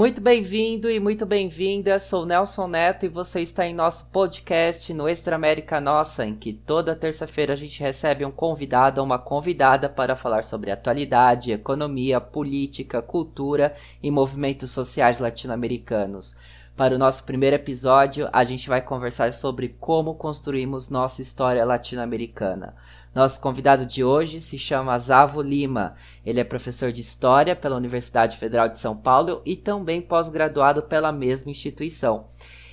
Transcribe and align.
Muito 0.00 0.20
bem-vindo 0.20 0.88
e 0.88 1.00
muito 1.00 1.26
bem-vinda. 1.26 1.98
Sou 1.98 2.24
Nelson 2.24 2.68
Neto 2.68 3.04
e 3.04 3.08
você 3.08 3.40
está 3.40 3.66
em 3.66 3.74
nosso 3.74 4.06
podcast 4.12 4.94
no 4.94 5.08
Extra 5.08 5.34
América 5.34 5.80
Nossa, 5.80 6.24
em 6.24 6.36
que 6.36 6.52
toda 6.52 6.94
terça-feira 6.94 7.54
a 7.54 7.56
gente 7.56 7.80
recebe 7.80 8.24
um 8.24 8.30
convidado 8.30 9.00
ou 9.00 9.04
uma 9.04 9.18
convidada 9.18 9.88
para 9.88 10.14
falar 10.14 10.44
sobre 10.44 10.70
atualidade, 10.70 11.50
economia, 11.50 12.20
política, 12.20 13.02
cultura 13.02 13.74
e 14.00 14.08
movimentos 14.08 14.70
sociais 14.70 15.18
latino-americanos. 15.18 16.36
Para 16.76 16.94
o 16.94 16.98
nosso 16.98 17.24
primeiro 17.24 17.56
episódio, 17.56 18.28
a 18.32 18.44
gente 18.44 18.68
vai 18.68 18.80
conversar 18.80 19.34
sobre 19.34 19.70
como 19.80 20.14
construímos 20.14 20.88
nossa 20.88 21.20
história 21.20 21.64
latino-americana. 21.64 22.76
Nosso 23.14 23.40
convidado 23.40 23.86
de 23.86 24.04
hoje 24.04 24.40
se 24.40 24.58
chama 24.58 24.98
Zavo 24.98 25.42
Lima. 25.42 25.94
Ele 26.24 26.40
é 26.40 26.44
professor 26.44 26.92
de 26.92 27.00
História 27.00 27.56
pela 27.56 27.76
Universidade 27.76 28.36
Federal 28.36 28.68
de 28.68 28.78
São 28.78 28.96
Paulo 28.96 29.42
e 29.44 29.56
também 29.56 30.00
pós-graduado 30.00 30.82
pela 30.82 31.10
mesma 31.10 31.50
instituição. 31.50 32.26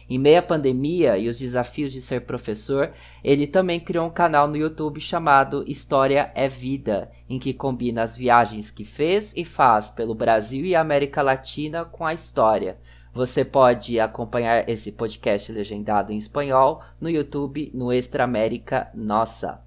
Em 0.08 0.20
meio 0.20 0.38
à 0.38 0.42
pandemia 0.42 1.18
e 1.18 1.28
os 1.28 1.40
desafios 1.40 1.92
de 1.92 2.00
ser 2.00 2.22
professor, 2.22 2.92
ele 3.24 3.48
também 3.48 3.80
criou 3.80 4.06
um 4.06 4.12
canal 4.12 4.48
no 4.48 4.56
YouTube 4.56 5.02
chamado 5.02 5.64
História 5.68 6.32
é 6.36 6.48
Vida, 6.48 7.10
em 7.28 7.40
que 7.40 7.54
combina 7.54 8.04
as 8.04 8.16
viagens 8.16 8.70
que 8.70 8.86
fez 8.86 9.34
e 9.36 9.44
faz 9.44 9.90
pelo 9.90 10.14
Brasil 10.14 10.64
e 10.64 10.76
América 10.76 11.24
Latina 11.24 11.86
com 11.86 12.06
a 12.06 12.14
história. 12.14 12.78
Você 13.16 13.44
pode 13.44 14.00
acompanhar 14.00 14.70
esse 14.70 14.92
podcast 14.92 15.52
legendado 15.52 16.12
em 16.12 16.18
espanhol 16.18 16.84
no 17.02 17.10
YouTube 17.10 17.72
no 17.74 17.92
Extra 17.92 18.26
América 18.26 18.92
Nossa. 18.94 19.65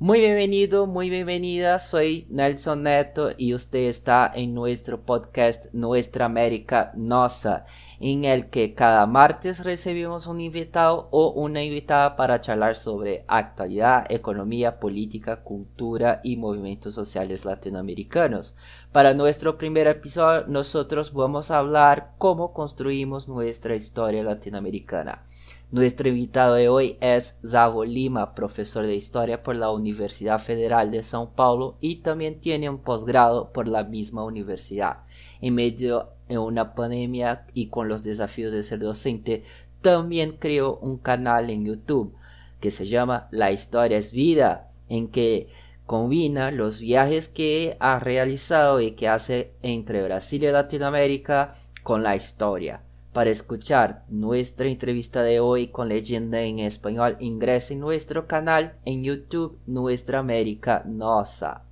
Muy 0.00 0.20
bienvenido, 0.20 0.86
muy 0.86 1.10
bienvenida, 1.10 1.80
soy 1.80 2.24
Nelson 2.30 2.84
Neto 2.84 3.30
y 3.36 3.52
usted 3.52 3.88
está 3.88 4.30
en 4.32 4.54
nuestro 4.54 5.00
podcast 5.00 5.74
Nuestra 5.74 6.26
América 6.26 6.92
Nosa, 6.94 7.66
en 7.98 8.24
el 8.24 8.48
que 8.48 8.74
cada 8.74 9.06
martes 9.06 9.64
recibimos 9.64 10.28
un 10.28 10.40
invitado 10.40 11.08
o 11.10 11.32
una 11.32 11.64
invitada 11.64 12.14
para 12.14 12.40
charlar 12.40 12.76
sobre 12.76 13.24
actualidad, 13.26 14.06
economía, 14.08 14.78
política, 14.78 15.42
cultura 15.42 16.20
y 16.22 16.36
movimientos 16.36 16.94
sociales 16.94 17.44
latinoamericanos. 17.44 18.54
Para 18.92 19.14
nuestro 19.14 19.58
primer 19.58 19.88
episodio 19.88 20.46
nosotros 20.46 21.12
vamos 21.12 21.50
a 21.50 21.58
hablar 21.58 22.12
cómo 22.18 22.52
construimos 22.52 23.26
nuestra 23.26 23.74
historia 23.74 24.22
latinoamericana. 24.22 25.24
Nuestro 25.70 26.08
invitado 26.08 26.54
de 26.54 26.70
hoy 26.70 26.96
es 27.02 27.36
Zavo 27.46 27.84
Lima, 27.84 28.34
profesor 28.34 28.86
de 28.86 28.94
historia 28.94 29.42
por 29.42 29.54
la 29.54 29.70
Universidad 29.70 30.38
Federal 30.38 30.90
de 30.90 31.00
São 31.00 31.28
Paulo 31.34 31.76
y 31.78 31.96
también 31.96 32.40
tiene 32.40 32.70
un 32.70 32.78
posgrado 32.78 33.52
por 33.52 33.68
la 33.68 33.84
misma 33.84 34.24
universidad. 34.24 35.00
En 35.42 35.54
medio 35.54 36.08
de 36.26 36.38
una 36.38 36.74
pandemia 36.74 37.44
y 37.52 37.66
con 37.66 37.86
los 37.86 38.02
desafíos 38.02 38.50
de 38.50 38.62
ser 38.62 38.78
docente, 38.78 39.42
también 39.82 40.38
creó 40.38 40.78
un 40.78 40.96
canal 40.96 41.50
en 41.50 41.66
YouTube 41.66 42.14
que 42.60 42.70
se 42.70 42.86
llama 42.86 43.28
La 43.30 43.52
Historia 43.52 43.98
es 43.98 44.10
Vida, 44.10 44.70
en 44.88 45.08
que 45.08 45.48
combina 45.84 46.50
los 46.50 46.80
viajes 46.80 47.28
que 47.28 47.76
ha 47.78 47.98
realizado 47.98 48.80
y 48.80 48.92
que 48.92 49.08
hace 49.08 49.52
entre 49.60 50.02
Brasil 50.02 50.44
y 50.44 50.50
Latinoamérica 50.50 51.52
con 51.82 52.02
la 52.02 52.16
historia. 52.16 52.87
Para 53.18 53.30
escuchar 53.30 54.04
nuestra 54.08 54.68
entrevista 54.68 55.24
de 55.24 55.40
hoy 55.40 55.66
con 55.66 55.88
leyenda 55.88 56.40
en 56.42 56.60
español, 56.60 57.16
ingrese 57.18 57.74
en 57.74 57.80
nuestro 57.80 58.28
canal 58.28 58.76
en 58.84 59.02
YouTube 59.02 59.58
Nuestra 59.66 60.20
América 60.20 60.84
Nossa. 60.86 61.64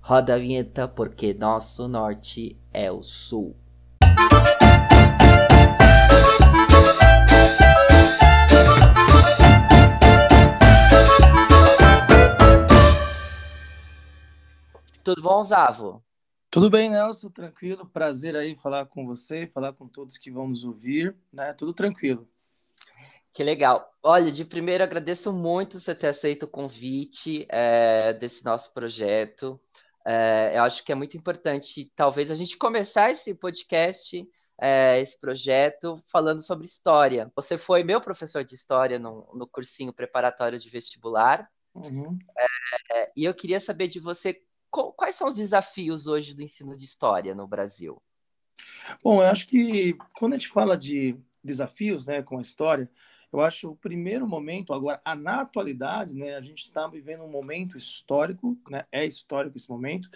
Roda 0.00 0.32
a 0.32 0.38
vinheta 0.38 0.88
porque 0.88 1.34
nosso 1.34 1.88
norte 1.88 2.56
é 2.72 2.90
o 2.90 3.02
sul. 3.02 3.54
Tudo 15.04 15.20
bom, 15.20 15.44
Zavo? 15.44 16.02
Tudo 16.54 16.70
bem, 16.70 16.88
Nelson? 16.88 17.30
Tranquilo? 17.30 17.84
Prazer 17.84 18.36
aí 18.36 18.56
falar 18.56 18.86
com 18.86 19.04
você, 19.04 19.44
falar 19.44 19.72
com 19.72 19.88
todos 19.88 20.16
que 20.16 20.30
vão 20.30 20.46
nos 20.46 20.62
ouvir, 20.62 21.12
né? 21.32 21.52
Tudo 21.52 21.74
tranquilo. 21.74 22.28
Que 23.32 23.42
legal. 23.42 23.92
Olha, 24.00 24.30
de 24.30 24.44
primeiro 24.44 24.84
agradeço 24.84 25.32
muito 25.32 25.80
você 25.80 25.96
ter 25.96 26.06
aceito 26.06 26.44
o 26.44 26.48
convite 26.48 27.44
é, 27.48 28.12
desse 28.12 28.44
nosso 28.44 28.72
projeto. 28.72 29.60
É, 30.06 30.52
eu 30.54 30.62
acho 30.62 30.84
que 30.84 30.92
é 30.92 30.94
muito 30.94 31.16
importante, 31.16 31.90
talvez, 31.96 32.30
a 32.30 32.36
gente 32.36 32.56
começar 32.56 33.10
esse 33.10 33.34
podcast, 33.34 34.24
é, 34.56 35.00
esse 35.00 35.18
projeto, 35.18 36.00
falando 36.06 36.40
sobre 36.40 36.66
história. 36.66 37.32
Você 37.34 37.58
foi 37.58 37.82
meu 37.82 38.00
professor 38.00 38.44
de 38.44 38.54
história 38.54 38.96
no, 38.96 39.28
no 39.34 39.48
cursinho 39.48 39.92
preparatório 39.92 40.56
de 40.56 40.70
vestibular. 40.70 41.50
Uhum. 41.74 42.16
E 43.16 43.24
eu 43.24 43.34
queria 43.34 43.58
saber 43.58 43.88
de 43.88 43.98
você 43.98 44.40
quais 44.74 45.14
são 45.14 45.28
os 45.28 45.36
desafios 45.36 46.06
hoje 46.06 46.34
do 46.34 46.42
ensino 46.42 46.76
de 46.76 46.84
história 46.84 47.34
no 47.34 47.46
Brasil? 47.46 48.02
Bom, 49.02 49.22
eu 49.22 49.28
acho 49.28 49.46
que 49.46 49.94
quando 50.16 50.34
a 50.34 50.38
gente 50.38 50.48
fala 50.48 50.76
de 50.76 51.16
desafios 51.42 52.06
né, 52.06 52.22
com 52.22 52.38
a 52.38 52.42
história, 52.42 52.90
eu 53.32 53.40
acho 53.40 53.70
o 53.70 53.76
primeiro 53.76 54.28
momento, 54.28 54.72
agora, 54.72 55.00
na 55.16 55.40
atualidade, 55.40 56.14
né, 56.14 56.36
a 56.36 56.40
gente 56.40 56.66
está 56.66 56.86
vivendo 56.86 57.24
um 57.24 57.30
momento 57.30 57.76
histórico, 57.76 58.56
né, 58.70 58.84
é 58.92 59.04
histórico 59.04 59.56
esse 59.56 59.68
momento, 59.68 60.08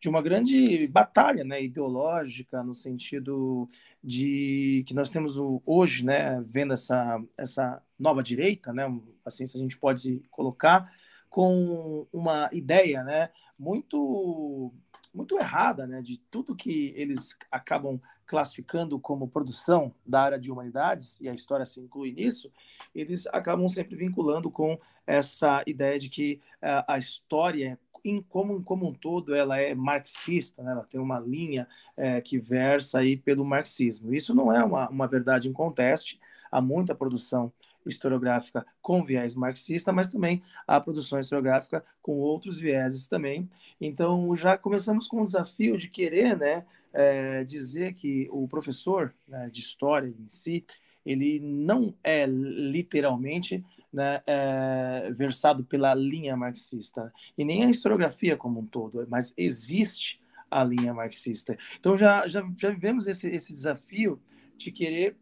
de 0.00 0.08
uma 0.08 0.20
grande 0.20 0.88
batalha 0.88 1.44
né, 1.44 1.62
ideológica, 1.62 2.64
no 2.64 2.74
sentido 2.74 3.68
de 4.02 4.82
que 4.88 4.94
nós 4.94 5.08
temos 5.08 5.36
hoje, 5.64 6.04
né, 6.04 6.42
vendo 6.44 6.74
essa, 6.74 7.22
essa 7.38 7.80
nova 7.96 8.24
direita, 8.24 8.72
né, 8.72 8.84
assim, 9.24 9.46
se 9.46 9.56
a 9.56 9.60
gente 9.60 9.78
pode 9.78 10.24
colocar, 10.28 10.92
com 11.34 12.06
uma 12.12 12.48
ideia 12.52 13.02
né, 13.02 13.28
muito 13.58 14.72
muito 15.12 15.36
errada, 15.36 15.84
né, 15.84 16.00
de 16.00 16.16
tudo 16.30 16.54
que 16.54 16.92
eles 16.96 17.36
acabam 17.50 18.00
classificando 18.24 19.00
como 19.00 19.28
produção 19.28 19.92
da 20.06 20.22
área 20.22 20.38
de 20.38 20.50
humanidades, 20.50 21.20
e 21.20 21.28
a 21.28 21.34
história 21.34 21.66
se 21.66 21.80
inclui 21.80 22.12
nisso, 22.12 22.52
eles 22.94 23.26
acabam 23.26 23.66
sempre 23.66 23.96
vinculando 23.96 24.48
com 24.48 24.78
essa 25.04 25.60
ideia 25.66 25.98
de 25.98 26.08
que 26.08 26.40
uh, 26.62 26.86
a 26.86 26.98
história 26.98 27.78
em 28.04 28.22
como, 28.22 28.62
como 28.62 28.86
um 28.86 28.92
todo 28.92 29.34
ela 29.34 29.58
é 29.58 29.74
marxista, 29.74 30.62
né? 30.62 30.70
ela 30.70 30.84
tem 30.84 31.00
uma 31.00 31.18
linha 31.18 31.66
é, 31.96 32.20
que 32.20 32.38
versa 32.38 33.00
aí 33.00 33.16
pelo 33.16 33.44
marxismo. 33.44 34.14
Isso 34.14 34.34
não 34.34 34.52
é 34.52 34.62
uma, 34.62 34.88
uma 34.88 35.08
verdade 35.08 35.48
em 35.48 35.52
conteste, 35.52 36.20
há 36.50 36.60
muita 36.60 36.94
produção 36.94 37.52
historiográfica 37.88 38.66
com 38.80 39.04
viés 39.04 39.34
marxista, 39.34 39.92
mas 39.92 40.10
também 40.10 40.42
a 40.66 40.80
produção 40.80 41.18
historiográfica 41.18 41.84
com 42.02 42.18
outros 42.18 42.58
vieses 42.58 43.06
também. 43.06 43.48
Então, 43.80 44.34
já 44.34 44.56
começamos 44.56 45.06
com 45.06 45.20
o 45.20 45.24
desafio 45.24 45.76
de 45.76 45.88
querer 45.88 46.36
né, 46.36 46.64
é, 46.92 47.44
dizer 47.44 47.92
que 47.92 48.28
o 48.30 48.46
professor 48.46 49.14
né, 49.26 49.50
de 49.50 49.60
história 49.60 50.08
em 50.08 50.28
si, 50.28 50.64
ele 51.04 51.40
não 51.40 51.94
é 52.02 52.24
literalmente 52.26 53.64
né, 53.92 54.22
é, 54.26 55.12
versado 55.12 55.64
pela 55.64 55.94
linha 55.94 56.36
marxista, 56.36 57.12
e 57.36 57.44
nem 57.44 57.64
a 57.64 57.70
historiografia 57.70 58.36
como 58.36 58.60
um 58.60 58.66
todo, 58.66 59.06
mas 59.08 59.34
existe 59.36 60.20
a 60.50 60.62
linha 60.62 60.94
marxista. 60.94 61.58
Então 61.78 61.96
já, 61.96 62.26
já, 62.28 62.44
já 62.56 62.70
vivemos 62.70 63.06
esse, 63.06 63.28
esse 63.28 63.52
desafio 63.52 64.20
de 64.56 64.70
querer 64.70 65.16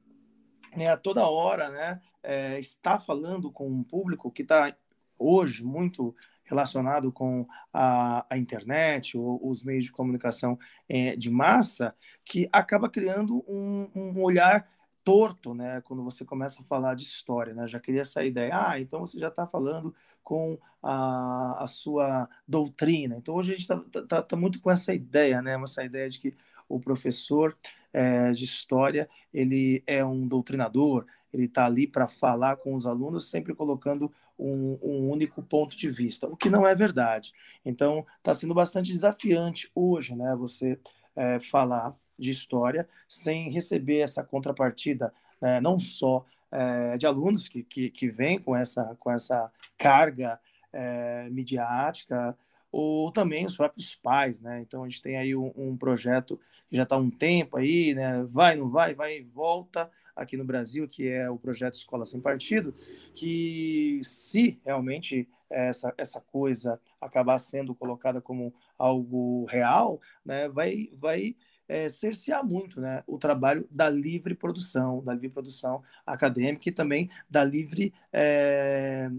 né, 0.77 0.88
a 0.88 0.97
toda 0.97 1.27
hora 1.27 1.71
né, 1.71 2.00
é, 2.22 2.59
está 2.59 2.99
falando 2.99 3.50
com 3.50 3.69
um 3.69 3.83
público 3.83 4.31
que 4.31 4.43
está 4.43 4.75
hoje 5.19 5.65
muito 5.65 6.15
relacionado 6.44 7.10
com 7.10 7.47
a, 7.72 8.27
a 8.28 8.37
internet 8.37 9.16
ou 9.16 9.41
os 9.49 9.65
meios 9.65 9.87
de 9.87 9.93
comunicação 9.93 10.59
é, 10.88 11.16
de 11.16 11.31
massa, 11.31 11.94
que 12.25 12.49
acaba 12.53 12.91
criando 12.91 13.43
um, 13.49 13.88
um, 13.94 14.22
olhar 14.22 14.69
torto, 15.04 15.54
né? 15.54 15.80
Quando 15.80 16.04
você 16.04 16.24
começa 16.24 16.60
a 16.60 16.65
falar 16.65 16.95
de 16.95 17.03
história, 17.03 17.54
né? 17.54 17.66
Já 17.66 17.80
queria 17.80 18.03
essa 18.03 18.22
ideia, 18.22 18.53
ah, 18.54 18.78
então 18.78 19.01
você 19.01 19.19
já 19.19 19.28
está 19.28 19.47
falando 19.47 19.95
com 20.22 20.59
a, 20.83 21.65
a 21.65 21.66
sua 21.66 22.28
doutrina. 22.47 23.16
Então 23.16 23.34
hoje 23.34 23.53
a 23.53 23.57
gente 23.57 23.63
está 23.63 24.03
tá, 24.07 24.22
tá 24.22 24.36
muito 24.36 24.60
com 24.60 24.71
essa 24.71 24.92
ideia, 24.92 25.41
né? 25.41 25.60
Essa 25.63 25.84
ideia 25.84 26.09
de 26.09 26.21
que 26.21 26.36
o 26.74 26.80
professor 26.80 27.57
é, 27.92 28.33
de 28.33 28.45
história 28.45 29.09
ele 29.33 29.83
é 29.86 30.04
um 30.04 30.27
doutrinador, 30.27 31.07
ele 31.33 31.45
está 31.45 31.66
ali 31.66 31.86
para 31.86 32.07
falar 32.07 32.57
com 32.57 32.74
os 32.74 32.86
alunos, 32.86 33.30
sempre 33.30 33.54
colocando 33.54 34.13
um, 34.39 34.78
um, 34.83 35.10
único 35.10 35.42
ponto 35.42 35.77
de 35.77 35.91
vista, 35.91 36.27
o 36.27 36.36
que 36.36 36.51
não 36.51 36.66
é 36.66 36.74
verdade. 36.74 37.33
Então, 37.65 38.04
está 38.19 38.34
sendo 38.34 38.54
bastante 38.54 38.92
desafiante 38.92 39.71
hoje, 39.74 40.15
né, 40.15 40.34
você 40.36 40.78
é, 41.15 41.39
falar 41.41 41.95
de 42.19 42.30
história 42.30 42.89
sem 43.09 43.51
receber 43.51 43.98
essa 43.98 44.22
contrapartida, 44.22 45.13
né, 45.41 45.60
não 45.60 45.78
só 45.78 46.24
é, 46.51 46.97
de 46.97 47.07
alunos 47.07 47.48
que, 47.48 47.63
que, 47.63 47.91
que 47.91 48.10
vêm 48.10 48.39
com 48.39 48.54
essa, 48.54 48.97
com 48.98 49.10
essa 49.10 49.51
carga 49.78 50.39
é, 50.72 51.28
midiática, 51.30 52.36
ou 52.72 53.13
também 53.13 53.45
os 53.45 53.54
próprios 53.54 53.95
pais, 53.95 54.41
né? 54.41 54.63
Então 54.63 54.83
a 54.83 54.89
gente 54.89 55.03
tem 55.03 55.19
aí 55.19 55.36
um, 55.36 55.53
um 55.54 55.77
projeto 55.77 56.41
que 56.71 56.74
já 56.74 56.84
está 56.84 56.97
há 56.97 56.98
um 56.98 57.10
tempo 57.10 57.59
aí, 57.59 57.95
né? 57.95 58.24
Vai, 58.24 58.57
não 58.57 58.71
vai, 58.71 58.95
vai 58.95 59.19
e 59.19 59.22
volta 59.22 59.91
aqui 60.16 60.39
no 60.39 60.45
Brasil, 60.45 60.89
que 60.89 61.07
é 61.07 61.28
o 61.28 61.36
projeto 61.36 61.74
Escola 61.74 62.07
Sem 62.07 62.21
Partido, 62.21 62.72
que 63.15 64.01
se 64.03 64.59
realmente 64.65 65.28
essa, 65.51 65.92
essa 65.98 66.21
coisa 66.21 66.80
acabar 66.98 67.39
sendo 67.39 67.74
colocada 67.74 68.22
como 68.22 68.54
algo 68.78 69.45
real, 69.45 70.01
né? 70.24 70.48
Vai, 70.48 70.89
vai 70.95 71.36
é, 71.69 71.89
cercear 71.89 72.45
muito 72.45 72.80
né, 72.80 73.03
o 73.07 73.19
trabalho 73.19 73.66
da 73.71 73.89
livre 73.89 74.34
produção, 74.34 75.03
da 75.03 75.13
livre 75.13 75.30
produção 75.30 75.83
acadêmica 76.07 76.69
e 76.69 76.72
também 76.72 77.10
da 77.28 77.45
livre 77.45 77.95
é, 78.13 79.10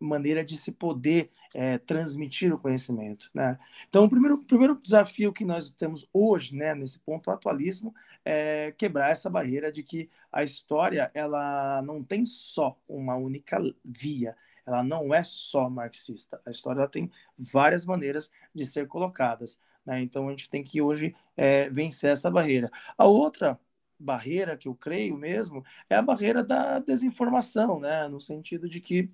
maneira 0.00 0.42
de 0.42 0.56
se 0.56 0.72
poder 0.72 1.30
é, 1.54 1.78
transmitir 1.78 2.52
o 2.52 2.58
conhecimento. 2.58 3.30
Né? 3.34 3.58
Então, 3.88 4.04
o 4.04 4.08
primeiro, 4.08 4.38
primeiro 4.38 4.80
desafio 4.80 5.32
que 5.32 5.44
nós 5.44 5.70
temos 5.70 6.08
hoje, 6.12 6.54
né, 6.54 6.74
nesse 6.74 6.98
ponto 7.00 7.30
atualíssimo, 7.30 7.94
é 8.24 8.72
quebrar 8.76 9.10
essa 9.10 9.28
barreira 9.28 9.70
de 9.70 9.82
que 9.82 10.08
a 10.32 10.42
história 10.42 11.10
ela 11.14 11.82
não 11.82 12.02
tem 12.02 12.24
só 12.24 12.78
uma 12.88 13.16
única 13.16 13.58
via, 13.84 14.36
ela 14.66 14.82
não 14.82 15.12
é 15.12 15.22
só 15.22 15.68
marxista. 15.68 16.40
A 16.46 16.50
história 16.50 16.86
tem 16.88 17.10
várias 17.36 17.84
maneiras 17.84 18.30
de 18.54 18.64
ser 18.64 18.86
colocadas. 18.86 19.60
Né? 19.84 20.00
Então, 20.00 20.28
a 20.28 20.30
gente 20.30 20.48
tem 20.48 20.62
que 20.62 20.80
hoje 20.80 21.14
é, 21.36 21.68
vencer 21.68 22.12
essa 22.12 22.30
barreira. 22.30 22.70
A 22.96 23.06
outra 23.06 23.58
barreira 23.98 24.56
que 24.56 24.66
eu 24.66 24.74
creio 24.74 25.16
mesmo 25.16 25.62
é 25.88 25.94
a 25.94 26.02
barreira 26.02 26.42
da 26.42 26.78
desinformação, 26.78 27.78
né? 27.78 28.08
no 28.08 28.20
sentido 28.20 28.68
de 28.68 28.80
que 28.80 29.10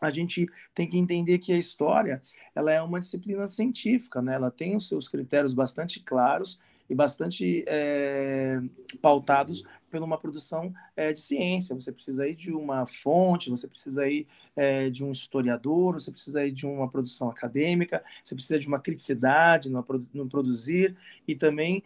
a 0.00 0.10
gente 0.10 0.46
tem 0.74 0.86
que 0.86 0.98
entender 0.98 1.38
que 1.38 1.52
a 1.52 1.58
história 1.58 2.20
ela 2.54 2.72
é 2.72 2.80
uma 2.80 2.98
disciplina 2.98 3.46
científica, 3.46 4.22
né? 4.22 4.34
Ela 4.34 4.50
tem 4.50 4.76
os 4.76 4.88
seus 4.88 5.08
critérios 5.08 5.54
bastante 5.54 6.00
claros 6.00 6.58
e 6.88 6.94
bastante 6.94 7.64
é, 7.66 8.60
pautados 9.02 9.62
por 9.90 10.02
uma 10.02 10.18
produção 10.18 10.72
é, 10.96 11.12
de 11.12 11.18
ciência. 11.18 11.74
Você 11.74 11.92
precisa 11.92 12.24
aí 12.24 12.34
de 12.34 12.52
uma 12.52 12.86
fonte, 12.86 13.50
você 13.50 13.68
precisa 13.68 14.02
aí 14.02 14.26
é, 14.56 14.88
de 14.88 15.04
um 15.04 15.10
historiador, 15.10 15.94
você 15.94 16.10
precisa 16.10 16.40
aí 16.40 16.50
de 16.50 16.66
uma 16.66 16.88
produção 16.88 17.28
acadêmica, 17.30 18.02
você 18.22 18.34
precisa 18.34 18.58
de 18.58 18.66
uma 18.66 18.80
criticidade 18.80 19.70
no, 19.70 19.84
no 20.14 20.28
produzir 20.28 20.96
e 21.26 21.34
também 21.34 21.82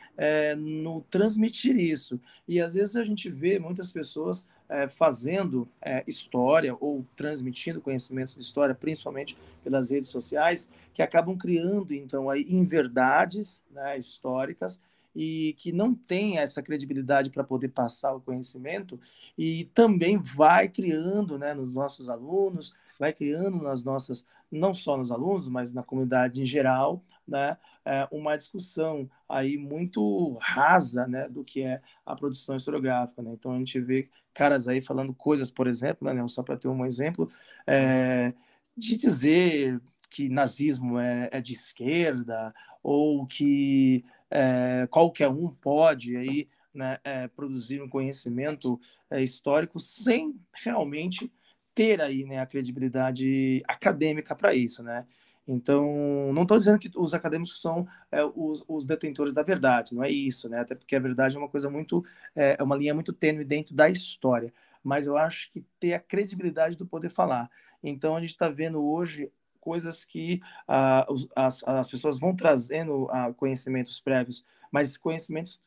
no 0.56 1.00
transmitir 1.11 1.76
isso. 1.76 2.20
E 2.47 2.61
às 2.61 2.75
vezes 2.75 2.97
a 2.97 3.05
gente 3.05 3.29
vê 3.29 3.58
muitas 3.58 3.91
pessoas 3.91 4.47
é, 4.72 4.88
fazendo 4.88 5.69
é, 5.80 6.02
história 6.06 6.74
ou 6.80 7.04
transmitindo 7.14 7.80
conhecimentos 7.80 8.34
de 8.34 8.40
história, 8.40 8.74
principalmente 8.74 9.36
pelas 9.62 9.90
redes 9.90 10.08
sociais, 10.08 10.69
que 10.94 11.02
acabam 11.02 11.36
criando 11.36 11.92
então 11.92 12.30
aí 12.30 12.46
inverdades 12.48 13.62
né, 13.70 13.98
históricas 13.98 14.80
e 15.14 15.54
que 15.58 15.72
não 15.72 15.94
tem 15.94 16.38
essa 16.38 16.62
credibilidade 16.62 17.28
para 17.28 17.44
poder 17.44 17.69
passar 17.69 18.14
o 18.14 18.20
conhecimento 18.20 18.98
e 19.36 19.64
também 19.74 20.16
vai 20.16 20.69
criando 20.69 21.38
né, 21.38 21.52
nos 21.52 21.74
nossos 21.74 22.08
alunos, 22.08 22.74
vai 22.98 23.12
criando 23.12 23.62
nas 23.62 23.84
nossas, 23.84 24.24
não 24.50 24.72
só 24.72 24.96
nos 24.96 25.12
alunos, 25.12 25.48
mas 25.48 25.72
na 25.74 25.82
comunidade 25.82 26.40
em 26.40 26.46
geral, 26.46 27.02
né, 27.26 27.56
é, 27.84 28.06
uma 28.10 28.36
discussão 28.36 29.08
aí 29.28 29.56
muito 29.56 30.34
rasa 30.40 31.06
né, 31.06 31.28
do 31.28 31.44
que 31.44 31.62
é 31.62 31.80
a 32.04 32.14
produção 32.14 32.56
historiográfica. 32.56 33.22
Né? 33.22 33.32
Então 33.32 33.52
a 33.52 33.58
gente 33.58 33.80
vê 33.80 34.08
caras 34.34 34.69
aí 34.69 34.80
falando 34.80 35.14
coisas, 35.14 35.50
por 35.50 35.66
exemplo, 35.66 36.12
né, 36.12 36.26
só 36.28 36.42
para 36.42 36.56
ter 36.56 36.69
um 36.69 36.84
exemplo, 36.84 37.28
é, 37.66 38.32
de 38.76 38.96
dizer 38.96 39.80
que 40.10 40.28
nazismo 40.28 40.98
é, 40.98 41.28
é 41.32 41.40
de 41.40 41.52
esquerda 41.52 42.54
ou 42.82 43.26
que 43.26 44.04
é, 44.30 44.86
qualquer 44.90 45.28
um 45.28 45.48
pode 45.48 46.16
aí 46.16 46.48
né, 46.74 46.98
é, 47.04 47.28
produzir 47.28 47.82
um 47.82 47.88
conhecimento 47.88 48.80
é, 49.10 49.22
histórico 49.22 49.78
sem 49.78 50.34
realmente 50.52 51.30
ter 51.74 52.00
aí 52.00 52.24
né, 52.24 52.38
a 52.38 52.46
credibilidade 52.46 53.62
acadêmica 53.66 54.34
para 54.34 54.54
isso, 54.54 54.82
né? 54.82 55.06
Então, 55.47 56.33
não 56.33 56.43
estou 56.43 56.56
dizendo 56.56 56.79
que 56.79 56.91
os 56.94 57.15
acadêmicos 57.15 57.61
são 57.61 57.87
é, 58.11 58.25
os, 58.25 58.65
os, 58.69 58.87
detentores 58.87 59.35
da 59.35 59.43
verdade, 59.43 59.94
não 59.94 60.05
é 60.05 60.11
isso, 60.11 60.49
né? 60.49 60.61
Até 60.61 60.75
porque 60.75 60.94
a 60.94 61.00
verdade 61.00 61.37
é 61.37 61.39
uma 61.39 61.49
coisa 61.49 61.69
muito, 61.69 62.05
é, 62.35 62.56
é 62.59 62.62
uma 62.62 62.77
linha 62.77 62.94
muito 62.94 63.12
tênue 63.12 63.44
dentro 63.44 63.75
da 63.75 63.89
história. 63.89 64.53
Mas 64.85 65.06
eu 65.06 65.17
acho 65.17 65.50
que 65.53 65.65
ter 65.79 65.94
a 65.94 66.00
credibilidade 66.00 66.77
do 66.77 66.87
poder 66.87 67.09
falar. 67.09 67.50
Então, 67.83 68.17
a 68.17 68.21
gente 68.21 68.31
está 68.31 68.49
vendo 68.49 68.83
hoje 68.85 69.31
coisas 69.61 70.05
que 70.05 70.41
ah, 70.67 71.06
as, 71.37 71.62
as 71.65 71.91
pessoas 71.91 72.19
vão 72.19 72.35
trazendo 72.35 73.09
ah, 73.11 73.33
conhecimentos 73.33 74.00
prévios, 74.00 74.44
mas 74.73 74.97
conhecimentos 74.97 75.62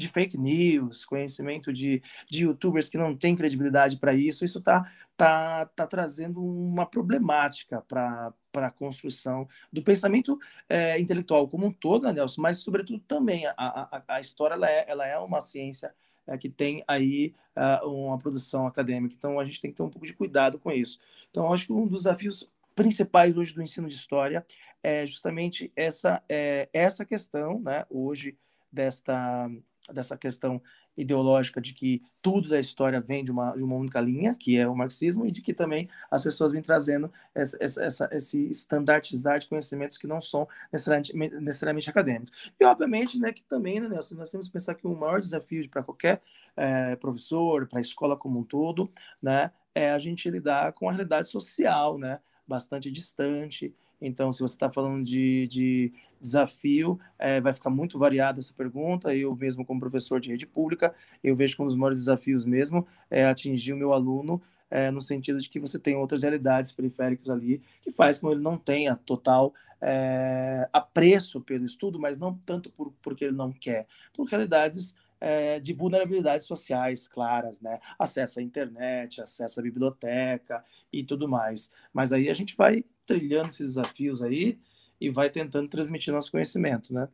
de 0.00 0.08
fake 0.08 0.38
news, 0.38 1.04
conhecimento 1.04 1.72
de, 1.72 2.02
de 2.28 2.44
youtubers 2.44 2.88
que 2.88 2.98
não 2.98 3.16
têm 3.16 3.36
credibilidade 3.36 3.98
para 3.98 4.14
isso, 4.14 4.44
isso 4.44 4.58
está 4.58 4.90
tá, 5.16 5.66
tá 5.66 5.86
trazendo 5.86 6.42
uma 6.42 6.86
problemática 6.86 7.82
para 7.82 8.32
a 8.54 8.70
construção 8.70 9.46
do 9.72 9.82
pensamento 9.82 10.38
é, 10.68 10.98
intelectual 10.98 11.46
como 11.46 11.66
um 11.66 11.72
todo, 11.72 12.06
né, 12.06 12.12
Nelson, 12.12 12.40
mas, 12.40 12.58
sobretudo, 12.58 12.98
também 13.00 13.46
a, 13.46 13.54
a, 13.56 14.02
a 14.08 14.20
história 14.20 14.54
ela 14.54 14.70
é, 14.70 14.84
ela 14.88 15.06
é 15.06 15.18
uma 15.18 15.40
ciência 15.40 15.94
é, 16.26 16.36
que 16.38 16.48
tem 16.48 16.82
aí 16.86 17.34
uh, 17.56 17.86
uma 17.88 18.18
produção 18.18 18.66
acadêmica, 18.66 19.14
então 19.16 19.38
a 19.38 19.44
gente 19.44 19.60
tem 19.60 19.70
que 19.70 19.76
ter 19.76 19.82
um 19.82 19.90
pouco 19.90 20.06
de 20.06 20.14
cuidado 20.14 20.58
com 20.58 20.70
isso. 20.70 20.98
Então, 21.30 21.52
acho 21.52 21.66
que 21.66 21.72
um 21.72 21.86
dos 21.86 22.04
desafios 22.04 22.48
principais 22.74 23.36
hoje 23.36 23.52
do 23.52 23.62
ensino 23.62 23.88
de 23.88 23.94
história 23.94 24.44
é 24.82 25.06
justamente 25.06 25.70
essa, 25.76 26.22
é, 26.28 26.68
essa 26.72 27.04
questão, 27.04 27.60
né, 27.60 27.84
hoje, 27.90 28.38
desta, 28.72 29.50
dessa 29.92 30.16
questão 30.16 30.60
ideológica 30.96 31.60
de 31.60 31.72
que 31.72 32.02
tudo 32.22 32.48
da 32.48 32.58
história 32.60 33.00
vem 33.00 33.24
de 33.24 33.30
uma, 33.30 33.52
de 33.56 33.62
uma 33.62 33.76
única 33.76 34.00
linha, 34.00 34.34
que 34.34 34.58
é 34.58 34.68
o 34.68 34.74
marxismo, 34.74 35.26
e 35.26 35.30
de 35.30 35.40
que 35.40 35.54
também 35.54 35.88
as 36.10 36.22
pessoas 36.22 36.52
vêm 36.52 36.62
trazendo 36.62 37.12
essa, 37.34 37.56
essa, 37.62 38.08
esse 38.12 38.50
estandartizar 38.50 39.38
de 39.38 39.48
conhecimentos 39.48 39.98
que 39.98 40.06
não 40.06 40.20
são 40.20 40.48
necessariamente, 40.72 41.16
necessariamente 41.40 41.90
acadêmicos. 41.90 42.52
E, 42.58 42.64
obviamente, 42.64 43.18
né, 43.18 43.32
que 43.32 43.42
também, 43.42 43.80
né, 43.80 43.88
Nelson, 43.88 44.16
nós 44.16 44.30
temos 44.30 44.46
que 44.46 44.52
pensar 44.52 44.74
que 44.74 44.86
o 44.86 44.94
maior 44.94 45.20
desafio 45.20 45.68
para 45.68 45.82
qualquer 45.82 46.20
é, 46.56 46.96
professor, 46.96 47.66
para 47.66 47.78
a 47.78 47.80
escola 47.80 48.16
como 48.16 48.40
um 48.40 48.44
todo, 48.44 48.90
né, 49.22 49.50
é 49.74 49.90
a 49.90 49.98
gente 49.98 50.28
lidar 50.28 50.72
com 50.72 50.88
a 50.88 50.92
realidade 50.92 51.28
social, 51.28 51.98
né, 51.98 52.20
bastante 52.46 52.90
distante. 52.90 53.74
Então, 54.00 54.32
se 54.32 54.40
você 54.40 54.54
está 54.54 54.70
falando 54.70 55.04
de, 55.04 55.46
de 55.48 55.92
desafio, 56.20 56.98
é, 57.18 57.40
vai 57.40 57.52
ficar 57.52 57.70
muito 57.70 57.98
variada 57.98 58.40
essa 58.40 58.52
pergunta. 58.54 59.14
Eu 59.14 59.34
mesmo, 59.36 59.64
como 59.64 59.80
professor 59.80 60.20
de 60.20 60.30
rede 60.30 60.46
pública, 60.46 60.94
eu 61.22 61.36
vejo 61.36 61.56
que 61.56 61.62
um 61.62 61.66
dos 61.66 61.76
maiores 61.76 62.00
desafios 62.00 62.44
mesmo 62.44 62.86
é 63.10 63.26
atingir 63.26 63.72
o 63.72 63.76
meu 63.76 63.92
aluno 63.92 64.40
é, 64.70 64.90
no 64.90 65.00
sentido 65.00 65.38
de 65.38 65.48
que 65.48 65.58
você 65.58 65.78
tem 65.78 65.96
outras 65.96 66.22
realidades 66.22 66.72
periféricas 66.72 67.28
ali, 67.28 67.60
que 67.82 67.90
faz 67.90 68.18
com 68.18 68.28
que 68.28 68.34
ele 68.34 68.42
não 68.42 68.56
tenha 68.56 68.94
total 68.94 69.52
é, 69.80 70.68
apreço 70.72 71.40
pelo 71.40 71.64
estudo, 71.64 71.98
mas 71.98 72.18
não 72.18 72.34
tanto 72.46 72.70
por, 72.70 72.92
porque 73.02 73.24
ele 73.24 73.36
não 73.36 73.52
quer, 73.52 73.86
por 74.12 74.28
realidades 74.28 74.94
é, 75.20 75.58
de 75.60 75.72
vulnerabilidades 75.72 76.46
sociais 76.46 77.06
claras, 77.06 77.60
né? 77.60 77.78
Acesso 77.98 78.40
à 78.40 78.42
internet, 78.42 79.20
acesso 79.20 79.60
à 79.60 79.62
biblioteca 79.62 80.64
e 80.92 81.04
tudo 81.04 81.28
mais. 81.28 81.70
Mas 81.92 82.12
aí 82.12 82.30
a 82.30 82.34
gente 82.34 82.56
vai 82.56 82.84
trilhando 83.10 83.48
esses 83.48 83.74
desafios 83.74 84.22
aí 84.22 84.58
e 85.00 85.10
vai 85.10 85.28
tentando 85.28 85.68
transmitir 85.68 86.14
nosso 86.14 86.30
conhecimento, 86.30 86.94
né? 86.94 87.08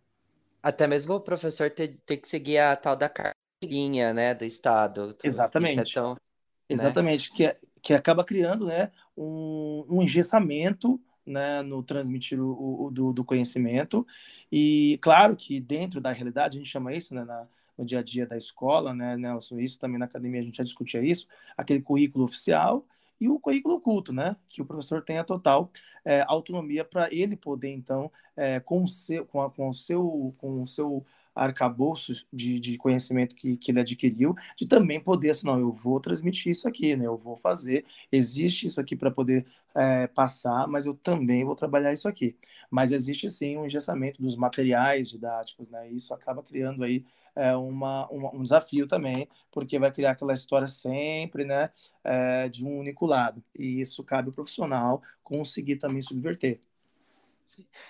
Até 0.63 0.87
mesmo 0.87 1.15
o 1.15 1.21
professor 1.21 1.71
ter, 1.71 1.97
que 2.05 2.29
seguir 2.29 2.59
a 2.59 2.77
tal 2.77 2.97
da 2.97 3.09
cartilhinha, 3.09 4.13
né, 4.13 4.35
do 4.35 4.45
Estado. 4.45 5.17
Exatamente. 5.23 5.93
Que 5.93 5.99
é 5.99 6.03
tão, 6.03 6.15
né? 6.15 6.21
Exatamente, 6.69 7.33
que, 7.33 7.45
é, 7.47 7.57
que 7.81 7.95
acaba 7.95 8.25
criando, 8.25 8.67
né, 8.67 8.91
um, 9.17 9.87
um 9.89 10.03
engessamento 10.03 11.01
né, 11.25 11.63
no 11.63 11.83
transmitir 11.83 12.41
o, 12.41 12.87
o 12.87 12.91
do, 12.91 13.13
do, 13.13 13.25
conhecimento. 13.25 14.07
E 14.51 14.99
claro 15.01 15.37
que 15.37 15.61
dentro 15.61 16.01
da 16.01 16.11
realidade, 16.11 16.57
a 16.57 16.61
gente 16.61 16.71
chama 16.71 16.93
isso 16.93 17.15
né, 17.15 17.25
na, 17.25 17.47
no 17.79 17.85
dia 17.85 18.01
a 18.01 18.03
dia 18.03 18.27
da 18.27 18.37
escola, 18.37 18.93
né, 18.93 19.17
Nelson? 19.17 19.61
Isso 19.61 19.79
também 19.79 19.99
na 19.99 20.05
academia 20.07 20.41
a 20.41 20.45
gente 20.45 20.57
já 20.57 20.65
discutia 20.65 21.01
isso, 21.01 21.27
aquele 21.57 21.81
currículo 21.81 22.25
oficial 22.25 22.85
e 23.21 23.29
o 23.29 23.39
currículo 23.41 23.77
oculto, 23.77 24.13
né? 24.13 24.37
Que 24.49 24.63
o 24.63 24.67
professor 24.67 25.03
tenha 25.03 25.25
total 25.25 25.71
é, 26.05 26.25
autonomia 26.29 26.85
para 26.85 27.09
ele 27.13 27.37
poder, 27.37 27.71
então, 27.71 28.11
é, 28.37 28.61
com, 28.61 28.85
o 28.85 28.89
seu, 28.89 29.27
com, 29.27 29.43
a, 29.43 29.51
com, 29.51 29.69
o 29.69 29.75
seu, 29.75 30.35
com 30.39 30.63
o 30.63 30.67
seu 30.67 31.05
arcabouço 31.37 32.13
de, 32.33 32.59
de 32.59 32.77
conhecimento 32.79 33.37
que, 33.37 33.57
que 33.57 33.71
ele 33.71 33.81
adquiriu, 33.81 34.35
de 34.57 34.67
também 34.67 34.99
poder, 35.01 35.31
assim, 35.31 35.47
não, 35.47 35.59
eu 35.61 35.73
vou 35.73 36.01
transmitir 36.01 36.51
isso 36.51 36.67
aqui, 36.67 36.97
né? 36.97 37.07
Eu 37.07 37.17
vou 37.17 37.37
fazer, 37.37 37.85
existe 38.11 38.67
isso 38.67 38.81
aqui 38.81 38.97
para 38.97 39.11
poder 39.11 39.47
é, 39.75 40.07
passar, 40.09 40.67
mas 40.67 40.87
eu 40.87 40.95
também 40.95 41.45
vou 41.45 41.55
trabalhar 41.55 41.93
isso 41.93 42.09
aqui. 42.09 42.37
Mas 42.71 42.93
existe 42.93 43.29
sim 43.31 43.57
um 43.57 43.67
engessamento 43.67 44.21
dos 44.23 44.37
materiais 44.37 45.09
didáticos, 45.11 45.69
né? 45.69 45.89
Isso 45.91 46.15
acaba 46.15 46.43
criando 46.43 46.83
aí 46.83 47.05
é, 47.37 47.55
uma, 47.55 48.09
uma, 48.09 48.35
um 48.35 48.43
desafio 48.43 48.87
também, 48.87 49.29
porque 49.53 49.79
vai 49.79 49.93
criar 49.93 50.13
aquela 50.13 50.33
história 50.33 50.67
sempre, 50.67 51.45
né, 51.45 51.71
é, 52.03 52.49
de 52.49 52.65
um 52.67 52.79
único 52.79 53.07
lado. 53.07 53.45
E 53.55 53.81
isso 53.81 54.03
cabe 54.03 54.29
ao 54.29 54.35
profissional 54.35 55.03
conseguir 55.23 55.77
também 55.77 56.01
subverter. 56.01 56.61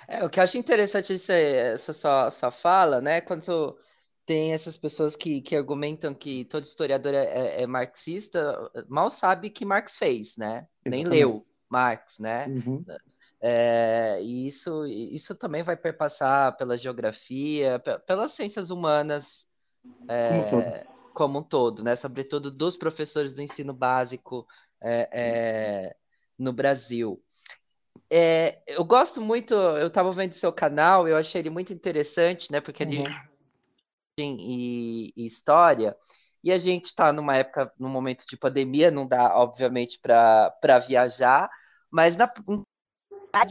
É, 0.06 0.25
o 0.25 0.30
que 0.30 0.38
eu 0.38 0.44
acho 0.44 0.58
interessante 0.58 1.12
essa 1.14 1.92
sua, 1.92 2.30
sua 2.30 2.50
fala, 2.50 3.00
né? 3.00 3.20
Quando 3.20 3.76
tem 4.25 4.52
essas 4.52 4.76
pessoas 4.76 5.14
que, 5.14 5.40
que 5.40 5.54
argumentam 5.54 6.12
que 6.12 6.44
todo 6.44 6.64
historiador 6.64 7.14
é, 7.14 7.25
é, 7.25 7.62
é 7.62 7.66
marxista, 7.66 8.70
mal 8.88 9.08
sabe 9.08 9.50
que 9.50 9.64
Marx 9.64 9.96
fez, 9.96 10.36
né? 10.36 10.66
Exatamente. 10.84 10.90
Nem 10.90 11.04
leu 11.04 11.46
Marx, 11.68 12.18
né? 12.18 12.46
Uhum. 12.48 12.84
É, 13.40 14.18
e 14.22 14.46
isso, 14.46 14.86
isso 14.86 15.34
também 15.34 15.62
vai 15.62 15.76
perpassar 15.76 16.56
pela 16.56 16.76
geografia, 16.76 17.80
pelas 18.06 18.32
ciências 18.32 18.70
humanas 18.70 19.46
é, 20.08 20.42
como, 20.50 20.62
um 20.62 21.12
como, 21.14 21.38
um 21.38 21.42
todo, 21.42 21.84
né? 21.84 21.94
Sobretudo 21.94 22.50
dos 22.50 22.76
professores 22.76 23.32
do 23.32 23.42
ensino 23.42 23.72
básico 23.72 24.46
é 24.80 25.94
no 26.38 26.52
Brasil. 26.52 27.22
É, 28.10 28.62
eu 28.66 28.84
gosto 28.84 29.20
muito, 29.20 29.54
eu 29.54 29.88
estava 29.88 30.10
vendo 30.12 30.32
seu 30.32 30.52
canal, 30.52 31.08
eu 31.08 31.16
achei 31.16 31.40
ele 31.40 31.50
muito 31.50 31.72
interessante, 31.72 32.52
né? 32.52 32.60
Porque 32.60 32.82
ele 32.82 32.98
uhum. 32.98 33.04
e, 34.18 35.12
e 35.16 35.26
história. 35.26 35.96
E 36.42 36.52
a 36.52 36.58
gente 36.58 36.84
está 36.84 37.12
numa 37.12 37.36
época, 37.36 37.72
num 37.78 37.88
momento 37.88 38.25
de 38.26 38.36
pandemia, 38.36 38.90
não 38.90 39.06
dá, 39.06 39.36
obviamente, 39.36 39.98
para 39.98 40.78
viajar, 40.86 41.50
mas 41.90 42.16
na 42.16 42.28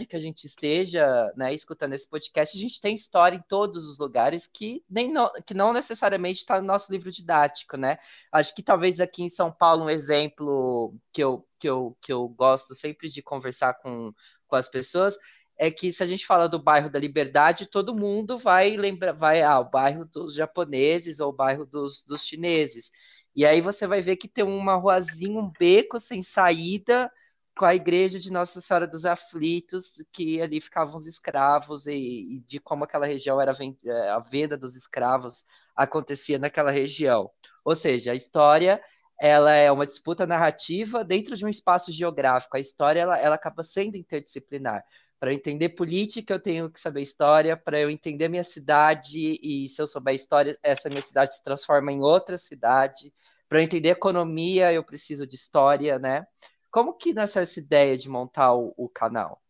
que 0.07 0.15
a 0.15 0.19
gente 0.19 0.45
esteja 0.45 1.31
né, 1.35 1.53
escutando 1.53 1.93
esse 1.93 2.09
podcast, 2.09 2.57
a 2.57 2.59
gente 2.59 2.81
tem 2.81 2.95
história 2.95 3.35
em 3.37 3.43
todos 3.47 3.85
os 3.85 3.99
lugares 3.99 4.47
que, 4.47 4.83
nem 4.89 5.13
no, 5.13 5.31
que 5.45 5.53
não 5.53 5.71
necessariamente 5.73 6.39
está 6.39 6.59
no 6.59 6.65
nosso 6.65 6.91
livro 6.91 7.11
didático, 7.11 7.77
né? 7.77 7.97
Acho 8.31 8.55
que 8.55 8.63
talvez 8.63 8.99
aqui 8.99 9.23
em 9.23 9.29
São 9.29 9.51
Paulo 9.51 9.83
um 9.85 9.89
exemplo 9.89 10.95
que 11.13 11.23
eu, 11.23 11.47
que 11.59 11.69
eu, 11.69 11.97
que 12.01 12.11
eu 12.11 12.27
gosto 12.29 12.73
sempre 12.73 13.09
de 13.09 13.21
conversar 13.21 13.75
com, 13.75 14.11
com 14.47 14.55
as 14.55 14.67
pessoas 14.67 15.17
é 15.57 15.71
que 15.71 15.91
se 15.91 16.03
a 16.03 16.07
gente 16.07 16.25
fala 16.25 16.49
do 16.49 16.59
bairro 16.59 16.89
da 16.89 16.99
Liberdade, 16.99 17.65
todo 17.65 17.95
mundo 17.95 18.37
vai 18.37 18.75
lembrar, 18.75 19.13
vai 19.13 19.41
ao 19.41 19.61
ah, 19.61 19.63
bairro 19.63 20.05
dos 20.05 20.35
japoneses 20.35 21.19
ou 21.19 21.29
o 21.29 21.35
bairro 21.35 21.65
dos, 21.65 22.03
dos 22.03 22.25
chineses. 22.25 22.91
E 23.35 23.45
aí 23.45 23.61
você 23.61 23.87
vai 23.87 24.01
ver 24.01 24.17
que 24.17 24.27
tem 24.27 24.43
uma 24.43 24.75
ruazinha, 24.75 25.39
um 25.39 25.51
beco 25.57 25.99
sem 25.99 26.21
saída, 26.21 27.11
com 27.57 27.65
a 27.65 27.73
igreja 27.73 28.19
de 28.19 28.31
Nossa 28.31 28.59
Senhora 28.59 28.85
dos 28.85 29.05
Aflitos, 29.05 29.93
que 30.11 30.41
ali 30.41 30.59
ficavam 30.59 30.97
os 30.97 31.07
escravos 31.07 31.87
e, 31.87 31.93
e 31.93 32.39
de 32.41 32.59
como 32.59 32.83
aquela 32.83 33.05
região 33.05 33.39
era 33.39 33.53
é, 33.85 34.09
a 34.09 34.19
venda 34.19 34.57
dos 34.57 34.75
escravos 34.75 35.45
acontecia 35.75 36.37
naquela 36.37 36.71
região. 36.71 37.29
Ou 37.63 37.75
seja, 37.75 38.11
a 38.11 38.15
história 38.15 38.81
ela 39.19 39.51
é 39.51 39.71
uma 39.71 39.85
disputa 39.85 40.25
narrativa 40.25 41.03
dentro 41.03 41.35
de 41.35 41.45
um 41.45 41.49
espaço 41.49 41.91
geográfico. 41.91 42.57
A 42.57 42.59
história 42.59 42.99
ela, 42.99 43.17
ela 43.17 43.35
acaba 43.35 43.63
sendo 43.63 43.95
interdisciplinar. 43.95 44.83
Para 45.19 45.33
entender 45.33 45.69
política, 45.69 46.33
eu 46.33 46.39
tenho 46.39 46.69
que 46.69 46.79
saber 46.79 47.01
história. 47.01 47.55
Para 47.55 47.79
eu 47.79 47.89
entender 47.89 48.27
minha 48.27 48.43
cidade, 48.43 49.39
e 49.41 49.69
se 49.69 49.81
eu 49.81 49.87
souber 49.87 50.13
história, 50.13 50.57
essa 50.61 50.89
minha 50.89 51.01
cidade 51.01 51.35
se 51.35 51.43
transforma 51.43 51.91
em 51.91 52.01
outra 52.01 52.37
cidade. 52.37 53.13
Para 53.47 53.63
entender 53.63 53.89
economia, 53.89 54.73
eu 54.73 54.83
preciso 54.83 55.25
de 55.25 55.35
história, 55.35 55.97
né? 55.97 56.27
Como 56.69 56.93
que 56.93 57.13
nasceu 57.13 57.41
essa 57.41 57.59
ideia 57.59 57.97
de 57.97 58.09
montar 58.09 58.53
o, 58.53 58.73
o 58.75 58.89
canal? 58.89 59.41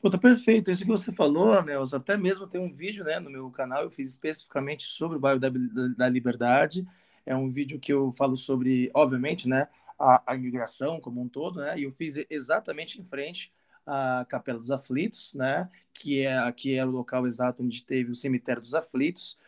Pô, 0.00 0.08
tá 0.08 0.18
perfeito. 0.18 0.70
Isso 0.70 0.82
que 0.82 0.90
você 0.90 1.12
falou, 1.12 1.62
Nelson, 1.62 1.96
até 1.96 2.16
mesmo 2.16 2.46
tem 2.46 2.60
um 2.60 2.72
vídeo 2.72 3.04
né, 3.04 3.20
no 3.20 3.30
meu 3.30 3.50
canal, 3.50 3.82
eu 3.82 3.90
fiz 3.90 4.10
especificamente 4.10 4.84
sobre 4.84 5.16
o 5.16 5.20
bairro 5.20 5.38
da, 5.38 5.50
da 5.96 6.08
Liberdade. 6.08 6.86
É 7.26 7.34
um 7.34 7.50
vídeo 7.50 7.78
que 7.80 7.92
eu 7.92 8.12
falo 8.12 8.36
sobre, 8.36 8.90
obviamente, 8.94 9.48
né, 9.48 9.68
a, 9.98 10.22
a 10.32 10.34
imigração 10.34 11.00
como 11.00 11.20
um 11.20 11.28
todo, 11.28 11.60
né? 11.60 11.78
E 11.78 11.84
eu 11.84 11.92
fiz 11.92 12.16
exatamente 12.28 13.00
em 13.00 13.04
frente 13.04 13.52
à 13.86 14.24
Capela 14.28 14.58
dos 14.58 14.70
Aflitos, 14.70 15.34
né? 15.34 15.70
Que 15.92 16.26
é, 16.26 16.52
que 16.52 16.74
é 16.74 16.84
o 16.84 16.90
local 16.90 17.26
exato 17.26 17.62
onde 17.62 17.84
teve 17.84 18.10
o 18.10 18.14
cemitério 18.14 18.60
dos 18.62 18.74
Aflitos. 18.74 19.38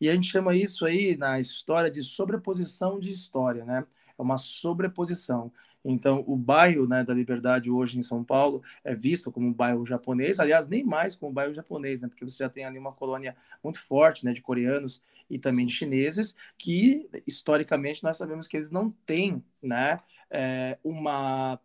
E 0.00 0.08
a 0.08 0.14
gente 0.14 0.28
chama 0.28 0.54
isso 0.54 0.84
aí 0.84 1.16
na 1.16 1.40
história 1.40 1.90
de 1.90 2.02
sobreposição 2.02 2.98
de 3.00 3.10
história, 3.10 3.64
né? 3.64 3.84
É 4.18 4.22
uma 4.22 4.36
sobreposição. 4.36 5.52
Então, 5.90 6.24
o 6.26 6.36
bairro 6.36 6.86
né, 6.86 7.04
da 7.04 7.14
Liberdade 7.14 7.70
hoje 7.70 7.98
em 7.98 8.02
São 8.02 8.24
Paulo 8.24 8.62
é 8.84 8.94
visto 8.94 9.30
como 9.30 9.46
um 9.46 9.52
bairro 9.52 9.86
japonês, 9.86 10.40
aliás, 10.40 10.66
nem 10.66 10.84
mais 10.84 11.14
como 11.14 11.30
um 11.30 11.34
bairro 11.34 11.54
japonês, 11.54 12.02
né, 12.02 12.08
porque 12.08 12.24
você 12.24 12.42
já 12.42 12.48
tem 12.48 12.64
ali 12.64 12.78
uma 12.78 12.92
colônia 12.92 13.36
muito 13.62 13.80
forte 13.80 14.24
né, 14.24 14.32
de 14.32 14.42
coreanos 14.42 15.02
e 15.28 15.38
também 15.38 15.66
de 15.66 15.72
chineses, 15.72 16.34
que 16.58 17.08
historicamente 17.26 18.02
nós 18.02 18.16
sabemos 18.16 18.46
que 18.46 18.56
eles 18.56 18.70
não 18.70 18.90
têm 19.04 19.42
né, 19.62 20.00
é, 20.30 20.78
uma 20.82 21.58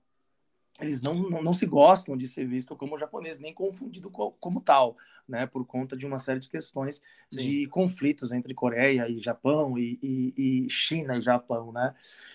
eles 0.81 1.01
não, 1.01 1.13
não, 1.13 1.41
não, 1.41 1.53
se 1.53 1.65
gostam 1.65 2.17
de 2.17 2.27
ser 2.27 2.45
visto 2.45 2.75
como 2.75 2.97
japonês, 2.97 3.37
nem 3.37 3.53
confundido 3.53 4.09
co, 4.09 4.31
como 4.39 4.59
tal, 4.59 4.97
né, 5.27 5.45
por 5.45 5.65
conta 5.65 5.95
de 5.95 6.05
uma 6.05 6.17
série 6.17 6.39
de 6.39 6.49
questões 6.49 7.01
Sim. 7.29 7.37
de 7.37 7.67
conflitos 7.67 8.31
entre 8.31 8.53
Coreia 8.53 9.07
e 9.07 9.19
Japão, 9.19 9.77
e, 9.77 9.99
e, 10.01 10.33
e, 10.65 10.69
China 10.69 11.17
e 11.17 11.21
Japão, 11.21 11.71
né, 11.71 11.93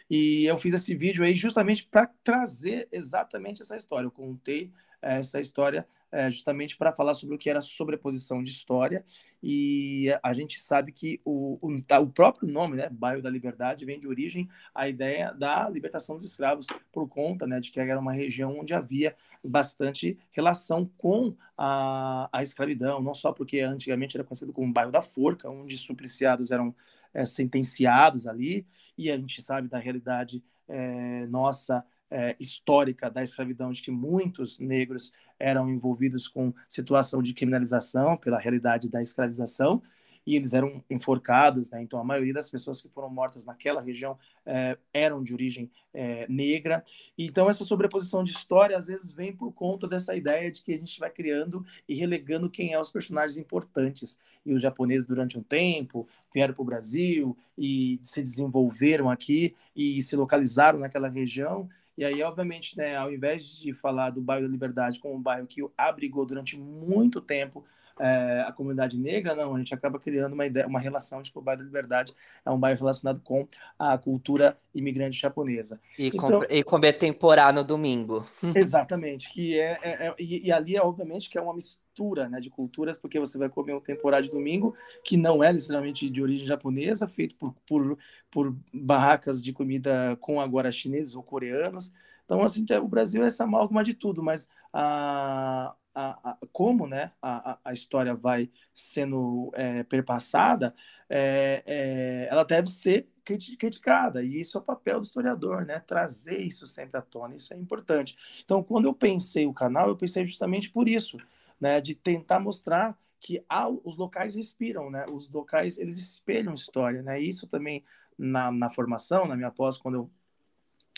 e 0.09 0.45
eu 0.45 0.57
fiz 0.57 0.75
esse 0.75 0.95
vídeo 0.95 1.25
aí 1.25 1.35
justamente 1.35 1.85
para 1.85 2.07
trazer 2.23 2.89
exatamente 2.93 3.63
essa 3.63 3.77
história, 3.77 4.07
eu 4.07 4.13
contei 4.13 4.73
essa 5.15 5.41
história 5.41 5.87
é, 6.11 6.31
justamente 6.31 6.77
para 6.77 6.93
falar 6.93 7.15
sobre 7.15 7.35
o 7.35 7.39
que 7.39 7.51
era 7.51 7.61
sobreposição 7.61 8.43
de 8.43 8.51
história. 8.51 9.05
E 9.43 10.09
a 10.23 10.33
gente 10.33 10.59
sabe 10.59 10.93
que 10.93 11.21
o, 11.25 11.59
o, 11.61 11.83
tá, 11.83 12.01
o, 12.01 12.09
próprio 12.09 12.49
nome, 12.49 12.77
né, 12.77 12.89
Bairro 12.91 13.23
da 13.23 13.31
Liberdade, 13.31 13.85
vem 13.85 14.01
de 14.01 14.09
origem 14.09 14.49
à 14.75 14.89
ideia 14.89 15.33
da 15.33 15.69
libertação 15.69 16.17
dos 16.17 16.27
escravos, 16.27 16.67
por 16.93 17.09
conta 17.09 17.47
né, 17.47 17.61
de 17.61 17.71
que 17.71 17.79
era 17.79 17.99
uma 17.99 18.13
região 18.13 18.59
onde 18.59 18.75
havia 18.75 19.15
bastante 19.43 20.19
relação 20.33 20.91
com 20.97 21.35
a, 21.57 22.29
a 22.33 22.43
escravidão, 22.43 23.03
não 23.03 23.15
só 23.15 23.33
porque 23.33 23.61
antigamente 23.61 24.17
era 24.17 24.25
conhecido 24.25 24.53
como 24.53 24.73
bairro 24.73 24.93
da 24.93 25.03
Forca, 25.03 25.49
onde 25.49 25.77
supliciados 25.77 26.51
eram 26.51 26.75
é, 27.13 27.25
sentenciados 27.25 28.27
ali, 28.27 28.67
e 28.97 29.11
a 29.11 29.17
gente 29.17 29.41
sabe 29.43 29.69
da 29.69 29.79
realidade 29.79 30.43
é, 30.69 31.27
nossa 31.27 31.85
é, 32.11 32.37
histórica 32.39 33.11
da 33.11 33.23
escravidão, 33.23 33.71
de 33.71 33.83
que 33.83 33.91
muitos 33.91 34.59
negros 34.59 35.13
eram 35.39 35.69
envolvidos 35.69 36.29
com 36.29 36.53
situação 36.69 37.23
de 37.23 37.35
criminalização 37.35 38.17
pela 38.17 38.39
realidade 38.39 38.89
da 38.89 39.03
escravização, 39.03 39.83
e 40.27 40.35
eles 40.35 40.53
eram 40.53 40.83
enforcados, 40.91 41.71
né? 41.71 41.81
Então 41.81 42.01
a 42.01 42.05
maioria 42.05 42.35
das 42.35 42.51
pessoas 42.51 42.83
que 42.83 42.89
foram 42.89 43.09
mortas 43.09 43.45
naquela 43.45 43.81
região 43.81 44.19
é, 44.45 44.77
eram 44.93 45.23
de 45.23 45.33
origem 45.33 45.71
é, 45.95 46.27
negra. 46.29 46.83
Então 47.17 47.49
essa 47.49 47.65
sobreposição 47.65 48.25
de 48.25 48.33
história 48.33 48.77
às 48.77 48.89
vezes 48.89 49.13
vem 49.13 49.33
por 49.35 49.53
conta 49.53 49.87
dessa 49.87 50.17
ideia 50.17 50.51
de 50.51 50.63
que 50.63 50.75
a 50.75 50.79
gente 50.79 50.99
vai 50.99 51.11
criando 51.11 51.65
e 51.89 51.95
relegando 51.95 52.51
quem 52.51 52.73
é 52.73 52.81
os 52.81 52.91
personagens 52.91 53.39
importantes. 53.39 54.19
E 54.45 54.53
os 54.53 54.61
japoneses 54.61 55.07
durante 55.07 55.39
um 55.39 55.43
tempo 55.43 56.09
vieram 56.35 56.55
para 56.55 56.63
o 56.63 56.67
Brasil 56.67 57.37
e 57.57 58.01
se 58.03 58.21
desenvolveram 58.21 59.09
aqui 59.09 59.55
e 59.77 60.03
se 60.03 60.17
localizaram 60.17 60.81
naquela 60.81 61.09
região 61.09 61.69
e 61.97 62.05
aí, 62.05 62.23
obviamente, 62.23 62.77
né, 62.77 62.97
ao 62.97 63.11
invés 63.13 63.59
de 63.59 63.73
falar 63.73 64.11
do 64.11 64.21
bairro 64.21 64.47
da 64.47 64.53
Liberdade 64.53 65.01
como 65.01 65.15
um 65.15 65.23
bairro 65.23 65.47
que 65.47 65.63
abrigou 65.77 66.27
durante 66.27 66.59
muito 66.59 67.21
tempo 67.21 67.65
é, 67.99 68.45
a 68.47 68.53
comunidade 68.53 68.99
negra, 68.99 69.35
não, 69.35 69.55
a 69.55 69.59
gente 69.59 69.75
acaba 69.75 69.99
criando 69.99 70.35
uma 70.35 70.47
ideia, 70.47 70.67
uma 70.67 70.81
relação 70.81 71.23
de 71.23 71.33
que 71.33 71.39
o 71.39 71.43
bairro 71.43 71.61
da 71.61 71.67
Liberdade 71.67 72.15
é 72.45 72.51
um 72.51 72.59
bairro 72.59 72.79
relacionado 72.79 73.21
com 73.21 73.47
a 73.79 73.97
cultura 73.97 74.59
imigrante 74.75 75.19
japonesa. 75.19 75.81
E, 75.99 76.09
então, 76.09 76.41
com, 76.41 76.47
e 76.49 76.63
comer 76.63 76.95
temporá 76.95 77.53
no 77.53 77.65
domingo. 77.65 78.27
Exatamente, 78.55 79.33
que 79.33 79.59
é, 79.59 79.79
é, 79.83 80.07
é 80.07 80.15
e, 80.19 80.47
e, 80.47 80.53
ali, 80.53 80.79
obviamente, 80.79 81.31
que 81.31 81.39
é 81.39 81.41
uma 81.41 81.55
mistura 81.55 82.29
né, 82.29 82.39
de 82.39 82.51
culturas, 82.51 82.99
porque 82.99 83.19
você 83.19 83.39
vai 83.39 83.49
comer 83.49 83.75
um 83.75 83.81
temporá 83.81 84.21
de 84.21 84.31
domingo, 84.31 84.75
que 85.03 85.17
não 85.17 85.43
é 85.43 85.53
necessariamente 85.53 86.11
de 86.11 86.23
origem 86.23 86.47
japonesa, 86.47 87.09
feito 87.09 87.35
por, 87.37 87.55
por, 87.67 87.99
por 88.31 88.57
barracas 88.73 89.41
de 89.41 89.53
comida 89.53 90.17
com 90.21 90.41
agora 90.41 90.71
chineses 90.71 91.15
ou 91.15 91.23
coreanos. 91.23 91.93
Então, 92.27 92.43
assim, 92.43 92.67
o 92.83 92.89
Brasil 92.89 93.23
é 93.25 93.29
essa 93.29 93.45
amálgama 93.45 93.83
de 93.83 93.95
tudo, 93.95 94.23
mas 94.23 94.49
a, 94.73 95.75
a, 95.95 96.31
a, 96.31 96.39
como 96.53 96.87
né, 96.87 97.13
a, 97.23 97.59
a 97.65 97.73
história 97.73 98.15
vai 98.15 98.51
sendo 98.75 99.51
é, 99.55 99.85
perpassada, 99.85 100.75
é, 101.09 101.63
é, 101.65 102.29
ela 102.31 102.45
deve 102.45 102.69
ser 102.69 103.09
criticada, 103.25 104.23
e 104.23 104.41
isso 104.41 104.59
é 104.59 104.61
o 104.61 104.65
papel 104.65 105.01
do 105.01 105.05
historiador, 105.05 105.65
né? 105.65 105.81
Trazer 105.81 106.39
isso 106.39 106.65
sempre 106.67 106.99
à 106.99 107.03
tona, 107.03 107.35
isso 107.35 107.53
é 107.53 107.57
importante. 107.57 108.17
Então, 108.45 108.63
quando 108.63 108.85
eu 108.85 108.95
pensei 108.95 109.47
o 109.47 109.53
canal, 109.53 109.89
eu 109.89 109.97
pensei 109.97 110.25
justamente 110.25 110.71
por 110.71 110.89
isso, 110.89 111.17
né? 111.61 111.81
De 111.81 111.95
tentar 111.95 112.39
mostrar 112.39 112.97
que 113.19 113.45
há, 113.49 113.69
os 113.69 113.97
locais 113.97 114.37
respiram, 114.37 114.91
né? 114.91 115.05
Os 115.11 115.31
locais, 115.31 115.79
eles 115.79 115.99
espelham 115.99 116.55
história, 116.55 117.03
né? 117.03 117.21
Isso 117.21 117.49
também 117.49 117.83
na, 118.17 118.53
na 118.53 118.71
formação, 118.71 119.27
na 119.27 119.37
minha 119.37 119.51
pós, 119.51 119.77
quando 119.77 119.95
eu 119.97 120.11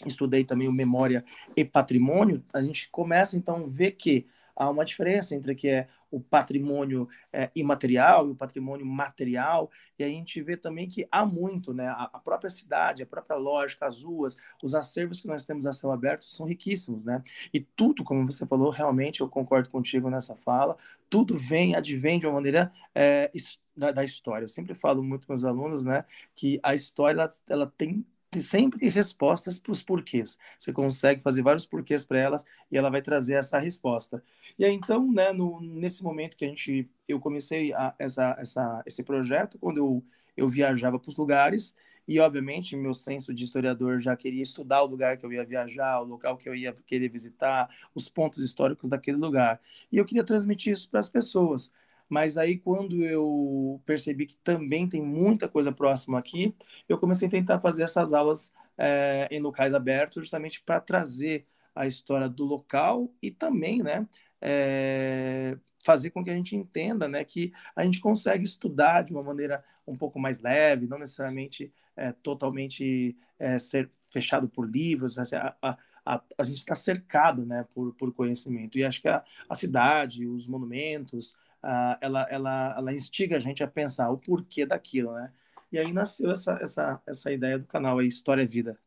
estudei 0.06 0.44
também 0.44 0.68
o 0.68 0.72
Memória 0.72 1.24
e 1.56 1.64
Patrimônio, 1.64 2.44
a 2.54 2.62
gente 2.62 2.88
começa 2.90 3.36
então 3.36 3.64
a 3.64 3.68
ver 3.68 3.92
que 3.92 4.26
há 4.54 4.68
uma 4.68 4.84
diferença 4.84 5.34
entre 5.34 5.52
o 5.52 5.56
que 5.56 5.68
é 5.68 5.88
o 6.10 6.20
patrimônio 6.20 7.06
é, 7.32 7.50
imaterial 7.54 8.26
e 8.26 8.30
o 8.30 8.34
patrimônio 8.34 8.84
material, 8.86 9.70
e 9.98 10.04
a 10.04 10.08
gente 10.08 10.40
vê 10.42 10.56
também 10.56 10.88
que 10.88 11.06
há 11.10 11.24
muito, 11.26 11.74
né? 11.74 11.86
A, 11.88 12.04
a, 12.14 12.18
própria 12.18 12.48
cidade, 12.50 13.02
a 13.02 13.06
própria 13.06 13.36
lógica, 13.36 13.86
as 13.86 14.02
ruas, 14.02 14.36
os 14.62 14.74
acervos 14.74 15.20
que 15.20 15.26
nós 15.26 15.44
temos 15.44 15.66
a 15.66 15.72
céu 15.72 15.92
aberto 15.92 16.24
são 16.24 16.46
riquíssimos, 16.46 17.04
né? 17.04 17.22
E 17.52 17.60
tudo, 17.60 18.02
como 18.02 18.24
você 18.24 18.46
falou, 18.46 18.70
realmente 18.70 19.20
eu 19.20 19.28
concordo 19.28 19.68
contigo 19.68 20.08
nessa 20.08 20.34
fala, 20.34 20.76
tudo 21.10 21.36
vem, 21.36 21.74
advém 21.74 22.18
de 22.18 22.26
uma 22.26 22.34
maneira 22.34 22.72
é, 22.94 23.30
da, 23.76 23.92
da, 23.92 24.04
história. 24.04 24.44
Eu 24.44 24.48
sempre 24.48 24.74
falo 24.74 25.02
muito 25.02 25.26
com 25.26 25.34
os 25.34 25.44
alunos, 25.44 25.84
né, 25.84 26.04
que 26.34 26.58
a 26.62 26.74
história 26.74 27.20
ela, 27.20 27.28
ela 27.48 27.72
tem 27.76 28.04
sempre 28.36 28.88
respostas 28.88 29.58
para 29.58 29.72
os 29.72 29.82
porquês. 29.82 30.38
Você 30.58 30.72
consegue 30.72 31.22
fazer 31.22 31.42
vários 31.42 31.64
porquês 31.66 32.04
para 32.04 32.18
elas 32.18 32.44
e 32.70 32.76
ela 32.76 32.90
vai 32.90 33.00
trazer 33.00 33.34
essa 33.34 33.58
resposta. 33.58 34.22
E 34.58 34.64
aí, 34.64 34.72
então, 34.72 35.10
né, 35.10 35.32
no, 35.32 35.60
nesse 35.60 36.02
momento 36.02 36.36
que 36.36 36.44
a 36.44 36.48
gente, 36.48 36.88
eu 37.06 37.18
comecei 37.18 37.72
a, 37.72 37.94
essa, 37.98 38.36
essa, 38.38 38.82
esse 38.86 39.02
projeto, 39.02 39.58
quando 39.58 39.78
eu, 39.78 40.04
eu 40.36 40.48
viajava 40.48 40.98
para 40.98 41.08
os 41.08 41.16
lugares, 41.16 41.74
e 42.06 42.18
obviamente 42.20 42.74
meu 42.74 42.94
senso 42.94 43.34
de 43.34 43.44
historiador 43.44 44.00
já 44.00 44.16
queria 44.16 44.42
estudar 44.42 44.82
o 44.82 44.86
lugar 44.86 45.18
que 45.18 45.26
eu 45.26 45.32
ia 45.32 45.44
viajar, 45.44 46.00
o 46.00 46.04
local 46.04 46.38
que 46.38 46.48
eu 46.48 46.54
ia 46.54 46.72
querer 46.86 47.08
visitar, 47.10 47.68
os 47.94 48.08
pontos 48.08 48.42
históricos 48.42 48.88
daquele 48.88 49.18
lugar. 49.18 49.60
E 49.92 49.98
eu 49.98 50.04
queria 50.06 50.24
transmitir 50.24 50.72
isso 50.72 50.88
para 50.88 51.00
as 51.00 51.08
pessoas. 51.10 51.70
Mas 52.08 52.38
aí, 52.38 52.58
quando 52.58 53.04
eu 53.04 53.80
percebi 53.84 54.26
que 54.26 54.36
também 54.36 54.88
tem 54.88 55.02
muita 55.02 55.48
coisa 55.48 55.70
próxima 55.70 56.18
aqui, 56.18 56.54
eu 56.88 56.98
comecei 56.98 57.28
a 57.28 57.30
tentar 57.30 57.60
fazer 57.60 57.82
essas 57.82 58.14
aulas 58.14 58.52
é, 58.76 59.28
em 59.30 59.40
locais 59.40 59.74
abertos, 59.74 60.22
justamente 60.22 60.62
para 60.62 60.80
trazer 60.80 61.46
a 61.74 61.86
história 61.86 62.28
do 62.28 62.44
local 62.44 63.12
e 63.22 63.30
também, 63.30 63.82
né, 63.82 64.06
é, 64.40 65.56
fazer 65.84 66.10
com 66.10 66.24
que 66.24 66.30
a 66.30 66.34
gente 66.34 66.56
entenda, 66.56 67.08
né, 67.08 67.24
que 67.24 67.52
a 67.74 67.84
gente 67.84 68.00
consegue 68.00 68.44
estudar 68.44 69.02
de 69.02 69.12
uma 69.12 69.22
maneira 69.22 69.64
um 69.86 69.96
pouco 69.96 70.18
mais 70.18 70.40
leve, 70.40 70.86
não 70.86 70.98
necessariamente 70.98 71.72
é, 71.96 72.12
totalmente 72.12 73.16
é, 73.38 73.58
ser 73.58 73.90
fechado 74.10 74.48
por 74.48 74.68
livros, 74.68 75.18
a, 75.18 75.56
a, 75.62 75.78
a, 76.04 76.22
a, 76.38 76.42
gente 76.42 76.58
está 76.58 76.74
cercado, 76.74 77.44
né, 77.44 77.64
por, 77.74 77.94
por 77.94 78.12
conhecimento. 78.12 78.78
E 78.78 78.84
acho 78.84 79.00
que 79.00 79.08
a, 79.08 79.24
a 79.48 79.54
cidade, 79.54 80.26
os 80.26 80.46
monumentos, 80.46 81.36
uh, 81.64 81.96
ela, 82.00 82.26
ela, 82.30 82.74
ela 82.76 82.92
instiga 82.92 83.36
a 83.36 83.40
gente 83.40 83.62
a 83.62 83.68
pensar 83.68 84.10
o 84.10 84.18
porquê 84.18 84.66
daquilo, 84.66 85.12
né? 85.12 85.32
E 85.70 85.78
aí 85.78 85.92
nasceu 85.92 86.30
essa, 86.30 86.58
essa, 86.62 87.00
essa 87.06 87.30
ideia 87.30 87.58
do 87.58 87.66
canal 87.66 87.98
aí, 87.98 88.06
História 88.06 88.42
é 88.42 88.46
Vida. 88.46 88.78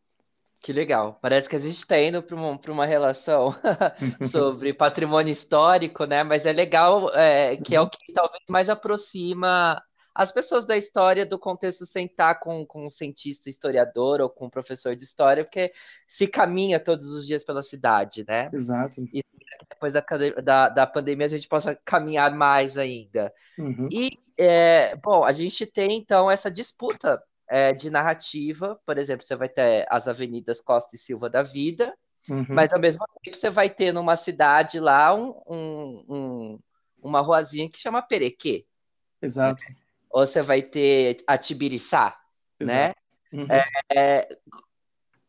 Que 0.59 0.71
legal. 0.71 1.17
Parece 1.19 1.49
que 1.49 1.55
a 1.55 1.59
gente 1.59 1.77
está 1.77 1.99
indo 1.99 2.21
para 2.21 2.35
uma, 2.35 2.59
uma 2.67 2.85
relação 2.85 3.55
sobre 4.31 4.73
patrimônio 4.73 5.31
histórico, 5.31 6.05
né? 6.05 6.23
Mas 6.23 6.45
é 6.45 6.53
legal 6.53 7.09
é, 7.15 7.57
que 7.57 7.75
é 7.75 7.81
o 7.81 7.89
que 7.89 8.13
talvez 8.13 8.43
mais 8.47 8.69
aproxima 8.69 9.81
as 10.13 10.31
pessoas 10.31 10.65
da 10.65 10.77
história 10.77 11.25
do 11.25 11.39
contexto 11.39 11.85
sentar 11.85 12.39
com, 12.39 12.65
com 12.65 12.85
um 12.85 12.89
cientista 12.89 13.49
historiador 13.49 14.21
ou 14.21 14.29
com 14.29 14.45
um 14.45 14.49
professor 14.49 14.95
de 14.95 15.03
história, 15.03 15.43
porque 15.43 15.71
se 16.07 16.27
caminha 16.27 16.79
todos 16.79 17.07
os 17.11 17.25
dias 17.25 17.43
pela 17.43 17.63
cidade, 17.63 18.25
né? 18.27 18.49
Exato. 18.53 19.03
E 19.13 19.23
depois 19.81 19.93
da, 19.93 20.03
da, 20.41 20.69
da 20.69 20.87
pandemia 20.87 21.25
a 21.25 21.29
gente 21.29 21.47
possa 21.47 21.75
caminhar 21.83 22.35
mais 22.35 22.77
ainda. 22.77 23.33
Uhum. 23.57 23.87
E, 23.91 24.11
é, 24.37 24.95
bom, 24.97 25.23
a 25.23 25.31
gente 25.31 25.65
tem 25.65 25.97
então 25.97 26.29
essa 26.29 26.51
disputa 26.51 27.21
é, 27.49 27.73
de 27.73 27.89
narrativa, 27.89 28.79
por 28.85 28.97
exemplo, 28.97 29.25
você 29.25 29.35
vai 29.35 29.49
ter 29.49 29.87
as 29.89 30.07
avenidas 30.07 30.61
Costa 30.61 30.95
e 30.95 30.99
Silva 30.99 31.29
da 31.29 31.41
vida, 31.41 31.93
uhum. 32.29 32.45
mas 32.49 32.71
ao 32.71 32.79
mesmo 32.79 33.03
tempo 33.23 33.35
você 33.35 33.49
vai 33.49 33.69
ter 33.69 33.91
numa 33.91 34.15
cidade 34.15 34.79
lá 34.79 35.15
um, 35.15 35.41
um, 35.47 36.05
um 36.07 36.59
uma 37.01 37.19
ruazinha 37.19 37.67
que 37.67 37.79
chama 37.79 38.01
Perequê. 38.01 38.65
Exato. 39.19 39.63
Né? 39.67 39.75
Ou 40.11 40.27
você 40.27 40.41
vai 40.41 40.61
ter 40.61 41.17
a 41.25 41.35
Tibiriçá, 41.37 42.15
né? 42.59 42.93
Uhum. 43.33 43.47
É, 43.49 43.63
é, 43.91 44.37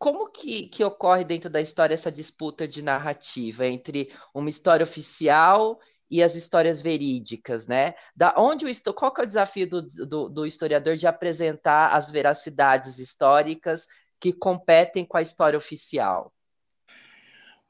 como 0.03 0.29
que, 0.33 0.67
que 0.67 0.83
ocorre 0.83 1.23
dentro 1.23 1.49
da 1.49 1.61
história 1.61 1.95
essa 1.95 2.11
disputa 2.11 2.67
de 2.67 2.83
narrativa 2.83 3.65
entre 3.69 4.13
uma 4.35 4.49
história 4.49 4.83
oficial 4.83 5.79
e 6.11 6.21
as 6.21 6.35
histórias 6.35 6.81
verídicas, 6.81 7.69
né? 7.69 7.95
Da 8.13 8.35
onde 8.37 8.65
o 8.65 8.69
qual 8.93 9.15
é 9.17 9.23
o 9.23 9.27
desafio 9.27 9.71
do, 9.71 9.81
do, 9.81 10.29
do 10.29 10.45
historiador 10.45 10.97
de 10.97 11.07
apresentar 11.07 11.95
as 11.95 12.11
veracidades 12.11 12.99
históricas 12.99 13.87
que 14.19 14.33
competem 14.33 15.05
com 15.05 15.17
a 15.17 15.23
história 15.23 15.57
oficial? 15.57 16.35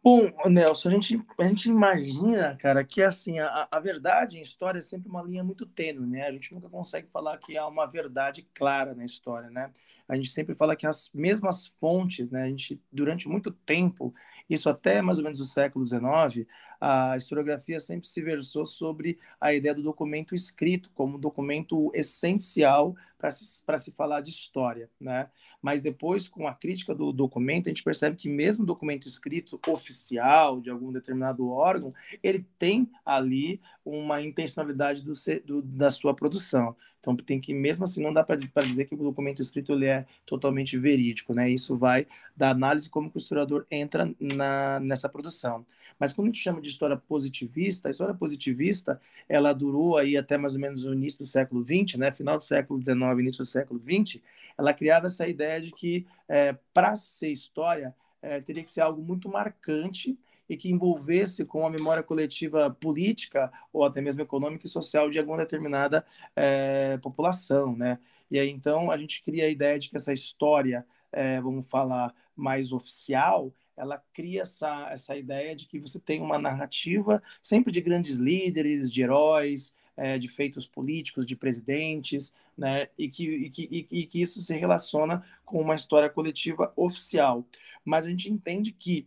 Bom, 0.05 0.33
Nelson, 0.51 0.89
a 0.89 0.93
gente, 0.93 1.25
a 1.39 1.47
gente 1.47 1.69
imagina, 1.69 2.57
cara, 2.57 2.85
que 2.85 3.01
assim, 3.01 3.39
a, 3.39 3.69
a 3.71 3.79
verdade 3.79 4.37
em 4.37 4.43
história 4.43 4.81
é 4.81 4.83
sempre 4.83 5.09
uma 5.09 5.23
linha 5.23 5.45
muito 5.45 5.65
tênue, 5.65 6.09
né? 6.09 6.27
A 6.27 6.33
gente 6.33 6.53
nunca 6.53 6.69
consegue 6.69 7.07
falar 7.09 7.39
que 7.39 7.57
há 7.57 7.65
uma 7.69 7.87
verdade 7.87 8.43
clara 8.53 8.97
na 8.97 9.05
história, 9.05 9.49
né? 9.49 9.71
A 10.09 10.17
gente 10.17 10.31
sempre 10.31 10.57
fala 10.57 10.75
que 10.75 10.89
as 10.89 11.09
mesmas 11.15 11.69
fontes, 11.79 12.33
né? 12.33 12.43
A 12.43 12.49
gente, 12.49 12.83
durante 12.91 13.29
muito 13.29 13.53
tempo, 13.53 14.13
isso 14.51 14.69
até 14.69 15.01
mais 15.01 15.19
ou 15.19 15.25
menos 15.25 15.39
o 15.39 15.45
século 15.45 15.85
XIX, 15.85 16.49
a 16.85 17.17
historiografia 17.17 17.79
sempre 17.79 18.09
se 18.09 18.21
versou 18.21 18.67
sobre 18.67 19.17
a 19.41 19.55
ideia 19.55 19.73
do 19.73 19.85
documento 19.85 20.35
escrito 20.35 20.91
como 20.93 21.17
documento 21.17 21.93
essencial 21.95 22.97
para 23.17 23.31
se, 23.31 23.63
se 23.79 23.93
falar 23.93 24.21
de 24.21 24.31
história, 24.31 24.91
né? 25.01 25.31
Mas 25.63 25.81
depois, 25.81 26.27
com 26.27 26.49
a 26.49 26.53
crítica 26.53 26.93
do 26.93 27.13
documento, 27.13 27.69
a 27.69 27.71
gente 27.71 27.85
percebe 27.85 28.17
que 28.17 28.29
mesmo 28.29 28.67
documento 28.67 29.07
escrito 29.07 29.61
oficial 29.69 30.61
de 30.61 30.71
algum 30.71 30.91
determinado 30.91 31.49
órgão, 31.49 31.95
ele 32.21 32.45
tem 32.59 32.91
ali 33.07 33.61
uma 33.85 34.21
intencionalidade 34.21 35.05
do, 35.05 35.13
do, 35.45 35.63
da 35.63 35.89
sua 35.89 36.15
produção. 36.15 36.75
Então 36.99 37.17
tem 37.17 37.41
que 37.41 37.53
mesmo 37.53 37.83
assim 37.83 38.01
não 38.01 38.13
dá 38.13 38.23
para 38.23 38.37
dizer 38.37 38.85
que 38.85 38.95
o 38.95 38.99
documento 38.99 39.43
escrito 39.43 39.73
ele 39.73 39.87
é 39.87 40.07
totalmente 40.25 40.79
verídico, 40.79 41.35
né? 41.35 41.51
Isso 41.51 41.77
vai 41.77 42.07
da 42.37 42.51
análise 42.51 42.89
como 42.89 43.11
o 43.13 43.19
historiador 43.19 43.67
entra 43.71 44.15
na, 44.21 44.79
nessa 44.79 45.09
produção. 45.09 45.67
Mas 45.99 46.13
quando 46.13 46.29
a 46.29 46.33
gente 46.33 46.43
chama 46.43 46.61
de 46.61 46.69
história 46.73 46.97
positivista, 46.97 47.89
a 47.89 47.91
história 47.91 48.15
positivista 48.15 49.01
ela 49.29 49.53
durou 49.53 49.97
aí 49.97 50.17
até 50.17 50.37
mais 50.37 50.55
ou 50.55 50.61
menos 50.61 50.85
o 50.85 50.93
início 50.93 51.19
do 51.19 51.25
século 51.25 51.63
XX, 51.63 51.97
né? 51.99 52.13
Final 52.13 52.37
do 52.39 52.43
século 52.43 52.83
XIX, 52.83 53.01
início 53.19 53.39
do 53.39 53.45
século 53.45 53.81
XX. 53.81 54.21
Ela 54.59 54.75
criava 54.75 55.07
essa 55.07 55.27
ideia 55.27 55.61
de 55.61 55.71
que 55.73 56.07
é, 56.29 56.57
para 56.75 56.97
ser 56.97 57.31
história 57.31 57.95
é, 58.21 58.41
teria 58.41 58.63
que 58.63 58.71
ser 58.71 58.81
algo 58.81 59.03
muito 59.03 59.29
marcante 59.29 60.19
e 60.49 60.57
que 60.57 60.71
envolvesse 60.71 61.45
com 61.45 61.67
a 61.67 61.71
memória 61.71 62.03
coletiva 62.03 62.71
política 62.71 63.51
ou 63.73 63.85
até 63.85 64.01
mesmo 64.01 64.21
econômica 64.23 64.67
e 64.67 64.69
social 64.69 65.09
de 65.09 65.19
alguma 65.19 65.39
determinada 65.39 66.05
é, 66.37 66.99
população, 66.99 67.77
né? 67.77 67.99
E 68.31 68.39
aí 68.39 68.51
então 68.51 68.91
a 68.91 68.97
gente 68.97 69.23
cria 69.23 69.47
a 69.47 69.49
ideia 69.49 69.79
de 69.79 69.89
que 69.89 69.97
essa 69.97 70.13
história, 70.13 70.87
é, 71.11 71.41
vamos 71.41 71.69
falar 71.69 72.15
mais 72.37 72.73
oficial, 72.73 73.53
ela 73.77 74.03
cria 74.13 74.43
essa, 74.43 74.89
essa 74.91 75.17
ideia 75.17 75.55
de 75.57 75.67
que 75.67 75.79
você 75.79 75.99
tem 75.99 76.21
uma 76.21 76.39
narrativa 76.39 77.23
sempre 77.41 77.73
de 77.73 77.81
grandes 77.81 78.17
líderes, 78.17 78.93
de 78.93 79.03
heróis, 79.03 79.75
é, 79.97 80.19
de 80.19 80.29
feitos 80.29 80.67
políticos, 80.67 81.27
de 81.27 81.37
presidentes, 81.37 82.35
né? 82.57 82.89
E 82.99 83.09
que, 83.09 83.25
e, 83.25 83.51
que, 83.51 83.87
e 83.91 84.07
que 84.07 84.21
isso 84.21 84.41
se 84.43 84.57
relaciona 84.57 85.25
com 85.45 85.61
uma 85.61 85.75
história 85.75 86.09
coletiva 86.09 86.73
oficial. 86.77 87.45
Mas 87.85 88.07
a 88.07 88.11
gente 88.11 88.31
entende 88.31 88.73
que 88.73 89.07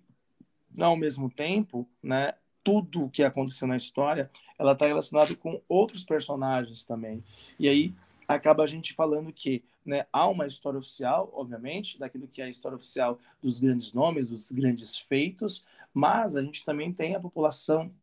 ao 0.79 0.95
mesmo 0.95 1.29
tempo, 1.29 1.87
né, 2.03 2.33
tudo 2.63 3.05
o 3.05 3.09
que 3.09 3.23
aconteceu 3.23 3.67
na 3.67 3.77
história, 3.77 4.29
ela 4.57 4.73
está 4.73 4.87
relacionada 4.87 5.35
com 5.35 5.61
outros 5.69 6.03
personagens 6.03 6.83
também. 6.83 7.23
E 7.59 7.69
aí 7.69 7.93
acaba 8.27 8.63
a 8.63 8.67
gente 8.67 8.93
falando 8.93 9.31
que 9.31 9.63
né, 9.85 10.05
há 10.11 10.27
uma 10.27 10.47
história 10.47 10.79
oficial, 10.79 11.31
obviamente, 11.33 11.99
daquilo 11.99 12.27
que 12.27 12.41
é 12.41 12.45
a 12.45 12.49
história 12.49 12.75
oficial 12.75 13.19
dos 13.41 13.59
grandes 13.59 13.93
nomes, 13.93 14.29
dos 14.29 14.51
grandes 14.51 14.97
feitos, 14.97 15.63
mas 15.93 16.35
a 16.35 16.41
gente 16.41 16.65
também 16.65 16.91
tem 16.91 17.15
a 17.15 17.19
população 17.19 17.93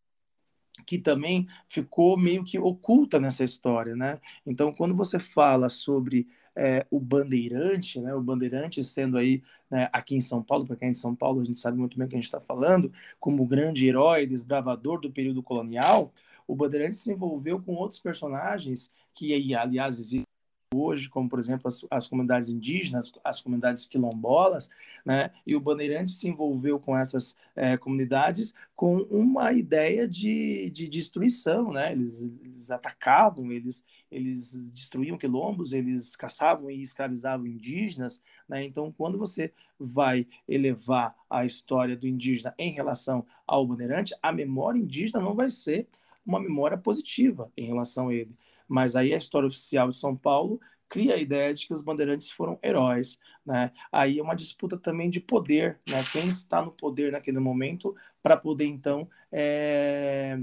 que 0.87 0.99
também 0.99 1.47
ficou 1.69 2.17
meio 2.17 2.45
que 2.45 2.59
oculta 2.59 3.21
nessa 3.21 3.45
história, 3.45 3.95
né? 3.95 4.19
Então, 4.47 4.73
quando 4.73 4.95
você 4.95 5.19
fala 5.19 5.69
sobre 5.69 6.27
é, 6.57 6.87
o 6.91 6.99
Bandeirante, 6.99 8.01
né? 8.01 8.15
O 8.15 8.23
Bandeirante 8.23 8.83
sendo 8.83 9.19
aí 9.19 9.43
né, 9.71 9.89
aqui 9.93 10.17
em 10.17 10.21
São 10.21 10.43
Paulo, 10.43 10.67
para 10.67 10.77
quem 10.77 10.89
é 10.89 10.91
de 10.91 10.99
São 10.99 11.15
Paulo, 11.15 11.41
a 11.41 11.45
gente 11.45 11.59
sabe 11.59 11.79
muito 11.79 11.97
bem 11.97 12.07
o 12.07 12.09
que 12.09 12.17
a 12.17 12.19
gente 12.19 12.25
está 12.25 12.41
falando, 12.41 12.93
como 13.21 13.43
o 13.43 13.47
grande 13.47 13.87
herói, 13.87 14.27
desbravador 14.27 15.01
do 15.01 15.11
período 15.11 15.43
colonial, 15.43 16.13
o 16.47 16.57
Bandeirante 16.57 16.97
se 16.97 17.13
envolveu 17.13 17.61
com 17.61 17.75
outros 17.75 18.01
personagens 18.01 18.91
que, 19.15 19.55
aliás, 19.55 19.99
existem 19.99 20.25
hoje, 20.75 21.09
como 21.09 21.29
por 21.29 21.39
exemplo 21.39 21.69
as, 21.69 21.85
as, 21.91 22.07
comunidades 22.07 22.49
indígenas, 22.49 23.13
as 23.23 23.41
comunidades 23.41 23.87
quilombolas, 23.87 24.71
né? 25.05 25.31
E 25.47 25.55
o 25.55 25.61
Bandeirante 25.61 26.11
se 26.11 26.29
envolveu 26.29 26.79
com 26.79 26.97
essas 26.97 27.37
é, 27.55 27.77
comunidades 27.77 28.55
com 28.75 28.97
uma 29.11 29.53
ideia 29.53 30.09
de, 30.09 30.71
de 30.71 30.89
destruição, 30.89 31.73
né? 31.73 31.93
Eles, 31.93 32.23
eles, 32.43 32.71
atacavam, 32.71 33.51
eles, 33.53 33.85
eles 34.11 34.65
destruíam 34.67 35.19
quilombos, 35.19 35.73
eles 35.73 36.17
caçavam 36.17 36.71
e 36.71 36.81
escravizavam 36.81 37.47
indígenas, 37.47 38.23
né? 38.49 38.65
Então, 38.65 38.93
quando 38.93 39.19
você 39.19 39.53
vai 39.79 40.27
elevar 40.49 41.15
a 41.29 41.45
história 41.45 41.97
do 41.97 42.07
indígena 42.07 42.55
em 42.59 42.73
relação 42.73 43.27
ao 43.47 43.67
Bandeirante, 43.67 44.15
a 44.23 44.33
memória 44.33 44.79
indígena 44.79 45.21
não 45.21 45.35
vai 45.35 45.51
ser 45.51 45.89
uma 46.25 46.41
memória 46.41 46.79
positiva 46.79 47.51
em 47.57 47.67
relação 47.67 48.09
a 48.09 48.15
ele. 48.15 48.37
Mas 48.73 48.97
aí 48.97 49.13
a 49.13 49.19
história 49.19 49.47
oficial 49.47 49.91
de 49.91 49.97
São 49.97 50.17
Paulo 50.17 50.59
cria 50.89 51.15
a 51.15 51.19
ideia 51.19 51.53
de 51.55 51.67
que 51.67 51.75
os 51.75 51.83
bandeirantes 51.83 52.31
foram 52.31 52.59
heróis, 52.63 53.19
né? 53.45 53.71
Aí 53.91 54.19
é 54.19 54.23
uma 54.23 54.35
disputa 54.35 54.77
também 54.77 55.09
de 55.09 55.21
poder, 55.21 55.79
né? 55.89 56.03
Quem 56.11 56.27
está 56.29 56.63
no 56.63 56.71
poder 56.71 57.13
naquele 57.13 57.39
momento 57.39 57.95
para 58.23 58.37
poder 58.37 58.67
então 58.67 59.09
é, 59.31 60.39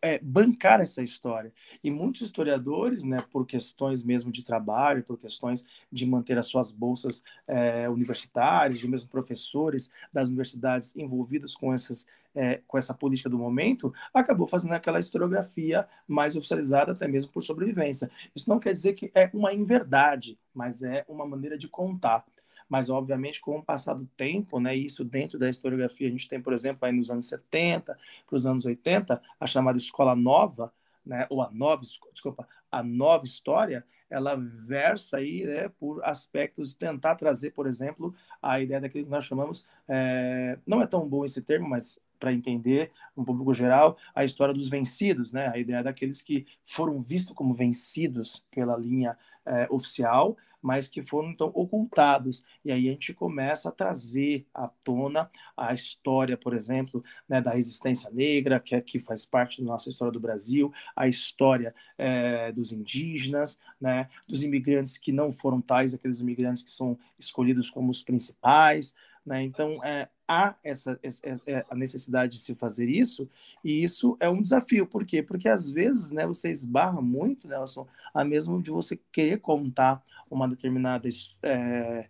é, 0.00 0.18
bancar 0.20 0.80
essa 0.80 1.02
história. 1.02 1.52
E 1.82 1.90
muitos 1.90 2.22
historiadores, 2.22 3.04
né, 3.04 3.24
por 3.30 3.46
questões 3.46 4.02
mesmo 4.04 4.30
de 4.30 4.42
trabalho, 4.42 5.02
por 5.02 5.18
questões 5.18 5.64
de 5.90 6.06
manter 6.06 6.38
as 6.38 6.46
suas 6.46 6.70
bolsas 6.70 7.22
é, 7.46 7.88
universitárias, 7.88 8.82
e 8.82 8.88
mesmo 8.88 9.08
professores 9.08 9.90
das 10.12 10.28
universidades 10.28 10.94
envolvidos 10.96 11.54
com, 11.54 11.72
essas, 11.72 12.06
é, 12.34 12.60
com 12.66 12.78
essa 12.78 12.94
política 12.94 13.28
do 13.28 13.38
momento, 13.38 13.92
acabou 14.12 14.46
fazendo 14.46 14.72
aquela 14.72 15.00
historiografia 15.00 15.86
mais 16.06 16.36
oficializada, 16.36 16.92
até 16.92 17.06
mesmo 17.06 17.32
por 17.32 17.42
sobrevivência. 17.42 18.10
Isso 18.34 18.48
não 18.48 18.58
quer 18.58 18.72
dizer 18.72 18.94
que 18.94 19.10
é 19.14 19.30
uma 19.32 19.52
inverdade, 19.52 20.38
mas 20.54 20.82
é 20.82 21.04
uma 21.08 21.26
maneira 21.26 21.56
de 21.58 21.68
contar 21.68 22.24
mas 22.68 22.88
obviamente 22.88 23.38
com 23.38 23.58
o 23.58 23.62
passar 23.62 23.92
do 23.92 24.06
tempo, 24.16 24.58
né, 24.58 24.74
isso 24.74 25.04
dentro 25.04 25.38
da 25.38 25.50
historiografia, 25.50 26.08
a 26.08 26.10
gente 26.10 26.26
tem, 26.26 26.40
por 26.40 26.54
exemplo, 26.54 26.86
aí 26.86 26.92
nos 26.92 27.10
anos 27.10 27.26
70, 27.26 27.98
para 28.26 28.36
os 28.36 28.46
anos 28.46 28.64
80, 28.64 29.20
a 29.38 29.46
chamada 29.46 29.76
escola 29.76 30.16
nova, 30.16 30.72
né, 31.04 31.26
ou 31.28 31.42
a 31.42 31.50
nova, 31.50 31.82
desculpa, 31.82 32.48
a 32.70 32.82
nova 32.82 33.24
história, 33.24 33.84
ela 34.08 34.36
versa 34.36 35.18
aí 35.18 35.44
né, 35.44 35.68
por 35.68 36.02
aspectos 36.02 36.70
de 36.70 36.76
tentar 36.76 37.14
trazer, 37.16 37.50
por 37.50 37.66
exemplo, 37.66 38.14
a 38.40 38.58
ideia 38.58 38.80
daquilo 38.80 39.04
que 39.04 39.10
nós 39.10 39.26
chamamos, 39.26 39.66
é, 39.86 40.58
não 40.66 40.80
é 40.80 40.86
tão 40.86 41.06
bom 41.06 41.26
esse 41.26 41.42
termo, 41.42 41.68
mas 41.68 41.98
para 42.22 42.32
entender 42.32 42.92
um 43.16 43.24
público 43.24 43.52
geral, 43.52 43.98
a 44.14 44.24
história 44.24 44.54
dos 44.54 44.68
vencidos, 44.68 45.32
né, 45.32 45.50
a 45.52 45.58
ideia 45.58 45.82
daqueles 45.82 46.22
que 46.22 46.46
foram 46.62 47.00
vistos 47.00 47.34
como 47.34 47.52
vencidos 47.52 48.46
pela 48.48 48.76
linha 48.76 49.18
é, 49.44 49.66
oficial, 49.68 50.36
mas 50.62 50.86
que 50.86 51.02
foram 51.02 51.30
então 51.30 51.50
ocultados. 51.52 52.44
E 52.64 52.70
aí 52.70 52.88
a 52.88 52.92
gente 52.92 53.12
começa 53.12 53.68
a 53.68 53.72
trazer 53.72 54.46
à 54.54 54.68
tona 54.68 55.28
a 55.56 55.74
história, 55.74 56.36
por 56.36 56.54
exemplo, 56.54 57.02
né, 57.28 57.40
da 57.40 57.50
resistência 57.50 58.08
negra, 58.12 58.60
que, 58.60 58.76
é, 58.76 58.80
que 58.80 59.00
faz 59.00 59.26
parte 59.26 59.60
da 59.60 59.66
nossa 59.66 59.90
história 59.90 60.12
do 60.12 60.20
Brasil, 60.20 60.72
a 60.94 61.08
história 61.08 61.74
é, 61.98 62.52
dos 62.52 62.70
indígenas, 62.70 63.58
né, 63.80 64.08
dos 64.28 64.44
imigrantes 64.44 64.96
que 64.96 65.10
não 65.10 65.32
foram 65.32 65.60
tais, 65.60 65.92
aqueles 65.92 66.20
imigrantes 66.20 66.62
que 66.62 66.70
são 66.70 66.96
escolhidos 67.18 67.68
como 67.68 67.90
os 67.90 68.00
principais. 68.00 68.94
Né? 69.24 69.42
Então, 69.42 69.82
é, 69.84 70.08
há 70.26 70.56
essa, 70.64 70.98
essa, 71.02 71.22
é, 71.46 71.64
a 71.70 71.74
necessidade 71.74 72.32
de 72.32 72.38
se 72.38 72.54
fazer 72.54 72.88
isso, 72.88 73.28
e 73.64 73.82
isso 73.82 74.16
é 74.18 74.28
um 74.28 74.42
desafio. 74.42 74.86
Por 74.86 75.04
quê? 75.04 75.22
Porque 75.22 75.48
às 75.48 75.70
vezes 75.70 76.10
né, 76.10 76.26
você 76.26 76.50
esbarra 76.50 77.00
muito, 77.00 77.46
Nelson, 77.46 77.86
a 78.12 78.24
mesmo 78.24 78.60
de 78.62 78.70
você 78.70 78.98
querer 79.12 79.40
contar 79.40 80.02
uma 80.30 80.48
determinada 80.48 81.08
é, 81.42 82.06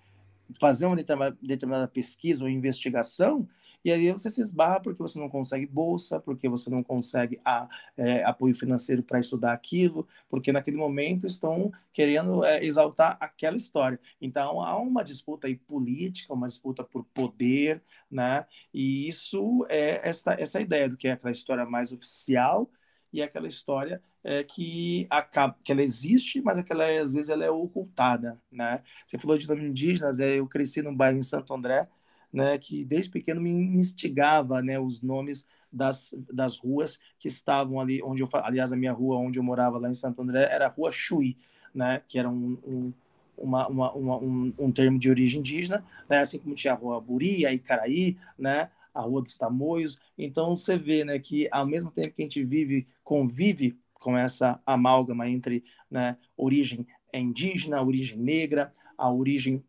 fazer 0.61 0.87
uma 0.87 0.97
determinada 1.41 1.89
pesquisa 1.89 2.45
ou 2.45 2.51
investigação, 2.51 3.49
e 3.85 3.91
aí 3.91 4.11
você 4.13 4.31
se 4.31 4.41
esbarra 4.41 4.81
porque 4.81 5.03
você 5.03 5.19
não 5.19 5.29
consegue 5.29 5.67
bolsa, 5.67 6.21
porque 6.21 6.49
você 6.49 6.71
não 6.71 6.83
consegue 6.83 7.41
a, 7.45 7.69
é, 7.97 8.23
apoio 8.25 8.55
financeiro 8.55 9.03
para 9.03 9.19
estudar 9.19 9.53
aquilo, 9.53 10.07
porque 10.29 10.53
naquele 10.53 10.77
momento 10.77 11.27
estão 11.27 11.71
querendo 11.93 12.45
é, 12.45 12.65
exaltar 12.65 13.17
aquela 13.21 13.57
história. 13.57 13.99
Então 14.21 14.61
há 14.63 14.77
uma 14.79 15.03
disputa 15.03 15.47
aí 15.47 15.57
política, 15.57 16.33
uma 16.33 16.47
disputa 16.47 16.85
por 16.85 17.05
poder, 17.07 17.83
né? 18.11 18.47
E 18.73 19.09
isso 19.09 19.67
é 19.69 20.01
essa, 20.09 20.35
essa 20.39 20.61
ideia 20.61 20.89
do 20.89 20.97
que 20.97 21.09
é 21.09 21.13
aquela 21.13 21.33
história 21.33 21.65
mais 21.67 21.93
oficial 21.93 22.71
e 23.13 23.23
aquela 23.23 23.47
história 23.47 24.03
é, 24.25 24.43
que 24.45 25.07
acaba, 25.11 25.57
que 25.65 25.73
ela 25.73 25.83
existe, 25.83 26.41
mas 26.41 26.57
aquela 26.57 26.85
é 26.85 26.99
às 26.99 27.13
vezes 27.13 27.29
ela 27.29 27.45
é 27.45 27.51
ocultada, 27.51 28.33
né? 28.51 28.83
Você 29.07 29.19
falou 29.19 29.37
de 29.37 29.49
nome 29.49 29.65
indígenas, 29.65 30.21
é, 30.21 30.39
eu 30.39 30.47
cresci 30.47 30.83
num 30.83 30.95
bairro 30.95 31.19
em 31.19 31.23
Santo 31.23 31.53
André, 31.53 31.89
né, 32.33 32.57
que 32.59 32.85
desde 32.85 33.11
pequeno 33.11 33.41
me 33.41 33.51
instigava, 33.51 34.63
né, 34.63 34.79
os 34.79 35.03
nomes 35.03 35.47
das, 35.71 36.15
das 36.33 36.57
ruas 36.57 36.99
que 37.19 37.29
estavam 37.29 37.81
ali 37.81 38.03
onde 38.03 38.23
eu, 38.23 38.29
aliás, 38.33 38.73
a 38.73 38.77
minha 38.77 38.93
rua 38.93 39.17
onde 39.17 39.39
eu 39.39 39.43
morava 39.43 39.79
lá 39.79 39.91
em 39.91 39.95
Santo 39.95 40.23
André 40.23 40.49
era 40.51 40.67
a 40.67 40.71
Rua 40.71 40.91
Chuí, 40.91 41.37
né, 41.75 42.03
que 42.09 42.19
era 42.19 42.29
um, 42.29 42.59
um 42.65 42.93
uma, 43.37 43.67
uma, 43.67 43.93
uma, 43.93 44.17
um, 44.19 44.53
um, 44.59 44.71
termo 44.71 44.99
de 44.99 45.11
origem 45.11 45.41
indígena, 45.41 45.85
né? 46.09 46.21
assim 46.21 46.39
como 46.39 46.55
tinha 46.55 46.75
a 46.75 46.77
Rua 46.77 47.01
Buri, 47.01 47.45
a 47.45 47.53
Icaraí, 47.53 48.17
né? 48.39 48.71
a 48.95 49.01
Rua 49.01 49.23
dos 49.23 49.37
Tamoios. 49.37 49.99
Então 50.17 50.55
você 50.55 50.77
vê 50.77 51.05
né, 51.05 51.19
que 51.19 51.49
ao 51.51 51.67
mesmo 51.67 51.91
tempo 51.91 52.11
que 52.11 52.23
a 52.23 52.25
gente 52.25 52.45
vive, 52.45 52.87
convive 53.03 53.77
com 53.95 54.17
essa 54.17 54.61
amálgama 54.67 55.29
entre 55.29 55.65
né, 55.91 56.17
origem 56.37 56.87
indígena, 57.13 57.83
origem 57.83 58.19
negra, 58.19 58.71
a 58.97 59.11
origem 59.11 59.63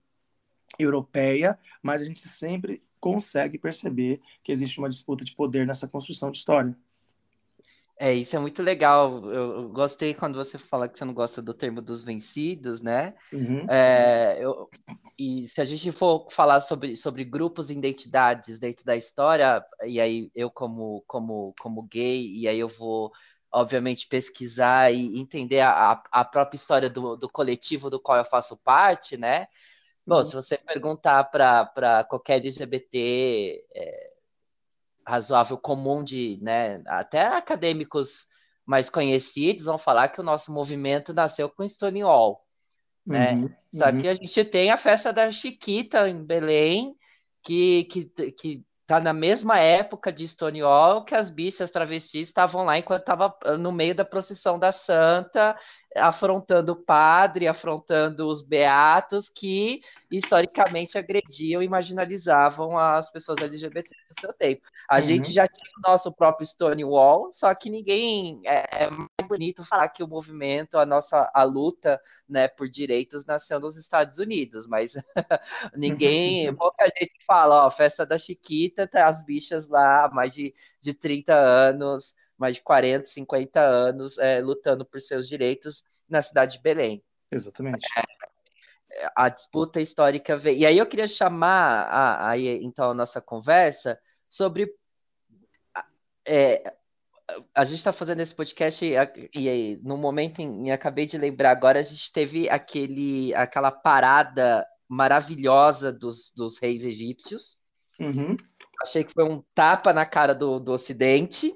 europeia, 0.78 1.58
mas 1.82 2.02
a 2.02 2.06
gente 2.06 2.28
sempre 2.28 2.82
consegue 3.00 3.58
perceber 3.58 4.22
que 4.44 4.52
existe 4.52 4.80
uma 4.80 4.90
disputa 4.90 5.24
de 5.24 5.36
poder 5.36 5.68
nessa 5.68 5.88
construção 5.88 6.32
de 6.32 6.38
história. 6.38 6.76
É, 8.00 8.14
isso 8.14 8.36
é 8.36 8.40
muito 8.40 8.62
legal. 8.64 9.24
Eu, 9.32 9.70
gostei 9.70 10.14
quando 10.14 10.36
você 10.36 10.58
fala 10.58 10.90
que 10.90 10.98
você 10.98 11.06
não 11.06 11.14
gosta 11.14 11.42
do 11.42 11.54
termo 11.54 11.82
dos 11.82 12.02
vencidos, 12.02 12.82
né? 12.82 13.14
Uhum. 13.32 13.66
É, 13.70 14.38
eu, 14.40 14.70
e 15.18 15.48
se 15.48 15.62
a 15.62 15.66
gente 15.66 15.92
for 15.92 16.28
falar 16.32 16.60
sobre, 16.62 16.96
sobre 16.96 17.24
grupos 17.24 17.70
e 17.70 17.74
identidades 17.74 18.58
dentro 18.58 18.84
da 18.84 18.96
história, 18.96 19.64
e 19.86 20.02
aí 20.02 20.32
eu 20.34 20.50
como, 20.50 21.04
como, 21.06 21.54
como 21.60 21.84
gay, 21.84 22.28
e 22.36 22.48
aí 22.48 22.60
eu 22.60 22.68
vou 22.68 23.12
obviamente, 23.54 24.08
pesquisar 24.08 24.92
e 24.92 25.20
entender 25.20 25.60
a, 25.60 26.02
a 26.12 26.26
própria 26.26 26.58
história 26.58 26.90
do, 26.90 27.16
do 27.16 27.30
coletivo 27.30 27.88
do 27.88 28.00
qual 28.00 28.18
eu 28.18 28.26
faço 28.26 28.58
parte, 28.58 29.16
né? 29.16 29.46
Bom, 30.06 30.18
uhum. 30.18 30.24
se 30.24 30.36
você 30.36 30.58
perguntar 30.58 31.24
para 31.26 32.04
qualquer 32.10 32.36
LGBT 32.36 33.64
é, 33.74 34.14
razoável 35.06 35.58
comum 35.58 36.04
de, 36.04 36.40
né, 36.42 36.82
até 36.86 37.28
acadêmicos 37.28 38.28
mais 38.66 38.90
conhecidos 38.90 39.66
vão 39.66 39.78
falar 39.78 40.10
que 40.10 40.22
o 40.22 40.24
nosso 40.24 40.52
movimento 40.52 41.14
nasceu 41.14 41.50
com 41.50 41.68
Stonewall, 41.68 42.42
né? 43.06 43.34
Uhum, 43.34 43.50
Só 43.74 43.90
uhum. 43.90 43.98
que 44.00 44.08
a 44.08 44.16
gente 44.16 44.46
tem 44.46 44.72
a 44.72 44.78
festa 44.78 45.12
da 45.12 45.32
Chiquita 45.32 46.10
em 46.10 46.24
Belém, 46.24 46.96
que, 47.42 47.84
que, 47.86 48.06
que 48.32 48.66
tá 48.94 49.00
na 49.00 49.14
mesma 49.14 49.60
época 49.60 50.12
de 50.12 50.28
Stonewall 50.28 51.04
que 51.04 51.16
as 51.16 51.30
bichas 51.30 51.72
travestis 51.72 52.28
estavam 52.28 52.66
lá 52.66 52.78
enquanto 52.78 53.02
estava 53.02 53.36
ah, 53.44 53.58
no 53.58 53.72
meio 53.72 53.96
da 53.96 54.06
procissão 54.06 54.60
da 54.60 54.72
Santa, 54.72 55.56
afrontando 55.96 56.74
o 56.74 56.76
padre, 56.76 57.48
afrontando 57.48 58.28
os 58.28 58.42
beatos 58.42 59.30
que 59.30 59.82
historicamente 60.12 60.98
agrediam 60.98 61.62
e 61.62 61.68
marginalizavam 61.68 62.78
as 62.78 63.12
pessoas 63.12 63.40
LGBT 63.40 63.90
do 64.14 64.20
seu 64.22 64.34
tempo. 64.34 64.62
A 64.90 64.98
uhum. 64.98 65.02
gente 65.02 65.32
já 65.32 65.48
tinha 65.48 65.72
o 65.78 65.90
nosso 65.90 66.12
próprio 66.12 66.46
Stonewall, 66.46 67.32
só 67.32 67.54
que 67.56 67.70
ninguém 67.70 68.42
é, 68.46 68.86
é, 68.86 68.90
mais 68.90 69.28
bonito 69.28 69.64
falar 69.64 69.90
que 69.90 70.04
o 70.04 70.08
movimento, 70.08 70.78
a 70.78 70.86
nossa 70.86 71.30
a 71.34 71.44
luta, 71.44 72.02
né, 72.28 72.48
por 72.48 72.70
direitos 72.70 73.26
nasceu 73.26 73.60
nos 73.60 73.78
Estados 73.78 74.20
Unidos, 74.20 74.68
mas 74.68 74.94
ninguém, 75.76 76.54
pouca 76.56 76.86
gente 76.86 77.24
fala, 77.26 77.66
ó, 77.66 77.70
festa 77.70 78.06
da 78.06 78.18
Chiquita, 78.18 78.88
tá 78.88 79.08
as 79.08 79.24
bichas 79.24 79.68
lá 79.68 80.10
mais 80.14 80.34
de, 80.34 80.54
de 80.80 80.94
30 80.94 81.34
anos, 81.34 82.16
mais 82.38 82.56
de 82.56 82.62
40, 82.62 83.06
50 83.06 83.60
anos 83.60 84.18
é, 84.18 84.40
lutando 84.42 84.86
por 84.86 85.00
seus 85.02 85.28
direitos 85.28 85.84
na 86.10 86.22
cidade 86.22 86.58
de 86.58 86.64
Belém. 86.64 87.04
Exatamente. 87.32 87.88
É, 87.98 88.04
a 89.16 89.30
disputa 89.30 89.82
histórica 89.82 90.38
veio. 90.38 90.60
E 90.60 90.66
aí 90.66 90.78
eu 90.78 90.86
queria 90.86 91.08
chamar 91.08 91.84
a, 91.84 92.30
a, 92.30 92.40
então 92.40 92.92
a 92.92 92.94
nossa 92.94 93.22
conversa 93.22 94.00
sobre. 94.28 94.74
É, 96.26 96.74
a 97.56 97.64
gente 97.64 97.78
está 97.78 97.92
fazendo 97.92 98.22
esse 98.22 98.36
podcast 98.36 98.86
e, 98.86 98.96
e, 99.36 99.80
no 99.84 99.98
momento 99.98 100.40
em, 100.40 100.72
acabei 100.72 101.06
de 101.06 101.18
lembrar 101.18 101.52
agora, 101.52 101.80
a 101.80 101.84
gente 101.84 102.12
teve 102.12 102.50
aquele, 102.50 103.34
aquela 103.34 103.72
parada 103.72 104.66
maravilhosa 104.88 105.92
dos, 105.92 106.32
dos 106.36 106.60
reis 106.60 106.84
egípcios. 106.84 107.58
Uhum. 108.00 108.38
Achei 108.82 109.04
que 109.04 109.14
foi 109.14 109.24
um 109.24 109.44
tapa 109.56 109.94
na 109.94 110.06
cara 110.06 110.34
do, 110.36 110.60
do 110.60 110.74
Ocidente, 110.74 111.56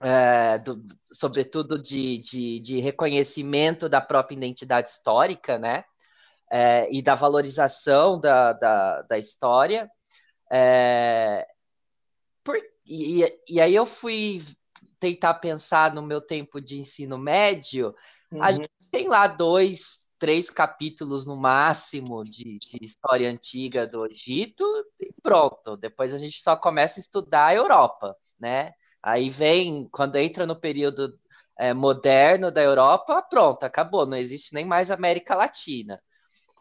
é, 0.00 0.58
do, 0.58 0.84
sobretudo 1.12 1.80
de, 1.80 2.18
de, 2.18 2.60
de 2.60 2.80
reconhecimento 2.80 3.88
da 3.88 4.00
própria 4.00 4.36
identidade 4.36 4.88
histórica, 4.88 5.58
né? 5.58 5.84
É, 6.50 6.88
e 6.90 7.02
da 7.02 7.14
valorização 7.14 8.20
da, 8.20 8.52
da, 8.52 9.02
da 9.02 9.18
história. 9.18 9.90
É, 10.50 11.46
por, 12.44 12.56
e, 12.86 13.24
e 13.48 13.60
aí 13.60 13.74
eu 13.74 13.84
fui 13.84 14.40
tentar 14.98 15.34
pensar 15.34 15.94
no 15.94 16.02
meu 16.02 16.20
tempo 16.20 16.60
de 16.60 16.78
ensino 16.78 17.18
médio, 17.18 17.94
uhum. 18.30 18.42
a 18.42 18.52
gente 18.52 18.70
tem 18.90 19.08
lá 19.08 19.26
dois, 19.26 20.10
três 20.18 20.48
capítulos 20.48 21.26
no 21.26 21.36
máximo 21.36 22.24
de, 22.24 22.58
de, 22.58 22.78
história 22.80 23.28
antiga 23.28 23.86
do 23.86 24.06
Egito 24.06 24.64
e 24.98 25.12
pronto. 25.22 25.76
Depois 25.76 26.14
a 26.14 26.18
gente 26.18 26.40
só 26.40 26.56
começa 26.56 26.98
a 26.98 27.02
estudar 27.02 27.46
a 27.46 27.54
Europa, 27.54 28.16
né? 28.38 28.72
Aí 29.02 29.28
vem, 29.30 29.88
quando 29.90 30.16
entra 30.16 30.46
no 30.46 30.58
período 30.58 31.18
é, 31.58 31.72
moderno 31.72 32.50
da 32.50 32.62
Europa, 32.62 33.22
pronto, 33.22 33.64
acabou, 33.64 34.06
não 34.06 34.16
existe 34.16 34.54
nem 34.54 34.64
mais 34.64 34.90
América 34.90 35.34
Latina. 35.34 36.00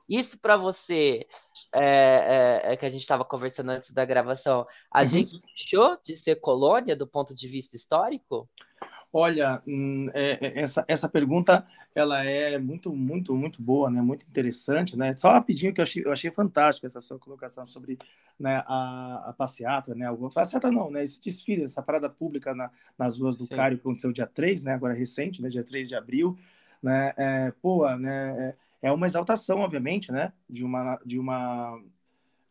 Isso 0.08 0.40
para 0.40 0.56
você, 0.56 1.26
é, 1.74 2.62
é, 2.64 2.74
é, 2.74 2.78
que 2.78 2.86
a 2.86 2.90
gente 2.90 3.02
estava 3.02 3.26
conversando 3.26 3.72
antes 3.72 3.92
da 3.92 4.06
gravação, 4.06 4.66
a 4.92 5.02
uhum. 5.02 5.06
gente 5.06 5.42
deixou 5.56 5.98
de 6.04 6.16
ser 6.16 6.36
colônia 6.36 6.96
do 6.96 7.08
ponto 7.08 7.36
de 7.36 7.48
vista 7.48 7.76
histórico? 7.76 8.48
Olha, 9.18 9.64
hum, 9.66 10.10
é, 10.14 10.38
é, 10.46 10.62
essa, 10.62 10.84
essa 10.90 11.08
pergunta 11.08 11.66
ela 11.96 12.26
é 12.26 12.58
muito, 12.58 12.94
muito, 12.94 13.34
muito 13.34 13.62
boa, 13.62 13.90
né? 13.90 14.02
Muito 14.02 14.28
interessante, 14.28 14.98
né? 14.98 15.14
Só 15.16 15.32
rapidinho 15.32 15.74
que 15.74 15.80
eu 15.80 15.84
achei, 15.84 16.04
eu 16.06 16.12
achei 16.12 16.30
fantástico 16.30 16.86
essa 16.86 17.00
sua 17.00 17.18
colocação 17.18 17.66
sobre 17.66 17.98
né, 18.38 18.62
a, 18.68 19.30
a 19.30 19.34
passeata, 19.34 19.96
né? 19.96 20.06
A 20.10 20.30
passeata 20.30 20.70
não, 20.70 20.92
né? 20.92 21.02
Esse 21.02 21.22
desfile, 21.22 21.64
essa 21.64 21.82
parada 21.82 22.10
pública 22.10 22.54
na, 22.54 22.70
nas 22.98 23.18
ruas 23.18 23.38
do 23.38 23.46
Sim. 23.46 23.56
Cário 23.56 23.78
que 23.78 23.84
aconteceu 23.84 24.12
dia 24.12 24.28
3, 24.28 24.64
né? 24.64 24.74
Agora 24.74 24.94
recente, 24.94 25.42
né? 25.42 25.48
Dia 25.48 25.64
3 25.64 25.88
de 25.88 25.96
abril, 25.96 26.38
né? 26.84 27.14
É, 27.16 27.54
pô, 27.62 27.90
né? 27.96 28.50
É, 28.50 28.65
é 28.86 28.92
uma 28.92 29.08
exaltação, 29.08 29.62
obviamente, 29.62 30.12
né? 30.12 30.32
De 30.48 30.64
uma, 30.64 31.02
de 31.04 31.18
uma, 31.18 31.82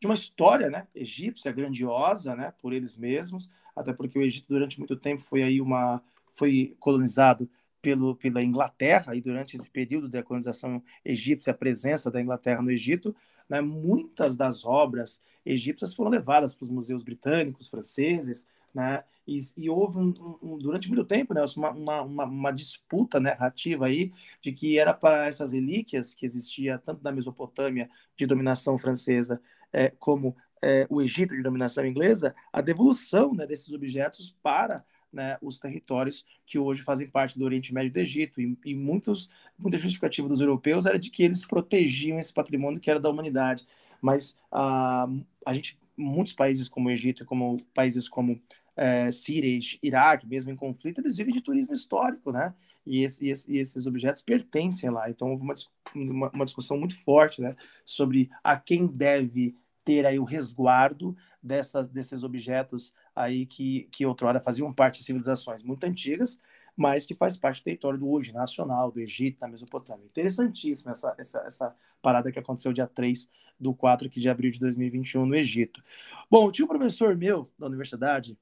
de 0.01 0.07
uma 0.09 0.14
história, 0.14 0.68
né? 0.68 0.88
Egípcia, 0.92 1.53
grandiosa, 1.53 2.35
né? 2.35 2.53
Por 2.61 2.73
eles 2.73 2.97
mesmos, 2.97 3.49
até 3.77 3.92
porque 3.92 4.18
o 4.18 4.23
Egito 4.23 4.49
durante 4.49 4.81
muito 4.81 4.97
tempo 4.97 5.23
foi 5.23 5.44
aí 5.44 5.61
uma 5.61 6.03
foi 6.33 6.75
colonizado 6.81 7.49
pelo, 7.81 8.16
pela 8.16 8.42
Inglaterra, 8.42 9.14
e 9.14 9.20
durante 9.20 9.55
esse 9.55 9.70
período 9.70 10.09
da 10.09 10.25
colonização 10.25 10.83
egípcia, 11.05 11.53
a 11.53 11.57
presença 11.57 12.11
da 12.11 12.20
Inglaterra 12.20 12.61
no 12.61 12.73
Egito, 12.73 13.14
né, 13.49 13.61
muitas 13.61 14.37
das 14.37 14.64
obras 14.64 15.23
egípcias 15.47 15.94
foram 15.94 16.11
levadas 16.11 16.53
para 16.53 16.64
os 16.64 16.70
museus 16.70 17.05
britânicos, 17.05 17.68
franceses, 17.68 18.44
né, 18.75 19.05
e, 19.27 19.37
e 19.57 19.71
houve 19.71 19.99
um, 19.99 20.39
um, 20.43 20.59
durante 20.59 20.89
muito 20.89 21.05
tempo 21.05 21.33
né, 21.33 21.43
uma, 21.57 21.71
uma, 22.03 22.25
uma, 22.25 22.51
disputa 22.51 23.21
narrativa 23.21 23.87
aí 23.87 24.13
de 24.43 24.53
que 24.53 24.79
era 24.79 24.93
para 24.93 25.27
essas 25.27 25.53
relíquias 25.53 26.15
que 26.15 26.27
existia 26.27 26.79
tanto 26.79 27.03
na 27.03 27.13
Mesopotâmia 27.13 27.89
de 28.17 28.27
dominação 28.27 28.79
francesa 28.79 29.41
é, 29.73 29.91
como 29.91 30.37
é, 30.63 30.87
o 30.89 31.01
Egito 31.03 31.37
de 31.37 31.43
dominação 31.43 31.87
inglesa, 31.87 32.35
a 32.53 32.61
devolução 32.61 33.35
né, 33.35 33.47
desses 33.47 33.73
objetos 33.73 34.37
para 34.43 34.85
né, 35.13 35.39
os 35.41 35.61
territórios 35.61 36.25
que 36.45 36.59
hoje 36.59 36.83
fazem 36.83 37.09
parte 37.09 37.39
do 37.39 37.45
Oriente 37.45 37.73
Médio 37.73 37.93
do 37.93 38.01
Egito. 38.01 38.41
E, 38.41 38.59
e 38.65 38.75
muitos, 38.75 39.31
muita 39.57 39.79
justificativa 39.79 40.29
dos 40.29 40.41
europeus 40.41 40.87
era 40.87 40.99
de 40.99 41.11
que 41.11 41.23
eles 41.23 41.47
protegiam 41.47 42.19
esse 42.19 42.33
patrimônio 42.33 42.81
que 42.81 42.91
era 42.91 42.99
da 42.99 43.09
humanidade. 43.09 43.67
Mas 44.01 44.37
a, 44.51 45.09
a 45.47 45.55
gente, 45.55 45.79
muitos 45.97 46.33
países 46.33 46.69
como 46.69 46.89
o 46.89 46.91
Egito, 46.91 47.25
como 47.25 47.57
países 47.73 48.09
como 48.09 48.41
é, 48.77 49.11
Síria, 49.11 49.59
Iraque, 49.83 50.27
mesmo 50.27 50.51
em 50.51 50.57
conflito, 50.57 51.01
eles 51.01 51.17
vivem 51.17 51.35
de 51.35 51.41
turismo 51.41 51.75
histórico, 51.75 52.33
né? 52.33 52.55
E, 52.87 53.03
esse, 53.03 53.27
e, 53.27 53.59
esses 53.59 53.87
objetos 53.87 54.23
pertencem 54.23 54.91
lá. 54.91 55.09
Então 55.09 55.31
houve 55.31 55.43
uma, 55.43 55.55
uma, 55.95 56.31
uma 56.31 56.45
discussão 56.45 56.79
muito 56.79 57.03
forte, 57.03 57.41
né, 57.41 57.57
sobre 57.85 58.31
a 58.43 58.59
quem 58.59 58.87
deve 58.87 59.57
ter 59.85 60.07
aí 60.07 60.19
o 60.19 60.25
resguardo 60.25 61.17
dessas, 61.43 61.89
desses 61.89 62.25
objetos 62.25 62.95
aí 63.15 63.47
que, 63.47 63.89
que 63.93 64.05
outrora 64.05 64.41
faziam 64.41 64.73
parte 64.73 64.99
de 64.99 65.05
civilizações 65.05 65.63
muito 65.63 65.85
antigas, 65.85 66.39
mas 66.77 67.07
que 67.07 67.15
faz 67.15 67.37
parte 67.37 67.61
do 67.61 67.65
território 67.65 67.99
do 67.99 68.11
hoje 68.11 68.33
nacional, 68.33 68.91
do 68.91 69.01
Egito, 69.01 69.41
da 69.41 69.49
Mesopotâmia. 69.49 70.05
Interessantíssima 70.07 70.91
essa, 70.91 71.15
essa, 71.19 71.39
essa 71.47 71.77
parada 72.03 72.33
que 72.33 72.39
aconteceu 72.39 72.73
dia 72.73 72.87
3 72.87 73.31
do 73.59 73.73
4 73.75 74.09
de 74.09 74.29
abril 74.29 74.51
de 74.51 74.59
2021 74.59 75.27
no 75.27 75.35
Egito. 75.35 75.83
Bom, 76.31 76.51
tinha 76.51 76.65
um 76.65 76.69
professor 76.69 77.17
meu 77.17 77.49
da 77.59 77.67
universidade, 77.67 78.37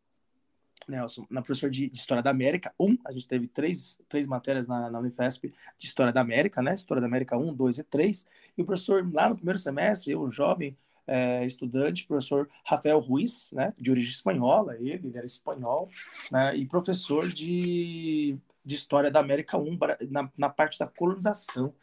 Nelson, 0.88 1.27
na 1.31 1.42
professor 1.42 1.71
de, 1.71 1.88
de, 1.88 1.99
História 1.99 2.23
da 2.23 2.31
América 2.31 2.75
1, 2.79 2.99
a 3.07 3.12
gente 3.12 3.29
teve 3.29 3.47
três, 3.47 3.99
três 4.09 4.27
matérias 4.27 4.66
na, 4.66 4.90
na 4.90 4.99
Unifesp 4.99 5.53
de 5.79 5.87
História 5.87 6.12
da 6.12 6.21
América, 6.21 6.62
né? 6.62 6.75
História 6.75 7.01
da 7.01 7.07
América 7.07 7.37
1, 7.37 7.55
2 7.55 7.79
e 7.79 7.85
3, 7.85 8.27
e 8.57 8.62
o 8.62 8.64
professor 8.64 9.09
lá 9.12 9.29
no 9.29 9.37
primeiro 9.37 9.59
semestre, 9.59 10.12
eu, 10.12 10.29
jovem, 10.29 10.77
é, 11.07 11.45
estudante, 11.45 12.07
professor 12.07 12.49
Rafael 12.64 12.99
Ruiz, 13.01 13.51
né, 13.53 13.73
de 13.79 13.90
origem 13.90 14.12
espanhola, 14.12 14.77
ele, 14.77 14.92
ele 14.92 15.16
era 15.16 15.27
espanhol, 15.27 15.90
né, 16.31 16.57
e 16.57 16.66
professor 16.66 17.29
de, 17.29 18.38
de 18.64 18.75
História 18.75 19.11
da 19.11 19.21
América 19.21 19.59
1, 19.59 19.79
na, 20.11 20.31
na 20.37 20.49
parte 20.49 20.79
da 20.79 20.87
colonização. 20.87 21.75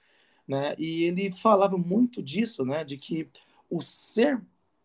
Né, 0.47 0.73
e 0.77 1.03
ele 1.03 1.31
falava 1.31 1.77
muito 1.77 2.23
disso, 2.23 2.65
né, 2.65 2.83
de 2.83 2.97
que 2.97 3.29
o 3.69 3.81
ser 3.81 4.41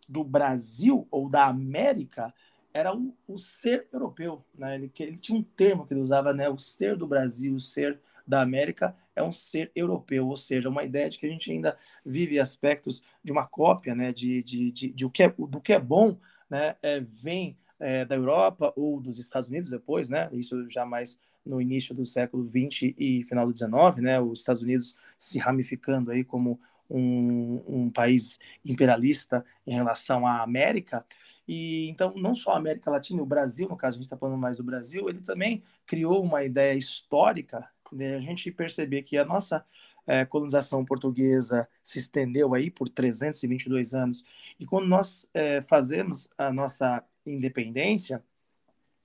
do 0.07 0.22
Brasil 0.22 1.09
ou 1.11 1.29
da 1.29 1.46
América 1.46 2.35
era 2.74 2.94
o, 2.94 3.16
o 3.28 3.38
ser 3.38 3.87
europeu. 3.92 4.44
Né, 4.58 4.74
ele, 4.74 4.92
ele 4.98 5.16
tinha 5.16 5.38
um 5.38 5.42
termo 5.42 5.87
que 5.87 5.94
ele 5.94 6.00
usava, 6.00 6.34
né, 6.34 6.48
o 6.48 6.58
ser 6.58 6.96
do 6.96 7.06
Brasil, 7.06 7.54
o 7.54 7.60
ser 7.60 8.00
da 8.26 8.42
América 8.42 8.96
é 9.14 9.22
um 9.22 9.30
ser 9.30 9.70
europeu, 9.76 10.26
ou 10.26 10.37
seja, 10.37 10.68
uma 10.68 10.82
ideia 10.82 11.08
de 11.08 11.18
que 11.18 11.26
a 11.26 11.28
gente 11.28 11.52
ainda 11.52 11.76
vive 12.04 12.40
aspectos 12.40 13.02
de 13.22 13.30
uma 13.30 13.46
cópia, 13.46 13.94
né, 13.94 14.12
de, 14.12 14.42
de, 14.42 14.72
de, 14.72 14.88
de 14.90 15.06
o 15.06 15.10
que 15.10 15.22
é, 15.22 15.28
do 15.28 15.60
que 15.60 15.72
é 15.72 15.78
bom, 15.78 16.18
né, 16.50 16.74
é, 16.82 17.00
vem 17.00 17.56
é, 17.78 18.04
da 18.04 18.16
Europa 18.16 18.72
ou 18.76 19.00
dos 19.00 19.18
Estados 19.18 19.48
Unidos 19.48 19.70
depois, 19.70 20.08
né, 20.08 20.28
isso 20.32 20.68
já 20.68 20.84
mais 20.84 21.20
no 21.46 21.60
início 21.60 21.94
do 21.94 22.04
século 22.04 22.48
XX 22.48 22.94
e 22.98 23.22
final 23.24 23.46
do 23.46 23.56
XIX, 23.56 23.72
né, 23.98 24.20
os 24.20 24.40
Estados 24.40 24.62
Unidos 24.62 24.96
se 25.16 25.38
ramificando 25.38 26.10
aí 26.10 26.24
como 26.24 26.58
um, 26.88 27.62
um 27.66 27.90
país 27.90 28.38
imperialista 28.64 29.44
em 29.66 29.75
relação 29.75 30.27
à 30.27 30.42
América, 30.42 31.05
e 31.47 31.88
então 31.88 32.14
não 32.16 32.35
só 32.35 32.53
a 32.53 32.57
América 32.57 32.90
Latina, 32.90 33.23
o 33.23 33.27
Brasil, 33.27 33.68
no 33.68 33.77
caso 33.77 33.97
a 33.97 33.99
gente 33.99 34.07
está 34.07 34.16
falando 34.16 34.38
mais 34.38 34.57
do 34.57 34.64
Brasil, 34.64 35.09
ele 35.09 35.20
também 35.20 35.62
criou 35.87 36.23
uma 36.23 36.42
ideia 36.42 36.75
histórica 36.75 37.68
né, 37.92 38.16
a 38.16 38.20
gente 38.20 38.51
perceber 38.51 39.03
que 39.03 39.16
a 39.16 39.25
nossa 39.25 39.64
é, 40.07 40.25
colonização 40.25 40.85
portuguesa 40.85 41.68
se 41.83 41.99
estendeu 41.99 42.55
aí 42.55 42.70
por 42.70 42.88
322 42.88 43.94
anos, 43.94 44.25
e 44.59 44.66
quando 44.66 44.87
nós 44.87 45.29
é, 45.33 45.62
fazemos 45.62 46.29
a 46.37 46.53
nossa 46.53 47.03
independência, 47.25 48.23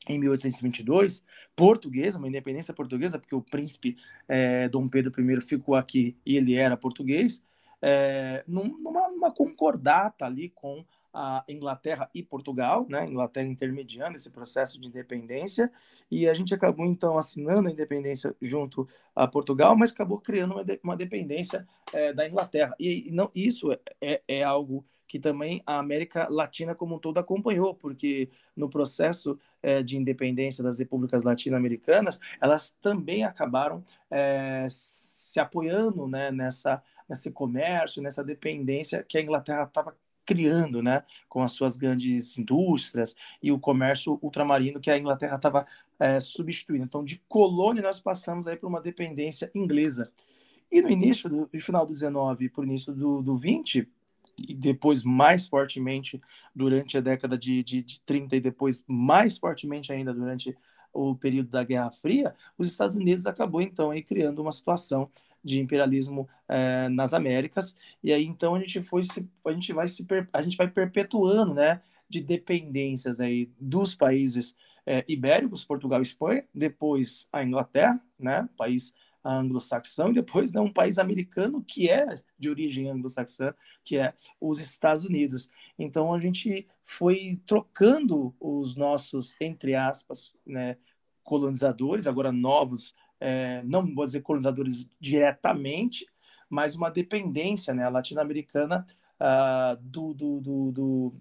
em 0.08 0.18
1822, 0.18 1.24
portuguesa, 1.56 2.18
uma 2.18 2.28
independência 2.28 2.74
portuguesa, 2.74 3.20
porque 3.20 3.36
o 3.36 3.42
príncipe 3.42 3.98
é, 4.28 4.68
Dom 4.70 4.88
Pedro 4.88 5.14
I 5.22 5.42
ficou 5.42 5.76
aqui 5.76 6.18
e 6.26 6.38
ele 6.38 6.56
era 6.56 6.78
português, 6.78 7.44
é, 7.82 8.44
numa, 8.48 9.10
numa 9.10 9.32
concordata 9.34 10.26
ali 10.26 10.50
com 10.50 10.86
a 11.14 11.44
Inglaterra 11.50 12.10
e 12.14 12.22
Portugal, 12.22 12.86
né? 12.88 13.06
Inglaterra 13.06 13.48
intermediando 13.48 14.16
esse 14.16 14.30
processo 14.30 14.80
de 14.80 14.88
independência, 14.88 15.72
e 16.10 16.30
a 16.30 16.34
gente 16.34 16.54
acabou 16.54 16.86
então 16.86 17.18
assinando 17.18 17.68
a 17.68 17.72
independência 17.72 18.36
junto 18.42 18.88
a 19.16 19.28
Portugal, 19.28 19.76
mas 19.76 19.92
acabou 19.92 20.20
criando 20.20 20.54
uma, 20.54 20.64
de, 20.64 20.80
uma 20.84 20.96
dependência 20.96 21.68
é, 21.94 22.14
da 22.14 22.28
Inglaterra. 22.28 22.76
E, 22.80 23.10
e 23.10 23.12
não, 23.12 23.30
isso 23.34 23.72
é, 23.72 23.80
é, 24.00 24.22
é, 24.28 24.44
algo 24.44 24.86
que 25.08 25.20
também 25.20 25.64
a 25.66 25.80
América 25.80 26.28
Latina 26.30 26.76
como 26.76 26.96
um 26.96 27.00
todo 27.00 27.18
acompanhou, 27.18 27.74
porque 27.74 28.30
no 28.56 28.70
processo 28.70 29.40
é, 29.64 29.82
de 29.82 29.98
independência 29.98 30.64
das 30.64 30.78
repúblicas 30.78 31.24
latino-americanas, 31.24 32.20
elas 32.40 32.70
também 32.80 33.24
acabaram 33.24 33.84
é, 34.12 34.68
se 34.70 35.40
apoiando 35.40 36.08
né, 36.08 36.32
nessa, 36.32 36.84
nesse 37.10 37.32
comércio, 37.32 38.02
nessa 38.02 38.24
dependência 38.24 39.04
que 39.04 39.18
a 39.18 39.22
Inglaterra 39.22 39.64
estava 39.64 39.96
criando, 40.26 40.84
né, 40.84 41.04
com 41.28 41.42
as 41.42 41.54
suas 41.54 41.76
grandes 41.76 42.38
indústrias 42.38 43.16
e 43.42 43.52
o 43.52 43.58
comércio 43.58 44.20
ultramarino 44.22 44.80
que 44.80 44.92
a 44.92 44.98
Inglaterra 44.98 45.38
estava 45.38 45.66
é, 46.00 46.20
substituindo. 46.20 46.86
Então, 46.86 47.04
de 47.04 47.20
colônia, 47.28 47.82
nós 47.82 48.00
passamos 48.00 48.46
aí 48.46 48.56
para 48.56 48.70
uma 48.70 48.80
dependência 48.80 49.50
inglesa. 49.56 50.12
E 50.72 50.84
no 50.84 50.90
início, 50.90 51.28
do, 51.28 51.50
no 51.52 51.60
final 51.60 51.84
do 51.84 51.92
19 51.92 52.46
e 52.46 52.50
para 52.50 52.62
o 52.62 52.64
início 52.64 52.94
do, 52.94 53.24
do 53.24 53.36
20, 53.36 53.90
e 54.38 54.54
depois 54.54 55.04
mais 55.04 55.48
fortemente 55.48 56.22
durante 56.56 56.98
a 56.98 57.02
década 57.02 57.38
de, 57.38 57.64
de, 57.64 57.84
de 57.84 58.00
30 58.02 58.36
e 58.36 58.40
depois 58.40 58.86
mais 58.88 59.38
fortemente 59.38 59.92
ainda 59.92 60.14
durante 60.14 60.56
o 60.94 61.16
período 61.16 61.50
da 61.50 61.64
Guerra 61.64 61.92
Fria, 61.92 62.36
os 62.58 62.68
Estados 62.68 62.96
Unidos 62.96 63.26
acabou 63.26 63.62
então 63.62 63.92
aí 63.92 64.02
criando 64.02 64.42
uma 64.42 64.52
situação 64.52 65.10
de 65.44 65.60
imperialismo 65.60 66.28
é, 66.48 66.90
nas 66.90 67.14
Américas 67.14 67.76
e 68.04 68.12
aí 68.12 68.26
então 68.26 68.56
a 68.56 68.60
gente 68.60 68.82
foi 68.82 69.04
se, 69.04 69.28
a 69.46 69.52
gente 69.52 69.74
vai 69.74 69.88
se 69.88 70.06
a 70.34 70.42
gente 70.42 70.58
vai 70.58 70.70
perpetuando 70.70 71.54
né 71.54 71.82
de 72.10 72.22
dependências 72.22 73.20
aí 73.20 73.52
dos 73.60 73.96
países 73.96 74.56
é, 74.86 75.04
ibéricos 75.08 75.64
Portugal 75.64 76.00
e 76.00 76.04
Espanha 76.04 76.46
depois 76.54 77.28
a 77.32 77.44
Inglaterra 77.44 78.02
né 78.18 78.50
país 78.58 78.94
anglo-saxão 79.24 80.10
e 80.10 80.14
depois 80.14 80.52
né, 80.52 80.62
um 80.62 80.72
país 80.72 80.98
americano 80.98 81.64
que 81.64 81.90
é 81.90 82.22
de 82.38 82.50
origem 82.50 82.90
anglo-saxã, 82.90 83.54
que 83.84 83.98
é 83.98 84.14
os 84.40 84.60
Estados 84.60 85.04
Unidos. 85.06 85.50
Então 85.78 86.14
a 86.14 86.20
gente 86.20 86.68
foi 86.84 87.40
trocando 87.46 88.34
os 88.40 88.76
nossos, 88.76 89.36
entre 89.42 89.76
aspas, 89.76 90.34
né, 90.46 90.78
colonizadores, 91.24 92.08
agora 92.08 92.32
novos 92.32 92.96
é, 93.20 93.62
não 93.64 93.94
vou 93.94 94.06
dizer 94.06 94.22
colonizadores 94.22 94.88
diretamente, 95.00 96.06
mas 96.50 96.76
uma 96.76 96.90
dependência 96.90 97.74
né, 97.74 97.88
latino-americana 97.88 98.86
uh, 99.20 99.78
do, 99.82 100.14
do, 100.14 100.40
do, 100.40 100.72
do, 100.72 101.14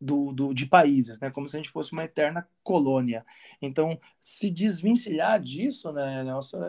do, 0.00 0.32
do, 0.32 0.54
de 0.54 0.66
países, 0.66 1.18
né? 1.18 1.30
Como 1.30 1.48
se 1.48 1.56
a 1.56 1.58
gente 1.58 1.70
fosse 1.70 1.92
uma 1.92 2.04
eterna 2.04 2.46
colônia. 2.62 3.24
Então, 3.60 3.98
se 4.20 4.50
desvencilhar 4.50 5.40
disso, 5.40 5.92
né, 5.92 6.24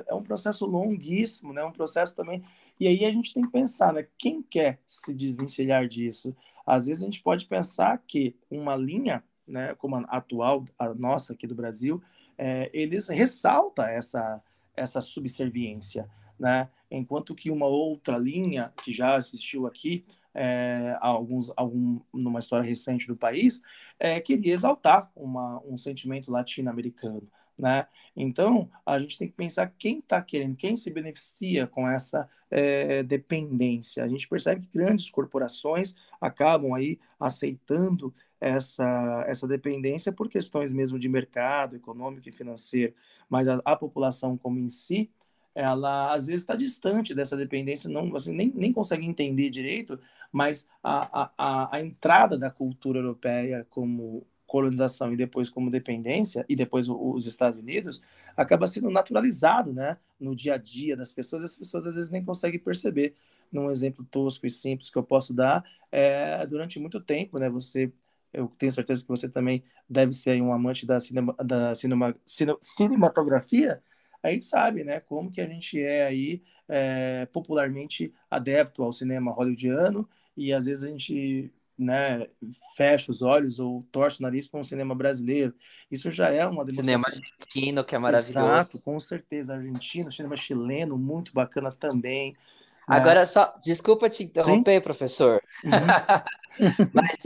é 0.07 0.13
um 0.13 0.23
processo 0.23 0.65
longuíssimo, 0.65 1.53
né? 1.53 1.63
Um 1.63 1.71
processo 1.71 2.15
também. 2.15 2.41
E 2.79 2.87
aí 2.87 3.05
a 3.05 3.11
gente 3.11 3.33
tem 3.33 3.43
que 3.43 3.51
pensar, 3.51 3.93
né? 3.93 4.07
Quem 4.17 4.41
quer 4.41 4.79
se 4.87 5.13
desvencilhar 5.13 5.87
disso? 5.87 6.35
Às 6.65 6.85
vezes 6.87 7.03
a 7.03 7.05
gente 7.05 7.21
pode 7.21 7.45
pensar 7.45 8.01
que 8.07 8.35
uma 8.49 8.75
linha, 8.75 9.23
né, 9.47 9.73
como 9.75 9.95
a 9.95 10.01
atual, 10.01 10.63
a 10.77 10.93
nossa 10.93 11.33
aqui 11.33 11.47
do 11.47 11.55
Brasil, 11.55 12.01
é, 12.39 12.69
eles 12.73 13.09
ressalta 13.09 13.83
essa 13.83 14.41
essa 14.75 15.01
subserviência, 15.01 16.09
né? 16.39 16.69
Enquanto 16.89 17.35
que 17.35 17.51
uma 17.51 17.65
outra 17.65 18.17
linha 18.17 18.73
que 18.81 18.93
já 18.93 19.17
assistiu 19.17 19.67
aqui 19.67 20.05
é, 20.33 20.97
alguns, 21.01 21.51
algum, 21.57 21.99
numa 22.13 22.39
história 22.39 22.65
recente 22.65 23.05
do 23.05 23.15
país, 23.17 23.61
é, 23.99 24.21
queria 24.21 24.53
exaltar 24.53 25.11
uma, 25.13 25.61
um 25.65 25.75
sentimento 25.75 26.31
latino-americano. 26.31 27.27
Né? 27.57 27.85
Então, 28.15 28.69
a 28.85 28.97
gente 28.99 29.17
tem 29.17 29.27
que 29.27 29.33
pensar 29.33 29.73
quem 29.77 29.99
está 29.99 30.21
querendo, 30.21 30.55
quem 30.55 30.77
se 30.77 30.89
beneficia 30.89 31.67
com 31.67 31.89
essa 31.89 32.29
é, 32.49 33.03
dependência. 33.03 34.01
A 34.01 34.07
gente 34.07 34.29
percebe 34.29 34.61
que 34.61 34.71
grandes 34.71 35.09
corporações 35.09 35.93
acabam 36.21 36.73
aí 36.73 36.97
aceitando 37.19 38.13
essa, 38.39 39.23
essa 39.27 39.47
dependência 39.47 40.11
por 40.11 40.29
questões 40.29 40.71
mesmo 40.71 40.97
de 40.97 41.09
mercado, 41.09 41.75
econômico 41.75 42.29
e 42.29 42.31
financeiro, 42.31 42.93
mas 43.29 43.47
a, 43.47 43.59
a 43.65 43.75
população 43.75 44.37
como 44.37 44.59
em 44.59 44.67
si, 44.67 45.09
ela 45.53 46.13
às 46.13 46.25
vezes 46.25 46.41
está 46.41 46.55
distante 46.55 47.13
dessa 47.13 47.35
dependência, 47.35 47.89
não 47.89 48.15
assim, 48.15 48.33
nem, 48.33 48.51
nem 48.55 48.71
consegue 48.71 49.05
entender 49.05 49.49
direito, 49.49 49.99
mas 50.31 50.67
a, 50.83 51.31
a, 51.37 51.75
a 51.75 51.81
entrada 51.81 52.37
da 52.37 52.49
cultura 52.49 52.99
europeia 52.99 53.65
como 53.69 54.25
colonização 54.49 55.13
e 55.13 55.15
depois 55.15 55.47
como 55.49 55.69
dependência, 55.69 56.43
e 56.49 56.55
depois 56.55 56.89
os 56.89 57.27
Estados 57.27 57.55
Unidos, 57.57 58.01
acaba 58.35 58.65
sendo 58.65 58.89
naturalizado 58.89 59.71
né, 59.71 59.97
no 60.19 60.35
dia 60.35 60.55
a 60.55 60.57
dia 60.57 60.97
das 60.97 61.11
pessoas, 61.11 61.43
as 61.43 61.55
pessoas 61.55 61.85
às 61.85 61.95
vezes 61.95 62.09
nem 62.09 62.25
conseguem 62.25 62.59
perceber. 62.59 63.13
Num 63.51 63.71
exemplo 63.71 64.05
tosco 64.11 64.45
e 64.45 64.49
simples 64.49 64.91
que 64.91 64.97
eu 64.97 65.01
posso 65.01 65.33
dar, 65.33 65.63
é, 65.91 66.45
durante 66.45 66.79
muito 66.79 66.99
tempo, 66.99 67.39
né, 67.39 67.49
você 67.49 67.91
eu 68.33 68.51
tenho 68.57 68.71
certeza 68.71 69.01
que 69.01 69.07
você 69.07 69.27
também 69.27 69.63
deve 69.89 70.11
ser 70.11 70.41
um 70.41 70.53
amante 70.53 70.85
da, 70.85 70.99
cinema, 70.99 71.35
da 71.43 71.73
cinema, 71.75 72.15
cine, 72.25 72.55
cinematografia, 72.61 73.81
a 74.21 74.29
gente 74.29 74.45
sabe, 74.45 74.83
né, 74.83 74.99
como 74.99 75.31
que 75.31 75.41
a 75.41 75.47
gente 75.47 75.81
é 75.81 76.05
aí 76.05 76.43
é, 76.67 77.25
popularmente 77.31 78.13
adepto 78.29 78.83
ao 78.83 78.91
cinema 78.91 79.31
hollywoodiano 79.31 80.07
e 80.35 80.53
às 80.53 80.65
vezes 80.65 80.83
a 80.83 80.89
gente 80.89 81.51
né, 81.77 82.27
fecha 82.75 83.09
os 83.09 83.21
olhos 83.21 83.57
ou 83.57 83.81
torce 83.83 84.19
o 84.19 84.23
nariz 84.23 84.45
para 84.47 84.59
um 84.59 84.63
cinema 84.63 84.93
brasileiro. 84.93 85.53
Isso 85.89 86.11
já 86.11 86.29
é 86.29 86.45
uma 86.45 86.65
demonstração. 86.65 86.83
Cinema 86.83 87.07
argentino, 87.07 87.83
que 87.85 87.95
é 87.95 87.97
maravilhoso. 87.97 88.37
Exato, 88.37 88.79
com 88.79 88.99
certeza. 88.99 89.55
Argentino, 89.55 90.11
cinema 90.11 90.35
chileno, 90.35 90.97
muito 90.97 91.33
bacana 91.33 91.71
também. 91.71 92.33
Né? 92.33 92.37
Agora, 92.85 93.25
só, 93.25 93.57
desculpa 93.63 94.09
te 94.09 94.23
interromper, 94.23 94.75
Sim? 94.75 94.81
professor. 94.81 95.41
Uhum. 95.63 95.71
Mas 96.93 97.17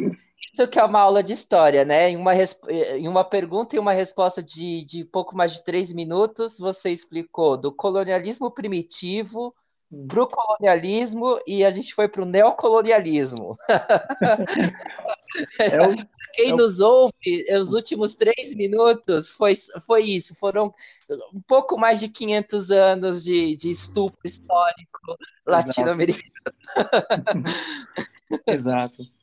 isso 0.53 0.67
que 0.67 0.79
é 0.79 0.83
uma 0.83 0.99
aula 0.99 1.23
de 1.23 1.33
história, 1.33 1.83
né? 1.83 2.11
Em 2.11 2.15
uma, 2.15 2.33
em 2.35 3.07
uma 3.07 3.23
pergunta 3.23 3.75
e 3.75 3.79
uma 3.79 3.91
resposta 3.91 4.41
de, 4.41 4.85
de 4.85 5.03
pouco 5.03 5.35
mais 5.35 5.53
de 5.53 5.63
três 5.63 5.91
minutos, 5.91 6.59
você 6.59 6.91
explicou 6.91 7.57
do 7.57 7.71
colonialismo 7.71 8.51
primitivo 8.51 9.53
hum. 9.91 10.07
para 10.07 10.23
o 10.23 10.27
colonialismo 10.27 11.39
e 11.47 11.65
a 11.65 11.71
gente 11.71 11.95
foi 11.95 12.07
para 12.07 12.21
o 12.21 12.25
neocolonialismo. 12.25 13.55
É 15.57 15.81
o, 15.81 15.95
Quem 16.33 16.51
é 16.51 16.53
o... 16.53 16.57
nos 16.57 16.79
ouve, 16.79 17.45
os 17.59 17.73
últimos 17.73 18.15
três 18.15 18.53
minutos 18.55 19.29
foi, 19.29 19.55
foi 19.85 20.03
isso. 20.03 20.35
Foram 20.35 20.73
um 21.33 21.41
pouco 21.41 21.77
mais 21.77 21.99
de 21.99 22.09
500 22.09 22.71
anos 22.71 23.23
de, 23.23 23.55
de 23.55 23.71
estupro 23.71 24.19
histórico 24.23 25.17
latino-americano. 25.45 26.31
Exato. 28.47 29.22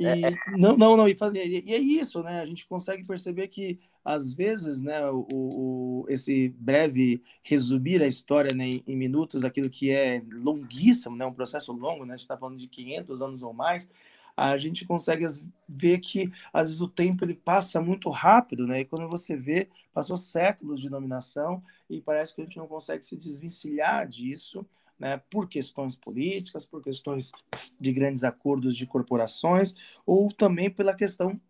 E, 0.00 0.06
é, 0.06 0.28
é... 0.28 0.34
Não, 0.56 0.76
não, 0.76 0.96
não. 0.96 1.06
E, 1.06 1.14
e, 1.34 1.74
é 1.74 1.78
isso, 1.78 2.22
né? 2.22 2.40
A 2.40 2.46
gente 2.46 2.66
consegue 2.66 3.06
perceber 3.06 3.48
que, 3.48 3.78
às 4.02 4.32
vezes, 4.32 4.80
né, 4.80 5.08
o, 5.10 5.26
o 5.30 6.06
esse 6.08 6.48
breve 6.58 7.22
resumir 7.42 8.02
a 8.02 8.06
história 8.06 8.54
né, 8.54 8.66
em, 8.66 8.84
em, 8.86 8.96
minutos, 8.96 9.44
aquilo 9.44 9.68
que 9.68 9.90
é 9.90 10.22
longuíssimo, 10.32 11.14
né, 11.14 11.26
um 11.26 11.32
processo 11.32 11.72
longo, 11.72 12.06
né? 12.06 12.14
A 12.14 12.16
gente 12.16 12.24
está 12.24 12.36
falando 12.36 12.56
de 12.56 12.66
500 12.66 13.20
anos 13.20 13.42
ou 13.42 13.52
mais, 13.52 13.90
a 14.34 14.56
gente 14.56 14.86
consegue 14.86 15.26
ver 15.68 15.98
que, 15.98 16.32
às 16.50 16.68
vezes, 16.68 16.80
o 16.80 16.88
tempo 16.88 17.24
ele 17.24 17.34
passa 17.34 17.78
muito 17.78 18.08
rápido, 18.08 18.66
né? 18.66 18.80
E 18.80 18.84
quando 18.86 19.06
você 19.06 19.36
vê, 19.36 19.68
passou 19.92 20.16
séculos 20.16 20.80
de 20.80 20.88
dominação 20.88 21.62
e 21.90 22.00
parece 22.00 22.34
que 22.34 22.40
a 22.40 22.44
gente 22.44 22.56
não 22.56 22.66
consegue 22.66 23.04
se 23.04 23.18
desvencilhar 23.18 24.08
disso, 24.08 24.64
né, 25.00 25.20
por 25.30 25.48
questões 25.48 25.96
políticas, 25.96 26.66
por 26.66 26.82
questões 26.82 27.32
de 27.80 27.92
grandes 27.92 28.22
acordos 28.22 28.76
de 28.76 28.86
corporações, 28.86 29.74
ou 30.04 30.30
também 30.30 30.68
pela 30.68 30.94
questão 30.94 31.40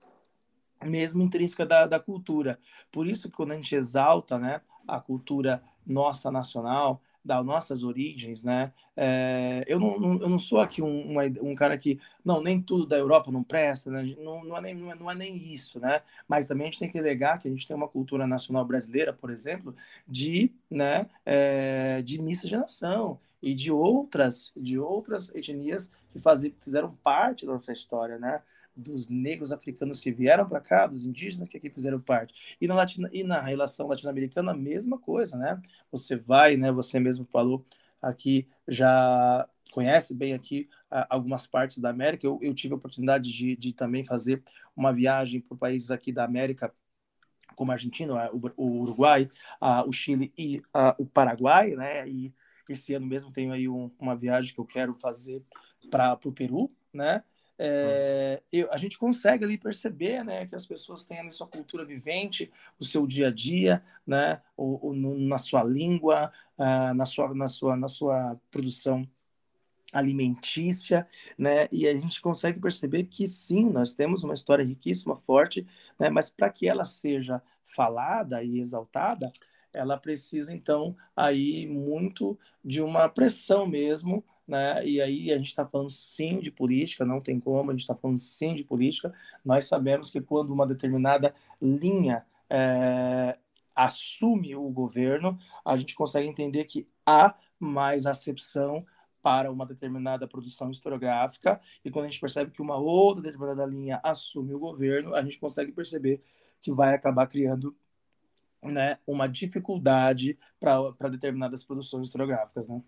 mesmo 0.85 1.23
intrínseca 1.23 1.67
da, 1.67 1.85
da 1.87 1.99
cultura. 1.99 2.59
Por 2.91 3.07
isso 3.07 3.29
que 3.29 3.37
quando 3.37 3.53
a 3.53 3.57
gente 3.57 3.75
exalta 3.75 4.39
né, 4.39 4.61
a 4.87 5.01
cultura 5.01 5.63
nossa 5.85 6.31
nacional, 6.31 7.03
das 7.23 7.45
nossas 7.45 7.83
origens, 7.83 8.45
né? 8.45 8.73
É, 8.97 9.63
eu, 9.67 9.79
não, 9.79 9.99
não, 10.01 10.13
eu 10.23 10.29
não 10.29 10.39
sou 10.39 10.59
aqui 10.59 10.81
um, 10.81 11.19
um, 11.19 11.51
um, 11.51 11.55
cara 11.55 11.77
que, 11.77 12.01
não, 12.25 12.43
nem 12.43 12.63
tudo 12.63 12.87
da 12.87 12.97
Europa 12.97 13.31
não 13.31 13.43
presta, 13.43 13.91
né? 13.91 14.15
não, 14.19 14.43
não, 14.43 14.57
é 14.57 14.61
nem, 14.63 14.75
não, 14.75 14.91
é, 14.91 14.95
não 14.95 15.11
é 15.11 15.15
nem 15.15 15.37
isso, 15.37 15.79
né? 15.79 16.01
Mas 16.27 16.47
também 16.47 16.67
a 16.67 16.71
gente 16.71 16.79
tem 16.79 16.91
que 16.91 16.99
legar 16.99 17.39
que 17.39 17.47
a 17.47 17.51
gente 17.51 17.67
tem 17.67 17.77
uma 17.77 17.89
cultura 17.89 18.27
nacional 18.27 18.65
brasileira, 18.65 19.13
por 19.13 19.29
exemplo, 19.29 19.75
de, 20.09 20.51
né, 20.71 21.07
é, 21.27 22.01
de 22.03 22.21
miscigenação 22.23 23.19
e 23.43 23.55
de 23.55 23.71
outras, 23.73 24.53
de 24.57 24.79
outras 24.79 25.35
etnias 25.35 25.91
que 26.09 26.19
fizeram 26.61 26.95
parte 27.03 27.47
da 27.47 27.53
nossa 27.53 27.73
história, 27.73 28.19
né? 28.19 28.43
dos 28.77 29.09
negros 29.09 29.53
africanos 29.53 30.01
que 30.01 30.11
vieram 30.11 30.47
para 30.47 30.61
cá, 30.61 30.87
dos 30.87 31.05
indígenas 31.05 31.49
que 31.49 31.57
aqui 31.57 31.71
fizeram 31.71 32.01
parte. 32.01 32.57
E 32.61 32.67
na, 32.67 32.75
Latina, 32.75 33.11
e 33.13 33.23
na 33.23 33.41
relação 33.41 33.87
latino-americana, 33.89 34.53
a 34.53 34.57
mesma 34.57 34.99
coisa, 34.99 35.37
né? 35.37 35.61
Você 35.91 36.17
vai, 36.17 36.57
né? 36.57 36.73
Você 36.73 36.99
mesmo 36.99 37.27
falou 37.31 37.65
aqui, 38.01 38.49
já 38.67 39.47
conhece 39.71 40.15
bem 40.15 40.35
aqui 40.35 40.69
uh, 40.91 41.07
algumas 41.09 41.47
partes 41.47 41.79
da 41.79 41.91
América. 41.91 42.27
Eu, 42.27 42.39
eu 42.43 42.55
tive 42.55 42.75
a 42.75 42.77
oportunidade 42.77 43.31
de, 43.33 43.57
de, 43.57 43.73
também 43.73 44.05
fazer 44.05 44.43
uma 44.75 44.93
viagem 44.93 45.41
por 45.41 45.57
países 45.59 45.91
aqui 45.91 46.13
da 46.13 46.25
América, 46.25 46.73
como 47.55 47.71
a 47.71 47.75
Argentina, 47.75 48.31
o, 48.33 48.81
Uruguai, 48.81 49.29
o 49.87 49.93
Chile 49.93 50.33
e 50.39 50.63
o 50.99 51.05
Paraguai, 51.05 51.75
né? 51.77 52.09
E 52.09 52.33
esse 52.73 52.95
ano 52.95 53.07
mesmo 53.07 53.33
tenho 53.33 53.53
aí 53.53 53.69
um, 53.69 53.91
uma 53.99 54.17
viagem 54.17 54.55
que 54.55 54.61
eu 54.61 54.67
quero 54.67 54.95
fazer 54.95 55.43
para 55.91 56.19
o 56.25 56.33
Peru, 56.33 56.71
né? 56.93 57.23
é, 57.63 58.43
eu, 58.51 58.73
a 58.73 58.79
gente 58.79 58.97
consegue 58.97 59.45
ali 59.45 59.59
perceber 59.59 60.25
né, 60.25 60.47
que 60.47 60.55
as 60.55 60.65
pessoas 60.65 61.05
têm 61.05 61.21
a 61.21 61.31
sua 61.31 61.47
cultura 61.47 61.85
vivente, 61.85 62.51
o 62.79 62.85
seu 62.87 63.07
dia 63.07 63.29
a 63.29 63.31
dia, 63.31 63.85
né, 64.07 64.41
o, 64.57 64.89
o 64.89 64.95
na 64.95 65.37
sua 65.37 65.63
língua, 65.63 66.33
uh, 66.57 66.95
na, 66.95 67.05
sua, 67.05 67.35
na, 67.35 67.47
sua, 67.47 67.77
na 67.77 67.87
sua 67.87 68.41
produção 68.51 69.07
alimentícia, 69.93 71.07
né? 71.37 71.69
E 71.71 71.87
a 71.87 71.93
gente 71.99 72.23
consegue 72.23 72.61
perceber 72.61 73.05
que 73.05 73.27
sim, 73.27 73.69
nós 73.69 73.93
temos 73.93 74.23
uma 74.23 74.35
história 74.35 74.65
riquíssima, 74.65 75.17
forte, 75.17 75.67
né? 75.99 76.09
Mas 76.09 76.31
para 76.31 76.49
que 76.49 76.67
ela 76.67 76.85
seja 76.85 77.43
falada 77.65 78.43
e 78.43 78.61
exaltada, 78.61 79.33
ela 79.73 79.97
precisa 79.97 80.53
então 80.53 80.97
aí 81.15 81.67
muito 81.67 82.39
de 82.65 82.83
uma 82.83 83.09
pressão 83.09 83.67
mesmo 83.67 84.25
né? 84.51 84.85
E 84.85 85.01
aí 85.01 85.33
a 85.33 85.37
gente 85.37 85.47
está 85.47 85.65
falando 85.65 85.91
sim 85.91 86.41
de 86.41 86.51
política, 86.51 87.05
não 87.05 87.21
tem 87.21 87.39
como, 87.39 87.71
a 87.71 87.73
gente 87.73 87.83
está 87.83 87.95
falando 87.95 88.19
sim 88.19 88.53
de 88.53 88.65
política. 88.65 89.15
Nós 89.45 89.67
sabemos 89.67 90.11
que 90.11 90.21
quando 90.21 90.53
uma 90.53 90.67
determinada 90.67 91.33
linha 91.63 92.27
é, 92.51 93.39
assume 93.77 94.57
o 94.57 94.69
governo, 94.69 95.39
a 95.65 95.77
gente 95.77 95.95
consegue 95.95 96.27
entender 96.27 96.65
que 96.65 96.89
há 97.07 97.33
mais 97.61 98.07
acepção 98.07 98.85
para 99.23 99.53
uma 99.53 99.65
determinada 99.65 100.27
produção 100.27 100.71
historiográfica, 100.71 101.61
e 101.85 101.91
quando 101.91 102.07
a 102.07 102.09
gente 102.09 102.21
percebe 102.21 102.51
que 102.51 102.63
uma 102.63 102.77
outra 102.77 103.23
determinada 103.23 103.65
linha 103.67 104.01
assume 104.03 104.53
o 104.53 104.59
governo, 104.59 105.15
a 105.15 105.23
gente 105.23 105.39
consegue 105.39 105.71
perceber 105.71 106.23
que 106.61 106.73
vai 106.73 106.95
acabar 106.95 107.27
criando 107.29 107.77
né, 108.63 108.99
uma 109.07 109.27
dificuldade 109.27 110.39
para 110.59 111.09
determinadas 111.09 111.65
produções 111.65 112.07
historiográficas. 112.07 112.69
Né? 112.69 112.83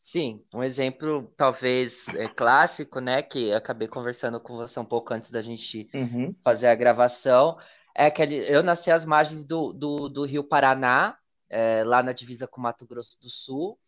Sim, 0.00 0.42
um 0.52 0.62
exemplo 0.62 1.32
talvez 1.36 2.08
é, 2.08 2.28
clássico, 2.28 3.00
né, 3.00 3.22
que 3.22 3.52
acabei 3.52 3.86
conversando 3.86 4.40
com 4.40 4.56
você 4.56 4.80
um 4.80 4.84
pouco 4.84 5.14
antes 5.14 5.30
da 5.30 5.42
gente 5.42 5.88
uhum. 5.94 6.34
fazer 6.42 6.68
a 6.68 6.74
gravação, 6.74 7.56
é 7.94 8.06
aquele, 8.06 8.36
eu 8.48 8.62
nasci 8.62 8.90
às 8.90 9.04
margens 9.04 9.44
do, 9.44 9.72
do, 9.72 10.08
do 10.08 10.24
Rio 10.24 10.44
Paraná, 10.44 11.16
é, 11.48 11.82
lá 11.84 12.02
na 12.02 12.12
divisa 12.12 12.46
com 12.46 12.60
Mato 12.60 12.86
Grosso 12.86 13.20
do 13.20 13.28
Sul, 13.28 13.78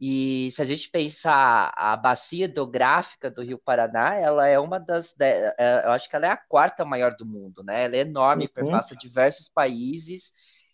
E 0.00 0.50
se 0.52 0.62
a 0.62 0.64
gente 0.64 0.88
pensar 0.88 1.72
a 1.76 1.94
bacia 1.94 2.46
hidrográfica 2.46 3.30
do 3.30 3.42
Rio 3.42 3.58
Paraná, 3.58 4.14
ela 4.14 4.48
é 4.48 4.58
uma 4.58 4.80
das, 4.80 5.14
é, 5.20 5.84
eu 5.84 5.90
acho 5.90 6.08
que 6.08 6.16
ela 6.16 6.26
é 6.26 6.30
a 6.30 6.36
quarta 6.38 6.86
maior 6.86 7.14
do 7.14 7.26
mundo, 7.26 7.62
né? 7.62 7.84
Ela 7.84 7.96
é 7.96 8.00
enorme, 8.00 8.44
uhum. 8.44 8.50
perpassa 8.52 8.96
diversos 8.96 9.50
países. 9.50 10.32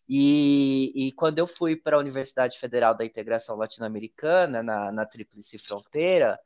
E, 0.08 0.92
e 0.94 1.12
quando 1.12 1.40
eu 1.40 1.46
fui 1.46 1.74
para 1.74 1.96
a 1.96 2.00
Universidade 2.00 2.56
Federal 2.58 2.94
da 2.96 3.04
Integração 3.04 3.56
Latino-Americana, 3.56 4.62
na, 4.62 4.92
na 4.92 5.04
Tríplice 5.04 5.58
Fronteira, 5.58 6.38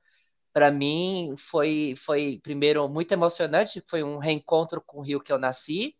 para 0.52 0.70
mim 0.70 1.34
foi, 1.36 1.94
foi, 1.96 2.40
primeiro, 2.42 2.88
muito 2.88 3.12
emocionante, 3.12 3.82
foi 3.86 4.02
um 4.02 4.16
reencontro 4.18 4.80
com 4.80 5.00
o 5.00 5.02
Rio 5.02 5.20
que 5.20 5.32
eu 5.32 5.38
nasci, 5.38 5.94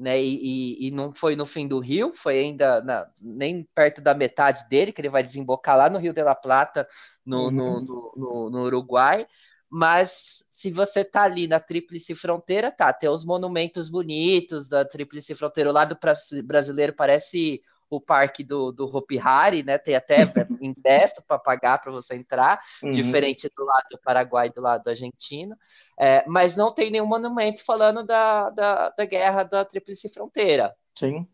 né? 0.00 0.20
E, 0.20 0.78
e, 0.82 0.88
e, 0.88 0.90
não 0.90 1.12
foi 1.12 1.36
no 1.36 1.44
fim 1.44 1.68
do 1.68 1.78
rio, 1.78 2.12
foi 2.14 2.38
ainda 2.38 2.80
na, 2.80 3.06
nem 3.20 3.62
perto 3.74 4.00
da 4.00 4.14
metade 4.14 4.66
dele, 4.68 4.92
que 4.92 5.00
ele 5.00 5.10
vai 5.10 5.22
desembocar 5.22 5.76
lá 5.76 5.90
no 5.90 5.98
Rio 5.98 6.14
de 6.14 6.22
la 6.22 6.34
Plata, 6.34 6.88
no, 7.24 7.44
uhum. 7.44 7.50
no, 7.50 8.12
no, 8.16 8.50
no, 8.50 8.62
Uruguai. 8.62 9.26
Mas 9.68 10.42
se 10.50 10.72
você 10.72 11.04
tá 11.04 11.22
ali 11.22 11.46
na 11.46 11.60
Tríplice 11.60 12.14
Fronteira, 12.14 12.72
tá, 12.72 12.92
tem 12.92 13.10
os 13.10 13.24
monumentos 13.24 13.90
bonitos 13.90 14.68
da 14.68 14.84
Tríplice 14.84 15.34
Fronteira. 15.34 15.70
O 15.70 15.72
lado 15.72 15.96
brasileiro 16.44 16.94
parece 16.94 17.60
o 17.90 18.00
parque 18.00 18.44
do, 18.44 18.70
do 18.70 18.84
Hopi 18.84 19.18
Hari, 19.18 19.64
né? 19.64 19.76
Tem 19.76 19.96
até 19.96 20.22
ingresso 20.62 21.22
para 21.26 21.38
pagar 21.38 21.82
para 21.82 21.90
você 21.90 22.14
entrar, 22.14 22.60
uhum. 22.82 22.90
diferente 22.90 23.50
do 23.54 23.64
lado 23.64 23.86
do 23.90 23.98
Paraguai 23.98 24.46
e 24.46 24.52
do 24.52 24.60
lado 24.60 24.84
do 24.84 24.90
argentino. 24.90 25.56
É, 25.98 26.24
mas 26.26 26.56
não 26.56 26.72
tem 26.72 26.90
nenhum 26.90 27.06
monumento 27.06 27.64
falando 27.64 28.06
da, 28.06 28.48
da, 28.50 28.90
da 28.90 29.04
guerra 29.04 29.42
da 29.42 29.64
Tríplice 29.64 30.08
Fronteira. 30.08 30.74
Sim. 30.94 31.26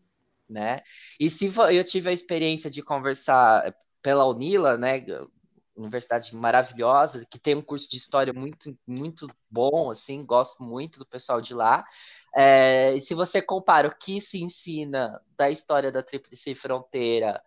Né? 0.49 0.81
E 1.19 1.29
se 1.29 1.51
eu 1.71 1.83
tive 1.83 2.09
a 2.09 2.13
experiência 2.13 2.71
de 2.71 2.81
conversar 2.81 3.75
pela 4.01 4.25
Unila, 4.25 4.77
né? 4.77 5.05
Universidade 5.77 6.35
maravilhosa, 6.35 7.25
que 7.29 7.39
tem 7.39 7.55
um 7.55 7.61
curso 7.61 7.89
de 7.89 7.97
história 7.97 8.33
muito, 8.33 8.77
muito 8.85 9.27
bom, 9.49 9.91
assim, 9.91 10.25
gosto 10.25 10.63
muito 10.63 10.99
do 10.99 11.05
pessoal 11.05 11.39
de 11.39 11.53
lá. 11.53 11.85
É, 12.35 12.93
e 12.95 13.01
se 13.01 13.13
você 13.13 13.41
compara 13.41 13.87
o 13.87 13.95
que 13.95 14.19
se 14.19 14.41
ensina 14.41 15.21
da 15.37 15.49
história 15.49 15.91
da 15.91 16.03
Tríplice 16.03 16.55
Fronteira 16.55 17.41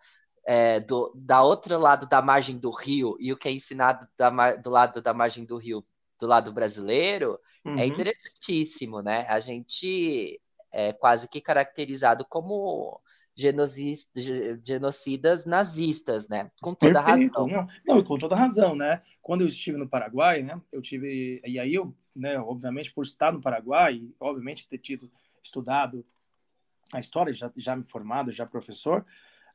é, 0.45 0.79
do 0.79 1.11
da 1.15 1.43
outro 1.43 1.77
lado 1.77 2.07
da 2.07 2.21
margem 2.21 2.57
do 2.57 2.71
rio 2.71 3.15
e 3.19 3.31
o 3.31 3.37
que 3.37 3.47
é 3.47 3.51
ensinado 3.51 4.07
da, 4.17 4.55
do 4.55 4.69
lado 4.69 5.01
da 5.01 5.13
margem 5.13 5.45
do 5.45 5.57
rio 5.57 5.85
do 6.19 6.27
lado 6.27 6.51
brasileiro, 6.51 7.39
é 7.65 7.69
uhum. 7.69 7.79
é 7.79 7.85
interessantíssimo, 7.85 9.01
né? 9.01 9.25
A 9.27 9.39
gente 9.39 10.39
é 10.71 10.93
quase 10.93 11.27
que 11.27 11.41
caracterizado 11.41 12.25
como 12.29 13.01
genocidas 13.35 15.45
nazistas, 15.45 16.27
né? 16.27 16.51
Com 16.61 16.73
toda 16.73 17.01
Perfeito. 17.01 17.33
razão. 17.33 17.47
Não, 17.47 17.95
não, 17.95 18.03
com 18.03 18.17
toda 18.17 18.35
razão, 18.35 18.75
né? 18.75 19.01
Quando 19.21 19.41
eu 19.41 19.47
estive 19.47 19.77
no 19.77 19.87
Paraguai, 19.87 20.43
né? 20.43 20.59
Eu 20.71 20.81
tive 20.81 21.41
e 21.45 21.59
aí 21.59 21.73
eu, 21.73 21.95
né? 22.15 22.39
Obviamente 22.39 22.93
por 22.93 23.03
estar 23.03 23.31
no 23.31 23.41
Paraguai, 23.41 23.95
e, 23.95 24.15
obviamente 24.19 24.67
ter 24.67 24.77
tido 24.77 25.11
estudado 25.43 26.05
a 26.93 26.99
história, 26.99 27.33
já, 27.33 27.51
já 27.55 27.75
me 27.75 27.83
formado, 27.83 28.31
já 28.31 28.45
professor, 28.45 29.05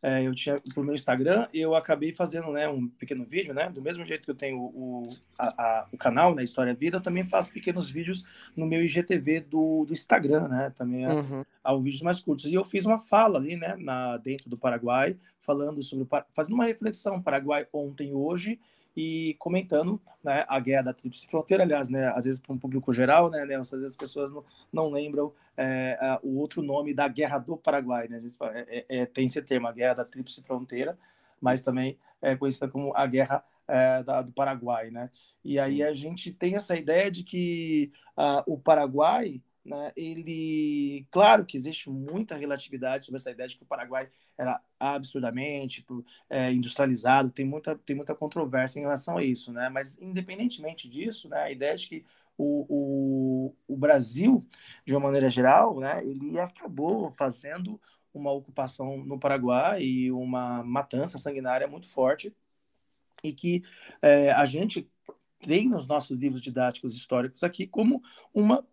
é, 0.03 0.27
eu 0.27 0.35
tinha 0.35 0.57
pro 0.75 0.85
meu 0.85 0.95
Instagram, 0.95 1.47
eu 1.53 1.75
acabei 1.75 2.13
fazendo 2.13 2.53
né, 2.53 2.69
um 2.69 2.89
pequeno 2.89 3.25
vídeo, 3.25 3.55
né? 3.55 3.69
Do 3.71 3.83
mesmo 3.83 4.05
jeito 4.05 4.25
que 4.25 4.31
eu 4.31 4.35
tenho 4.35 4.59
o, 4.59 5.03
a, 5.39 5.47
a, 5.63 5.87
o 5.93 5.97
canal, 5.97 6.35
né, 6.35 6.45
História 6.45 6.75
Vida, 6.75 6.99
eu 6.99 7.03
também 7.03 7.25
faço 7.25 7.51
pequenos 7.51 7.91
vídeos 7.91 8.25
no 8.57 8.67
meu 8.67 8.85
IGTV 8.85 9.41
do, 9.41 9.85
do 9.87 9.93
Instagram, 9.93 10.49
né? 10.49 10.73
Também 10.75 11.05
é, 11.05 11.13
uhum. 11.13 11.45
há 11.63 11.75
vídeos 11.77 12.03
mais 12.03 12.21
curtos. 12.21 12.47
E 12.47 12.55
eu 12.55 12.65
fiz 12.65 12.85
uma 12.85 12.99
fala 12.99 13.39
ali, 13.39 13.57
né, 13.57 13.77
na, 13.79 14.17
dentro 14.19 14.49
do 14.51 14.59
Paraguai, 14.59 15.17
falando 15.41 15.83
sobre, 15.83 16.07
fazendo 16.35 16.55
uma 16.55 16.65
reflexão, 16.65 17.23
Paraguai 17.23 17.67
ontem 17.73 18.11
e 18.11 18.15
hoje, 18.15 18.61
e 18.97 19.37
comentando 19.39 20.01
né, 20.25 20.45
a 20.49 20.59
guerra 20.59 20.85
da 20.85 20.95
Tríplice 20.95 21.27
Fronteira, 21.27 21.63
aliás, 21.63 21.91
né, 21.91 22.09
às 22.09 22.25
vezes 22.25 22.41
para 22.41 22.53
um 22.53 22.59
público 22.59 22.93
geral, 22.93 23.29
né, 23.31 23.45
né, 23.45 23.57
às 23.57 23.71
vezes 23.71 23.87
as 23.93 23.97
pessoas 23.97 24.33
não, 24.33 24.45
não 24.73 24.91
lembram 24.91 25.33
é, 25.57 25.99
a, 26.01 26.19
o 26.23 26.39
outro 26.39 26.63
nome 26.63 26.95
da 26.95 27.07
Guerra 27.07 27.39
do 27.39 27.57
Paraguai, 27.57 28.09
né, 28.09 28.19
fala, 28.39 28.53
é, 28.57 28.87
é, 28.89 29.07
tem 29.07 29.27
esse 29.27 29.43
termo, 29.43 29.69
a 29.69 29.73
Guerra 29.73 29.95
da 29.95 30.05
Tríplice 30.05 30.43
Fronteira, 30.43 30.99
mas 31.41 31.63
também 31.63 31.99
é 32.23 32.35
conhecida 32.35 32.69
como 32.69 32.97
a 32.97 33.07
Guerra 33.07 33.45
é, 33.69 34.03
da, 34.03 34.23
do 34.23 34.33
Paraguai, 34.33 34.91
né, 34.91 35.11
e 35.45 35.59
aí 35.59 35.83
a 35.83 35.93
gente 35.93 36.33
tem 36.33 36.57
essa 36.57 36.75
ideia 36.75 37.11
de 37.11 37.23
que 37.23 37.93
uh, 38.17 38.43
o 38.53 38.59
Paraguai 38.59 39.43
né, 39.67 39.93
ele, 39.97 41.07
claro 41.11 41.45
que 41.45 41.57
existe 41.57 41.91
muita 41.91 42.37
relatividade 42.37 43.05
sobre 43.05 43.17
essa 43.17 43.31
ideia 43.31 43.49
de 43.49 43.57
que 43.57 43.65
o 43.65 43.67
Paraguai 43.67 44.09
era 44.39 44.61
absurdamente 44.79 45.85
é, 46.31 46.53
industrializado, 46.53 47.33
tem 47.33 47.45
muita, 47.45 47.77
tem 47.77 47.97
muita 47.97 48.15
controvérsia 48.15 48.79
em 48.79 48.83
relação 48.83 49.19
a 49.19 49.25
isso, 49.25 49.53
né? 49.53 49.69
Mas 49.69 49.99
independentemente 50.01 50.89
disso, 50.89 51.29
né, 51.29 51.43
a 51.43 51.51
ideia 51.51 51.75
de 51.77 51.89
que 51.89 52.05
o, 52.39 52.67
o, 52.69 53.55
o 53.67 53.77
Brasil, 53.77 54.47
de 54.85 54.95
uma 54.95 55.01
maneira 55.01 55.29
geral, 55.29 55.81
né, 55.81 56.01
ele 56.05 56.39
acabou 56.39 57.11
fazendo 57.13 57.81
uma 58.15 58.31
ocupação 58.33 58.99
no 58.99 59.19
Paraguai 59.19 59.83
e 59.83 60.13
uma 60.13 60.63
matança 60.63 61.19
sanguinária 61.19 61.67
muito 61.67 61.89
forte 61.89 62.35
e 63.23 63.33
que 63.33 63.63
é, 64.01 64.31
a 64.33 64.45
gente 64.45 64.89
tem 65.41 65.69
nos 65.69 65.87
nossos 65.87 66.19
livros 66.19 66.41
didáticos 66.41 66.97
históricos 66.97 67.43
aqui 67.43 67.67
como 67.67 68.03
uma 68.33 68.65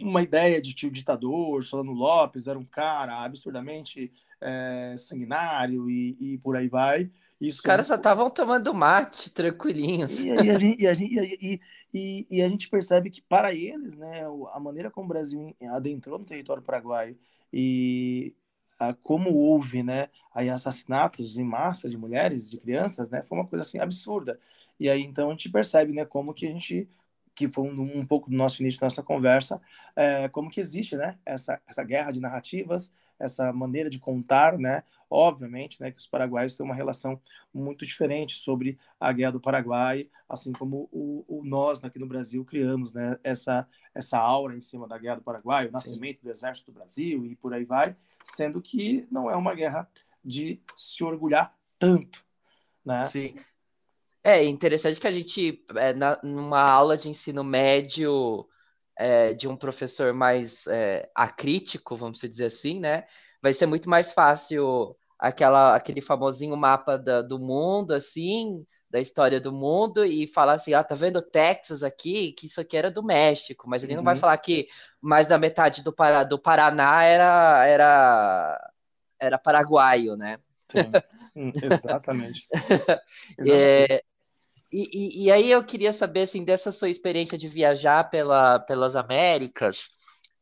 uma 0.00 0.22
ideia 0.22 0.60
de 0.60 0.74
tio 0.74 0.90
ditador, 0.90 1.62
Solano 1.62 1.92
Lopes 1.92 2.46
era 2.48 2.58
um 2.58 2.64
cara 2.64 3.24
absurdamente 3.24 4.12
é, 4.40 4.96
sanguinário 4.98 5.88
e, 5.88 6.16
e, 6.20 6.38
por 6.38 6.56
aí 6.56 6.68
vai. 6.68 7.10
Isso 7.40 7.58
Os 7.58 7.60
caras 7.60 7.86
só 7.86 7.96
estavam 7.96 8.30
tomando 8.30 8.72
mate, 8.72 9.30
tranquilinhos. 9.30 10.20
E, 10.20 10.28
e, 10.28 10.86
a 10.86 10.94
gente, 10.94 11.60
e, 11.92 12.42
a 12.42 12.48
gente 12.48 12.68
percebe 12.68 13.10
que 13.10 13.22
para 13.22 13.54
eles, 13.54 13.96
né, 13.96 14.22
a 14.52 14.60
maneira 14.60 14.90
como 14.90 15.06
o 15.06 15.08
Brasil 15.08 15.54
adentrou 15.70 16.18
no 16.18 16.24
território 16.24 16.62
paraguaio 16.62 17.18
e 17.52 18.34
a, 18.78 18.92
como 18.94 19.34
houve, 19.34 19.82
né, 19.82 20.08
aí 20.34 20.50
assassinatos 20.50 21.38
em 21.38 21.44
massa 21.44 21.88
de 21.88 21.96
mulheres, 21.96 22.50
de 22.50 22.58
crianças, 22.58 23.10
né, 23.10 23.22
foi 23.22 23.38
uma 23.38 23.46
coisa 23.46 23.62
assim 23.62 23.78
absurda. 23.78 24.38
E 24.78 24.90
aí 24.90 25.02
então 25.02 25.28
a 25.28 25.32
gente 25.32 25.50
percebe, 25.50 25.92
né, 25.92 26.04
como 26.04 26.34
que 26.34 26.46
a 26.46 26.50
gente 26.50 26.88
que 27.36 27.46
foi 27.46 27.64
um, 27.64 27.98
um, 27.98 28.06
pouco 28.06 28.30
do 28.30 28.36
nosso 28.36 28.62
início 28.62 28.80
da 28.80 28.86
nossa 28.86 29.02
conversa, 29.02 29.60
é, 29.94 30.26
como 30.30 30.50
que 30.50 30.58
existe, 30.58 30.96
né, 30.96 31.18
essa, 31.24 31.60
essa 31.68 31.84
guerra 31.84 32.10
de 32.10 32.18
narrativas, 32.18 32.92
essa 33.18 33.52
maneira 33.52 33.90
de 33.90 33.98
contar, 33.98 34.58
né, 34.58 34.82
obviamente, 35.08 35.78
né, 35.80 35.90
que 35.90 35.98
os 35.98 36.06
paraguaios 36.06 36.56
têm 36.56 36.64
uma 36.64 36.74
relação 36.74 37.20
muito 37.52 37.84
diferente 37.84 38.34
sobre 38.34 38.78
a 38.98 39.12
guerra 39.12 39.32
do 39.32 39.40
Paraguai, 39.40 40.04
assim 40.26 40.50
como 40.50 40.88
o, 40.90 41.24
o 41.28 41.44
nós 41.44 41.84
aqui 41.84 41.98
no 41.98 42.06
Brasil 42.06 42.42
criamos, 42.42 42.94
né, 42.94 43.18
essa 43.22 43.68
essa 43.94 44.18
aura 44.18 44.54
em 44.54 44.60
cima 44.60 44.86
da 44.86 44.98
guerra 44.98 45.16
do 45.16 45.22
Paraguai, 45.22 45.68
o 45.68 45.72
nascimento 45.72 46.18
Sim. 46.18 46.24
do 46.24 46.30
exército 46.30 46.70
do 46.70 46.74
Brasil 46.74 47.24
e 47.24 47.36
por 47.36 47.52
aí 47.54 47.64
vai, 47.64 47.96
sendo 48.22 48.60
que 48.60 49.06
não 49.10 49.30
é 49.30 49.36
uma 49.36 49.54
guerra 49.54 49.88
de 50.22 50.60
se 50.74 51.02
orgulhar 51.02 51.56
tanto, 51.78 52.24
né? 52.84 53.02
Sim. 53.04 53.34
É 54.28 54.42
interessante 54.44 55.00
que 55.00 55.06
a 55.06 55.10
gente, 55.12 55.64
é, 55.76 55.92
na, 55.92 56.18
numa 56.20 56.60
aula 56.60 56.96
de 56.96 57.08
ensino 57.08 57.44
médio 57.44 58.44
é, 58.98 59.32
de 59.32 59.46
um 59.46 59.56
professor 59.56 60.12
mais 60.12 60.66
é, 60.66 61.08
acrítico, 61.14 61.94
vamos 61.94 62.18
dizer 62.18 62.46
assim, 62.46 62.80
né? 62.80 63.04
Vai 63.40 63.54
ser 63.54 63.66
muito 63.66 63.88
mais 63.88 64.12
fácil 64.12 64.96
aquela, 65.16 65.76
aquele 65.76 66.00
famosinho 66.00 66.56
mapa 66.56 66.98
da, 66.98 67.22
do 67.22 67.38
mundo, 67.38 67.92
assim, 67.92 68.66
da 68.90 68.98
história 68.98 69.40
do 69.40 69.52
mundo, 69.52 70.04
e 70.04 70.26
falar 70.26 70.54
assim: 70.54 70.74
ah, 70.74 70.82
tá 70.82 70.96
vendo 70.96 71.22
Texas 71.22 71.84
aqui? 71.84 72.32
Que 72.32 72.46
isso 72.46 72.60
aqui 72.60 72.76
era 72.76 72.90
do 72.90 73.04
México, 73.04 73.70
mas 73.70 73.84
ele 73.84 73.92
uhum. 73.92 73.98
não 73.98 74.04
vai 74.04 74.14
uhum. 74.14 74.20
falar 74.20 74.36
que 74.38 74.66
mais 75.00 75.28
da 75.28 75.38
metade 75.38 75.84
do, 75.84 75.92
Pará, 75.92 76.24
do 76.24 76.36
Paraná 76.36 77.04
era, 77.04 77.64
era, 77.64 78.72
era 79.20 79.38
paraguaio, 79.38 80.16
né? 80.16 80.40
Sim, 80.68 80.90
hum, 81.36 81.52
exatamente. 81.62 82.48
exatamente. 83.38 83.52
É, 83.52 84.02
e, 84.72 85.22
e, 85.22 85.24
e, 85.24 85.30
aí 85.30 85.50
eu 85.50 85.64
queria 85.64 85.92
saber, 85.92 86.22
assim, 86.22 86.44
dessa 86.44 86.72
sua 86.72 86.88
experiência 86.88 87.38
de 87.38 87.48
viajar 87.48 88.10
pela, 88.10 88.58
pelas 88.60 88.96
Américas, 88.96 89.88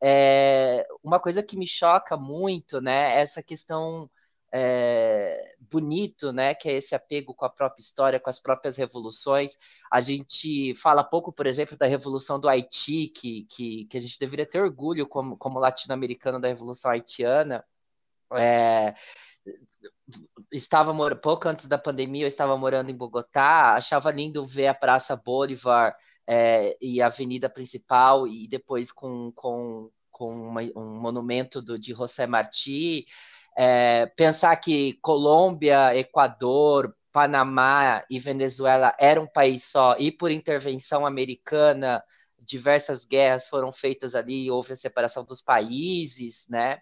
é, 0.01 0.85
uma 1.03 1.19
coisa 1.19 1.43
que 1.43 1.57
me 1.57 1.67
choca 1.67 2.17
muito, 2.17 2.81
né, 2.81 3.17
é 3.17 3.21
essa 3.21 3.41
questão 3.43 4.09
é, 4.53 5.55
bonito, 5.59 6.31
né, 6.31 6.53
que 6.55 6.69
é 6.69 6.73
esse 6.73 6.95
apego 6.95 7.33
com 7.33 7.45
a 7.45 7.49
própria 7.49 7.81
história, 7.81 8.19
com 8.19 8.29
as 8.29 8.39
próprias 8.39 8.77
revoluções. 8.77 9.57
A 9.91 10.01
gente 10.01 10.73
fala 10.75 11.03
pouco, 11.03 11.31
por 11.31 11.45
exemplo, 11.45 11.77
da 11.77 11.85
Revolução 11.85 12.39
do 12.39 12.47
Haiti, 12.47 13.07
que, 13.09 13.45
que, 13.49 13.85
que 13.85 13.97
a 13.97 14.01
gente 14.01 14.19
deveria 14.19 14.45
ter 14.45 14.61
orgulho 14.61 15.07
como, 15.07 15.37
como 15.37 15.59
latino-americano 15.59 16.39
da 16.39 16.47
Revolução 16.47 16.91
Haitiana. 16.91 17.65
É, 18.33 18.93
estava 20.51 20.93
pouco 21.15 21.47
antes 21.47 21.67
da 21.67 21.77
pandemia, 21.77 22.23
eu 22.23 22.27
estava 22.27 22.57
morando 22.57 22.89
em 22.89 22.95
Bogotá, 22.95 23.73
achava 23.75 24.11
lindo 24.11 24.43
ver 24.43 24.67
a 24.67 24.73
Praça 24.73 25.15
Bolivar 25.15 25.95
é, 26.27 26.77
e 26.81 27.01
a 27.01 27.07
Avenida 27.07 27.49
Principal 27.49 28.27
e 28.27 28.47
depois 28.47 28.91
com, 28.91 29.31
com, 29.35 29.89
com 30.11 30.33
uma, 30.33 30.61
um 30.75 30.99
monumento 30.99 31.61
do, 31.61 31.77
de 31.79 31.93
José 31.93 32.25
Martí. 32.27 33.05
É, 33.57 34.07
pensar 34.17 34.55
que 34.57 34.93
Colômbia, 35.01 35.95
Equador, 35.95 36.95
Panamá 37.11 38.03
e 38.09 38.19
Venezuela 38.19 38.93
era 38.99 39.21
um 39.21 39.27
país 39.27 39.63
só, 39.63 39.95
e 39.97 40.11
por 40.11 40.31
intervenção 40.31 41.05
americana, 41.05 42.03
diversas 42.45 43.05
guerras 43.05 43.47
foram 43.47 43.71
feitas 43.71 44.15
ali, 44.15 44.51
houve 44.51 44.73
a 44.73 44.75
separação 44.75 45.23
dos 45.23 45.41
países, 45.41 46.45
né? 46.49 46.79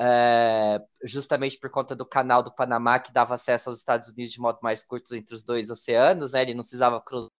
É, 0.00 0.80
justamente 1.02 1.58
por 1.58 1.70
conta 1.70 1.96
do 1.96 2.06
canal 2.06 2.40
do 2.40 2.54
Panamá 2.54 3.00
que 3.00 3.12
dava 3.12 3.34
acesso 3.34 3.68
aos 3.68 3.78
Estados 3.78 4.08
Unidos 4.08 4.32
de 4.32 4.40
modo 4.40 4.60
mais 4.62 4.84
curto 4.84 5.14
entre 5.16 5.34
os 5.34 5.42
dois 5.42 5.70
oceanos, 5.70 6.32
né? 6.32 6.42
Ele 6.42 6.54
não 6.54 6.62
precisava 6.62 7.00
cruzar 7.00 7.30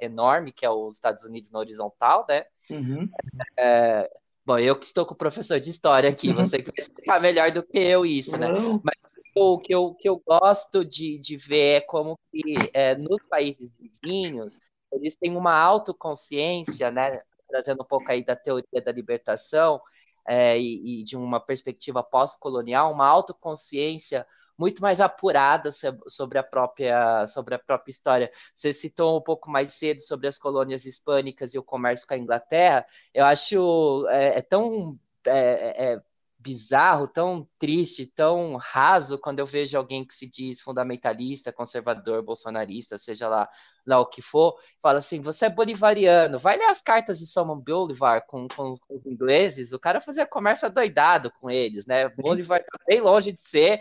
enorme, 0.00 0.52
que 0.52 0.66
é 0.66 0.70
os 0.70 0.94
Estados 0.94 1.24
Unidos 1.24 1.52
na 1.52 1.60
horizontal, 1.60 2.26
né? 2.28 2.44
Uhum. 2.68 3.08
É, 3.56 4.10
bom, 4.44 4.58
eu 4.58 4.76
que 4.76 4.84
estou 4.84 5.06
com 5.06 5.14
o 5.14 5.16
professor 5.16 5.60
de 5.60 5.70
história 5.70 6.10
aqui, 6.10 6.30
uhum. 6.30 6.36
você 6.36 6.58
que 6.58 6.72
vai 6.72 6.74
explicar 6.78 7.20
melhor 7.20 7.52
do 7.52 7.62
que 7.62 7.78
eu 7.78 8.04
isso, 8.04 8.36
né? 8.36 8.48
Mas 8.82 8.96
o 9.36 9.58
que 9.58 9.72
eu, 9.74 9.94
que 9.94 10.08
eu 10.08 10.20
gosto 10.26 10.84
de, 10.84 11.18
de 11.18 11.36
ver 11.36 11.76
é 11.76 11.80
como 11.80 12.18
que 12.32 12.54
é, 12.72 12.96
nos 12.96 13.22
países 13.28 13.72
vizinhos 13.78 14.58
eles 14.92 15.16
têm 15.16 15.36
uma 15.36 15.54
autoconsciência, 15.54 16.90
né? 16.90 17.20
Trazendo 17.48 17.82
um 17.82 17.86
pouco 17.86 18.10
aí 18.10 18.24
da 18.24 18.36
teoria 18.36 18.82
da 18.84 18.92
libertação 18.92 19.80
é, 20.26 20.58
e, 20.58 21.00
e 21.00 21.04
de 21.04 21.16
uma 21.16 21.40
perspectiva 21.40 22.02
pós-colonial, 22.02 22.92
uma 22.92 23.06
autoconsciência 23.06 24.26
muito 24.56 24.80
mais 24.80 25.00
apurada 25.00 25.70
sobre 26.06 26.38
a 26.38 26.42
própria 26.42 27.26
sobre 27.26 27.54
a 27.54 27.58
própria 27.58 27.90
história. 27.90 28.30
Você 28.54 28.72
citou 28.72 29.18
um 29.18 29.20
pouco 29.20 29.50
mais 29.50 29.72
cedo 29.72 30.00
sobre 30.00 30.28
as 30.28 30.38
colônias 30.38 30.84
hispânicas 30.84 31.54
e 31.54 31.58
o 31.58 31.62
comércio 31.62 32.06
com 32.06 32.14
a 32.14 32.18
Inglaterra. 32.18 32.86
Eu 33.12 33.24
acho 33.24 34.06
é, 34.08 34.38
é 34.38 34.42
tão 34.42 34.98
é, 35.26 35.94
é, 35.94 36.02
bizarro, 36.44 37.08
tão 37.08 37.48
triste, 37.58 38.04
tão 38.04 38.56
raso 38.56 39.18
quando 39.18 39.38
eu 39.38 39.46
vejo 39.46 39.78
alguém 39.78 40.04
que 40.04 40.12
se 40.12 40.28
diz 40.28 40.60
fundamentalista, 40.60 41.50
conservador, 41.50 42.22
bolsonarista, 42.22 42.98
seja 42.98 43.26
lá, 43.26 43.48
lá 43.86 43.98
o 43.98 44.06
que 44.06 44.20
for, 44.20 44.54
fala 44.80 44.98
assim: 44.98 45.22
você 45.22 45.46
é 45.46 45.50
bolivariano, 45.50 46.38
vai 46.38 46.58
ler 46.58 46.66
as 46.66 46.82
cartas 46.82 47.18
de 47.18 47.26
Simon 47.26 47.58
Bolivar 47.58 48.26
com, 48.26 48.46
com, 48.46 48.76
com 48.76 48.96
os 48.96 49.06
ingleses, 49.06 49.72
o 49.72 49.78
cara 49.78 50.02
fazia 50.02 50.26
comércio 50.26 50.70
doidado 50.70 51.32
com 51.40 51.50
eles, 51.50 51.86
né? 51.86 52.10
Bolivar 52.10 52.60
tá 52.60 52.78
bem 52.86 53.00
longe 53.00 53.32
de 53.32 53.40
ser. 53.40 53.80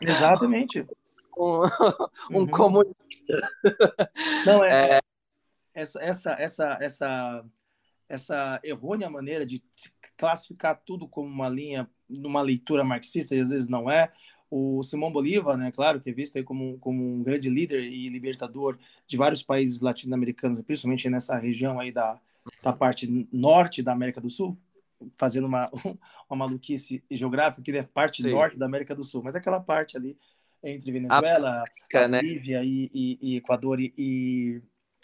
Exatamente. 0.00 0.86
um, 1.36 1.62
um 2.30 2.40
uhum. 2.40 2.46
comunista. 2.46 3.50
Não, 4.46 4.64
é, 4.64 4.96
é, 4.96 5.00
Essa, 5.74 6.02
essa, 6.02 6.32
essa, 6.38 6.78
essa, 6.80 7.44
essa 8.08 8.60
errônea 8.62 9.10
maneira 9.10 9.44
de 9.44 9.60
classificar 10.18 10.82
tudo 10.84 11.08
como 11.08 11.28
uma 11.28 11.48
linha, 11.48 11.88
numa 12.08 12.42
leitura 12.42 12.84
marxista, 12.84 13.34
e 13.34 13.40
às 13.40 13.48
vezes 13.48 13.68
não 13.68 13.90
é. 13.90 14.12
O 14.50 14.82
Simão 14.82 15.12
Bolívar, 15.12 15.56
né, 15.56 15.70
claro, 15.70 16.00
que 16.00 16.10
é 16.10 16.12
visto 16.12 16.36
aí 16.36 16.42
como, 16.42 16.78
como 16.78 17.02
um 17.02 17.22
grande 17.22 17.48
líder 17.48 17.84
e 17.84 18.08
libertador 18.08 18.78
de 19.06 19.16
vários 19.16 19.42
países 19.42 19.80
latino-americanos, 19.80 20.60
principalmente 20.60 21.08
nessa 21.08 21.38
região 21.38 21.78
aí 21.78 21.92
da, 21.92 22.18
da 22.62 22.72
parte 22.72 23.28
norte 23.32 23.82
da 23.82 23.92
América 23.92 24.20
do 24.20 24.28
Sul, 24.28 24.58
fazendo 25.16 25.46
uma, 25.46 25.70
uma 26.28 26.36
maluquice 26.36 27.02
geográfica, 27.10 27.62
que 27.62 27.70
é 27.70 27.82
parte 27.82 28.22
Sim. 28.22 28.30
norte 28.30 28.58
da 28.58 28.66
América 28.66 28.94
do 28.94 29.04
Sul, 29.04 29.22
mas 29.22 29.36
aquela 29.36 29.60
parte 29.60 29.96
ali 29.96 30.18
entre 30.64 30.90
Venezuela, 30.90 31.62
África, 31.62 32.08
né? 32.08 32.20
Bolívia 32.20 32.58
né? 32.58 32.66
e, 32.66 32.90
e, 32.92 33.18
e, 33.20 33.36
Equador, 33.36 33.78
e, 33.80 33.92
e 33.96 34.62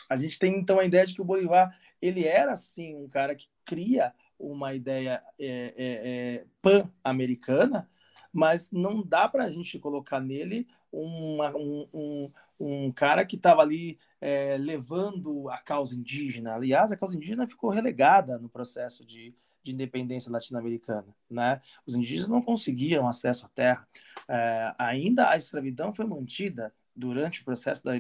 a 0.09 0.17
gente 0.17 0.39
tem 0.39 0.59
então 0.59 0.81
a 0.81 0.85
ideia 0.85 1.07
de 1.07 1.15
que 1.15 1.21
o 1.21 1.25
Bolívar 1.25 1.71
ele 2.03 2.27
era 2.27 2.57
sim 2.57 2.97
um 2.97 3.09
cara 3.09 3.35
que 3.35 3.47
cria 3.65 4.13
uma 4.39 4.75
ideia 4.75 5.23
é, 5.39 5.47
é, 5.47 5.75
é, 5.77 6.45
pan-americana, 6.61 7.89
mas 8.33 8.73
não 8.73 9.03
dá 9.03 9.29
para 9.29 9.45
a 9.45 9.51
gente 9.51 9.79
colocar 9.79 10.21
nele 10.21 10.67
uma, 10.91 11.57
um, 11.57 11.89
um, 11.93 12.33
um, 12.59 12.93
cara 12.93 13.25
que 13.25 13.37
estava 13.37 13.63
ali 13.63 13.99
é, 14.21 14.57
levando 14.57 15.49
a 15.49 15.59
causa 15.59 15.97
indígena. 15.97 16.55
Aliás, 16.55 16.93
a 16.93 16.97
causa 16.97 17.17
indígena 17.17 17.47
ficou 17.47 17.71
relegada 17.71 18.39
no 18.39 18.49
processo 18.49 19.05
de, 19.05 19.35
de 19.63 19.73
independência 19.73 20.31
latino-americana. 20.31 21.15
Né? 21.31 21.61
Os 21.87 21.95
indígenas 21.95 22.29
não 22.29 22.43
conseguiram 22.43 23.09
acesso 23.09 23.47
à 23.47 23.49
terra. 23.49 23.89
É, 24.29 24.75
ainda 24.79 25.31
a 25.31 25.37
escravidão 25.37 25.93
foi 25.93 26.05
mantida 26.05 26.73
durante 26.95 27.43
o 27.43 27.45
processo 27.45 27.85
da 27.85 27.93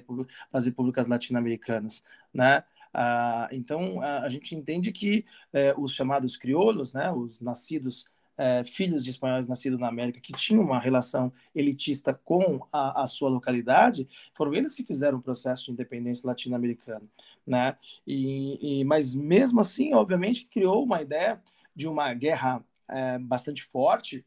das 0.53 0.67
repúblicas 0.67 1.07
latino-americanas. 1.07 2.03
Né? 2.33 2.63
Ah, 2.95 3.49
então, 3.51 4.01
a, 4.01 4.29
gente 4.29 4.55
entende 4.55 4.93
que 4.93 5.25
eh, 5.53 5.75
os 5.77 5.93
chamados 5.93 6.37
crioulos, 6.37 6.93
né, 6.93 7.11
os 7.11 7.41
nascidos, 7.41 8.05
eh, 8.39 8.63
filhos 8.65 9.03
de 9.03 9.11
espanhóis 9.11 9.49
nascidos 9.49 9.81
na 9.81 9.89
América, 9.89 10.21
que 10.21 10.33
tinham 10.33 10.63
uma 10.63 10.79
relação 10.79 11.33
elitista 11.53 12.15
com 12.15 12.65
a, 12.73 13.03
a 13.03 13.07
sua 13.09 13.29
localidade, 13.29 14.07
foram 14.33 14.55
eles 14.55 14.77
que 14.77 14.85
fizeram 14.85 15.19
o 15.19 15.23
processo 15.23 15.67
de 15.67 15.73
independência 15.73 16.27
latino-americano. 16.27 17.11
Né? 17.45 17.77
E, 18.07 18.81
e, 18.81 18.85
mas, 18.85 19.13
mesmo 19.13 19.61
assim, 19.61 19.93
obviamente, 19.93 20.47
criou 20.47 20.85
uma 20.85 21.03
ideia 21.03 21.43
de 21.75 21.89
uma 21.89 22.15
guerra 22.15 22.65
eh, 22.89 23.19
bastante 23.19 23.65
forte, 23.65 24.25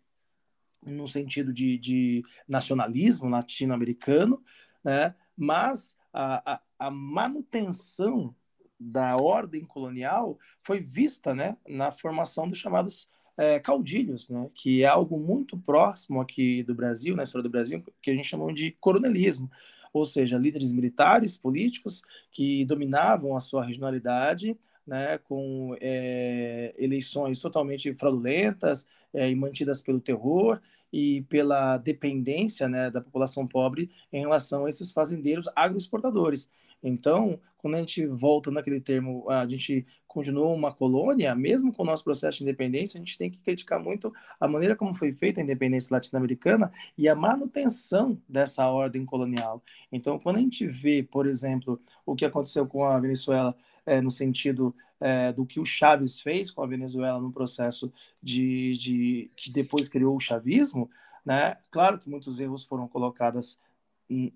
no 0.86 1.07
sentido 1.07 1.53
de, 1.53 1.78
de 1.78 2.24
nacionalismo 2.47 3.30
latino-americano, 3.30 4.43
né? 4.84 5.15
mas 5.38 5.95
a, 6.13 6.53
a, 6.53 6.61
a 6.80 6.91
manutenção 6.91 8.36
da 8.80 9.16
ordem 9.18 9.66
colonial 9.66 10.38
foi 10.62 10.80
vista 10.80 11.34
né, 11.34 11.58
na 11.68 11.92
formação 11.92 12.48
dos 12.48 12.60
chamados 12.60 13.10
é, 13.38 13.60
caudilhos, 13.60 14.30
né, 14.30 14.50
que 14.54 14.84
é 14.84 14.88
algo 14.88 15.20
muito 15.20 15.58
próximo 15.58 16.20
aqui 16.20 16.64
do 16.64 16.74
Brasil, 16.74 17.16
na 17.16 17.24
história 17.24 17.44
do 17.44 17.52
Brasil, 17.52 17.84
que 18.02 18.10
a 18.10 18.14
gente 18.14 18.28
chama 18.28 18.52
de 18.54 18.72
coronelismo, 18.80 19.50
ou 19.94 20.06
seja, 20.06 20.38
líderes 20.38 20.72
militares, 20.72 21.38
políticos 21.38 22.02
que 22.32 22.66
dominavam 22.66 23.36
a 23.36 23.40
sua 23.40 23.64
regionalidade, 23.64 24.58
né, 24.86 25.18
com 25.18 25.76
é, 25.82 26.74
eleições 26.78 27.42
totalmente 27.42 27.94
fraudulentas 27.94 28.88
é, 29.14 29.30
e 29.30 29.36
mantidas 29.36 29.82
pelo 29.82 30.00
terror 30.00 30.62
e 30.92 31.24
pela 31.24 31.78
dependência 31.78 32.70
né, 32.70 32.90
da 32.90 33.02
população 33.02 33.46
pobre 33.46 33.90
em 34.12 34.22
relação 34.22 34.66
a 34.66 34.70
esses 34.70 34.92
fazendeiros 34.92 35.50
agroexportadores. 35.54 36.50
Então, 36.82 37.40
quando 37.58 37.76
a 37.76 37.80
gente 37.80 38.06
volta 38.06 38.52
naquele 38.52 38.80
termo, 38.80 39.30
a 39.30 39.46
gente 39.48 39.86
continuou 40.08 40.56
uma 40.56 40.74
colônia, 40.74 41.36
mesmo 41.36 41.74
com 41.74 41.84
o 41.84 41.86
nosso 41.86 42.04
processo 42.04 42.38
de 42.38 42.44
independência, 42.44 42.98
a 42.98 43.02
gente 43.02 43.18
tem 43.18 43.30
que 43.30 43.38
criticar 43.40 43.80
muito 43.80 44.14
a 44.40 44.48
maneira 44.48 44.76
como 44.76 44.94
foi 44.94 45.14
feita 45.14 45.40
a 45.40 45.44
independência 45.44 45.94
latino-americana 45.94 46.72
e 46.98 47.08
a 47.10 47.16
manutenção 47.16 48.20
dessa 48.28 48.68
ordem 48.68 49.06
colonial. 49.06 49.62
Então, 49.92 50.18
quando 50.18 50.38
a 50.38 50.40
gente 50.40 50.66
vê, 50.66 51.04
por 51.04 51.28
exemplo, 51.28 51.80
o 52.06 52.16
que 52.16 52.26
aconteceu 52.26 52.66
com 52.66 52.84
a 52.84 53.00
Venezuela 53.00 53.56
é, 53.86 54.02
no 54.02 54.10
sentido 54.10 54.74
é, 55.00 55.32
do 55.32 55.46
que 55.46 55.60
o 55.60 55.66
Chaves 55.66 56.22
fez 56.22 56.50
com 56.50 56.64
a 56.64 56.68
Venezuela 56.68 57.20
no 57.20 57.32
processo 57.32 57.92
de, 58.22 58.78
de 58.78 59.32
que 59.36 59.52
depois 59.52 59.88
criou 59.88 60.16
o 60.16 60.20
chavismo, 60.20 60.90
né? 61.26 61.58
Claro 61.70 62.00
que 62.00 62.10
muitos 62.10 62.40
erros 62.40 62.66
foram 62.66 62.88
colocados 62.88 63.60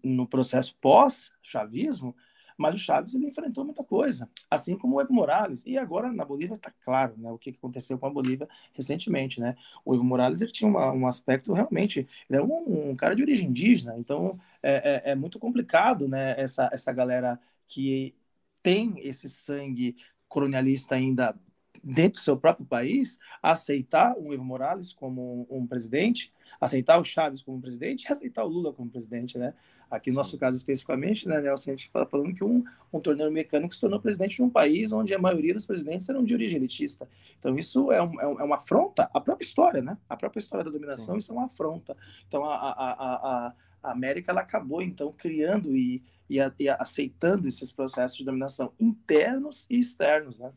no 0.04 0.28
processo 0.28 0.76
pós-chavismo, 0.82 2.16
mas 2.62 2.76
o 2.76 2.78
Chaves 2.78 3.16
ele 3.16 3.26
enfrentou 3.28 3.66
muita 3.66 3.84
coisa, 3.84 4.30
assim 4.50 4.78
como 4.78 4.96
o 4.96 5.02
Evo 5.02 5.14
Morales. 5.14 5.64
E 5.66 5.78
agora 5.78 6.12
na 6.12 6.24
Bolívia 6.24 6.54
está 6.54 6.72
claro 6.84 7.16
né, 7.18 7.32
o 7.32 7.38
que 7.38 7.50
aconteceu 7.50 7.98
com 7.98 8.06
a 8.06 8.10
Bolívia 8.10 8.48
recentemente. 8.74 9.40
Né? 9.40 9.56
O 9.84 9.94
Evo 9.94 10.04
Morales 10.04 10.42
ele 10.42 10.52
tinha 10.52 10.70
uma, 10.70 10.92
um 10.92 11.08
aspecto 11.08 11.54
realmente. 11.54 12.08
Ele 12.30 12.40
é 12.40 12.44
um, 12.44 12.92
um, 12.92 12.96
cara 12.96 13.16
de 13.16 13.24
origem 13.24 13.50
indígena, 13.50 13.98
então 13.98 14.40
é, 14.62 15.10
é, 15.10 15.12
é 15.12 15.16
muito 15.16 15.40
complicado 15.40 16.08
né, 16.08 16.40
essa, 16.40 16.70
essa 16.72 16.92
galera 16.94 17.40
que 17.68 18.16
tem 18.62 18.96
esse 19.00 19.28
sangue 19.28 19.96
colonialista 20.28 20.96
ainda 20.96 21.36
dentro 21.84 22.14
do 22.14 22.24
seu 22.24 22.38
próprio 22.38 22.66
país, 22.66 23.20
aceitar 23.42 24.16
o 24.18 24.34
Evo 24.34 24.44
Morales 24.44 24.94
como 24.94 25.48
um, 25.50 25.66
presidente, 25.66 26.34
aceitar 26.60 27.00
o 27.00 27.04
Chaves 27.04 27.42
como 27.42 27.62
presidente 27.62 28.04
e 28.04 28.12
aceitar 28.12 28.44
o 28.44 28.48
Lula 28.48 28.74
como 28.74 28.90
presidente, 28.90 29.38
né? 29.38 29.54
Aqui 29.90 30.10
no 30.10 30.18
nosso 30.18 30.38
caso 30.38 30.56
especificamente, 30.56 31.28
né, 31.28 31.42
Nelson, 31.42 31.72
a 31.72 31.74
gente 31.74 31.88
está 31.88 32.06
falando 32.06 32.34
que 32.34 32.44
um, 32.44 32.64
um 32.94 33.00
torneio 33.00 33.30
mecânico 33.30 33.74
se 33.74 33.82
tornou 33.82 34.00
presidente 34.00 34.38
de 34.38 34.42
um 34.42 34.50
país 34.50 34.94
onde 34.94 35.14
a 35.14 35.20
maioria 35.20 35.54
dos 35.54 35.66
presidentes 35.66 36.08
eram 36.08 36.24
de 36.24 36.34
origem 36.34 36.58
elitista. 36.58 37.10
Então 37.38 37.58
isso 37.58 37.92
é, 37.92 38.02
um, 38.02 38.22
é, 38.22 38.24
é 38.24 38.44
uma 38.44 38.56
afronta 38.56 39.10
à 39.14 39.20
própria 39.20 39.46
história, 39.46 39.82
né? 39.82 39.98
A 40.08 40.16
própria 40.16 40.40
história 40.40 40.64
da 40.64 40.72
dominação, 40.72 41.16
Sim. 41.16 41.18
isso 41.18 41.32
é 41.32 41.36
uma 41.36 41.46
afronta. 41.48 41.98
Então 42.28 42.46
a, 42.46 42.56
a, 42.56 42.92
a, 42.92 43.54
a 43.84 43.92
América 43.92 44.32
ela 44.32 44.42
acabou 44.42 44.82
então 44.82 45.12
criando 45.12 45.76
e, 45.76 46.02
e, 46.30 46.38
e 46.60 46.70
aceitando 46.70 47.48
esses 47.48 47.72
processos 47.72 48.18
de 48.18 48.24
dominação 48.24 48.72
internos 48.80 49.68
e 49.70 49.78
externos, 49.78 50.40
né? 50.40 50.54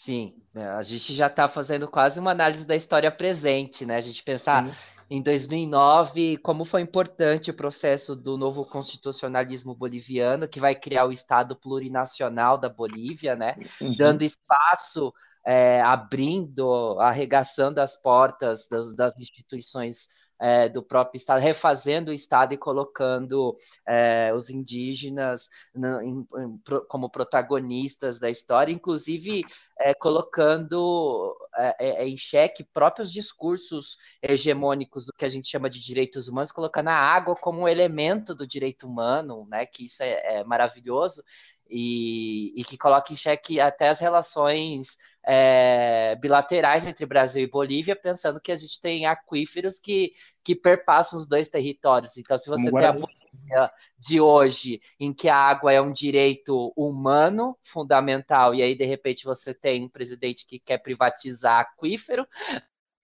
Sim, 0.00 0.40
né, 0.54 0.62
a 0.68 0.82
gente 0.82 1.12
já 1.12 1.26
está 1.26 1.48
fazendo 1.48 1.88
quase 1.88 2.20
uma 2.20 2.30
análise 2.30 2.66
da 2.66 2.76
história 2.76 3.10
presente, 3.10 3.84
né? 3.84 3.96
A 3.96 4.00
gente 4.00 4.22
pensar 4.22 4.66
Sim 4.66 4.72
em 5.10 5.22
2009, 5.22 6.36
como 6.38 6.64
foi 6.64 6.82
importante 6.82 7.50
o 7.50 7.54
processo 7.54 8.14
do 8.14 8.36
novo 8.36 8.64
constitucionalismo 8.64 9.74
boliviano, 9.74 10.46
que 10.46 10.60
vai 10.60 10.74
criar 10.74 11.06
o 11.06 11.12
Estado 11.12 11.56
plurinacional 11.56 12.58
da 12.58 12.68
Bolívia, 12.68 13.34
né? 13.34 13.56
Uhum. 13.80 13.96
Dando 13.96 14.22
espaço, 14.22 15.12
é, 15.46 15.80
abrindo, 15.80 17.00
arregaçando 17.00 17.80
as 17.80 17.96
portas 17.96 18.68
das, 18.68 18.94
das 18.94 19.18
instituições 19.18 20.08
é, 20.40 20.68
do 20.68 20.82
próprio 20.82 21.18
Estado, 21.18 21.40
refazendo 21.40 22.10
o 22.10 22.14
Estado 22.14 22.54
e 22.54 22.58
colocando 22.58 23.54
é, 23.86 24.32
os 24.34 24.50
indígenas 24.50 25.48
no, 25.74 26.00
em, 26.00 26.26
em, 26.36 26.60
como 26.88 27.10
protagonistas 27.10 28.18
da 28.18 28.30
história, 28.30 28.72
inclusive 28.72 29.44
é, 29.78 29.94
colocando 29.94 31.36
é, 31.56 31.76
é, 31.78 32.02
é, 32.02 32.08
em 32.08 32.16
xeque 32.16 32.64
próprios 32.64 33.12
discursos 33.12 33.96
hegemônicos 34.22 35.06
do 35.06 35.12
que 35.12 35.24
a 35.24 35.28
gente 35.28 35.48
chama 35.48 35.68
de 35.68 35.80
direitos 35.80 36.28
humanos, 36.28 36.52
colocando 36.52 36.88
a 36.88 36.94
água 36.94 37.34
como 37.34 37.62
um 37.62 37.68
elemento 37.68 38.34
do 38.34 38.46
direito 38.46 38.86
humano, 38.86 39.46
né, 39.50 39.66
que 39.66 39.84
isso 39.84 40.02
é, 40.02 40.44
maravilhoso, 40.44 41.22
e, 41.70 42.52
e 42.58 42.64
que 42.64 42.78
coloca 42.78 43.12
em 43.12 43.16
xeque 43.16 43.60
até 43.60 43.88
as 43.88 44.00
relações 44.00 44.96
é, 45.30 46.16
bilaterais 46.16 46.86
entre 46.86 47.04
Brasil 47.04 47.42
e 47.42 47.50
Bolívia, 47.50 47.94
pensando 47.94 48.40
que 48.40 48.50
a 48.50 48.56
gente 48.56 48.80
tem 48.80 49.04
aquíferos 49.04 49.78
que, 49.78 50.12
que 50.42 50.56
perpassam 50.56 51.18
os 51.18 51.28
dois 51.28 51.50
territórios. 51.50 52.16
Então, 52.16 52.38
se 52.38 52.48
você 52.48 52.72
tem 52.72 52.86
a 52.86 52.92
Bolívia 52.92 53.70
de 53.98 54.22
hoje, 54.22 54.80
em 54.98 55.12
que 55.12 55.28
a 55.28 55.36
água 55.36 55.70
é 55.70 55.82
um 55.82 55.92
direito 55.92 56.72
humano 56.74 57.54
fundamental, 57.62 58.54
e 58.54 58.62
aí, 58.62 58.74
de 58.74 58.86
repente, 58.86 59.26
você 59.26 59.52
tem 59.52 59.84
um 59.84 59.88
presidente 59.88 60.46
que 60.46 60.58
quer 60.58 60.78
privatizar 60.78 61.60
aquífero, 61.60 62.26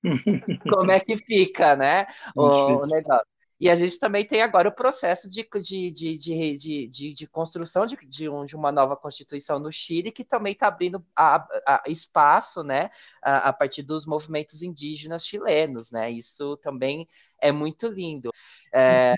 como 0.73 0.91
é 0.91 1.01
que 1.01 1.19
fica, 1.19 1.77
né? 1.77 2.07
O, 2.35 2.47
o 2.47 2.87
negócio. 2.87 3.34
E 3.61 3.71
a 3.71 3.77
gente 3.77 3.99
também 3.99 4.25
tem 4.25 4.43
agora 4.43 4.69
o 4.69 4.75
processo 4.75 5.31
de, 5.31 5.47
de, 5.63 5.91
de, 5.91 6.17
de, 6.17 6.89
de, 6.89 7.13
de 7.13 7.27
construção 7.29 7.87
de, 7.87 7.97
de, 7.97 8.29
um, 8.29 8.45
de, 8.45 8.57
uma 8.57 8.73
nova 8.73 8.97
Constituição 8.97 9.59
no 9.59 9.71
Chile, 9.71 10.11
que 10.11 10.25
também 10.25 10.53
está 10.53 10.67
abrindo 10.67 11.05
a, 11.15 11.47
a, 11.67 11.83
espaço 11.87 12.65
né, 12.65 12.91
a, 13.23 13.49
a, 13.49 13.53
partir 13.53 13.83
dos 13.83 14.07
movimentos 14.07 14.63
indígenas 14.63 15.25
chilenos. 15.25 15.91
Né? 15.93 16.11
Isso 16.11 16.57
também 16.59 17.09
é 17.41 17.53
muito 17.53 17.87
lindo. 17.87 18.31
É, 18.73 19.15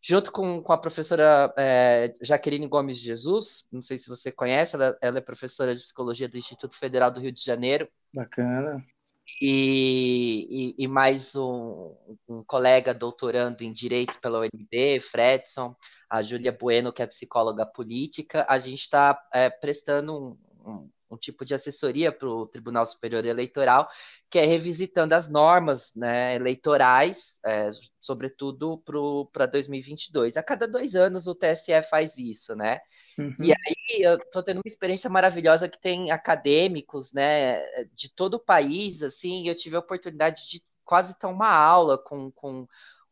junto 0.00 0.32
com, 0.32 0.62
com 0.62 0.72
a 0.72 0.78
professora 0.78 1.52
é, 1.56 2.14
Jaqueline 2.22 2.66
Gomes 2.66 2.98
Jesus, 2.98 3.66
não 3.70 3.82
sei 3.82 3.98
se 3.98 4.08
você 4.08 4.32
conhece, 4.32 4.74
ela, 4.74 4.96
ela 5.02 5.18
é 5.18 5.20
professora 5.20 5.74
de 5.74 5.82
psicologia 5.82 6.28
do 6.28 6.38
Instituto 6.38 6.76
Federal 6.78 7.10
do 7.10 7.20
Rio 7.20 7.32
de 7.32 7.42
Janeiro. 7.42 7.88
Bacana 8.14 8.82
e, 9.40 10.74
e, 10.78 10.84
e 10.84 10.88
mais 10.88 11.34
um, 11.36 11.94
um, 12.28 12.42
colega 12.44 12.94
doutorando 12.94 13.62
em 13.62 13.72
Direito 13.72 14.20
pela 14.20 14.40
UNB, 14.40 15.00
Fredson, 15.00 15.74
a 16.08 16.22
Júlia 16.22 16.52
Bueno, 16.52 16.92
que 16.92 17.02
é 17.02 17.06
psicóloga 17.06 17.66
política, 17.66 18.46
a 18.48 18.58
gente 18.58 18.82
está 18.82 19.20
é, 19.32 19.50
prestando 19.50 20.38
um, 20.64 20.70
um, 20.70 20.90
um 21.10 21.16
tipo 21.16 21.44
de 21.44 21.54
assessoria 21.54 22.10
para 22.10 22.28
o 22.28 22.46
Tribunal 22.46 22.84
Superior 22.84 23.24
Eleitoral, 23.24 23.88
que 24.30 24.38
é 24.38 24.44
revisitando 24.44 25.14
as 25.14 25.30
normas 25.30 25.92
né, 25.94 26.34
eleitorais, 26.34 27.38
é, 27.44 27.70
sobretudo 28.00 28.82
para 29.32 29.46
2022. 29.46 30.36
A 30.36 30.42
cada 30.42 30.66
dois 30.66 30.94
anos 30.94 31.26
o 31.26 31.34
TSE 31.34 31.80
faz 31.88 32.18
isso, 32.18 32.54
né? 32.54 32.80
Uhum. 33.18 33.34
E 33.40 33.52
aí 33.52 34.02
eu 34.02 34.16
estou 34.16 34.42
tendo 34.42 34.58
uma 34.58 34.66
experiência 34.66 35.08
maravilhosa 35.08 35.68
que 35.68 35.80
tem 35.80 36.10
acadêmicos 36.10 37.12
né, 37.12 37.60
de 37.94 38.08
todo 38.08 38.34
o 38.34 38.44
país, 38.44 39.02
assim, 39.02 39.44
e 39.44 39.48
eu 39.48 39.54
tive 39.54 39.76
a 39.76 39.80
oportunidade 39.80 40.48
de 40.50 40.62
quase 40.84 41.18
ter 41.18 41.26
uma 41.26 41.48
aula 41.48 41.98
com, 41.98 42.30
com 42.30 42.66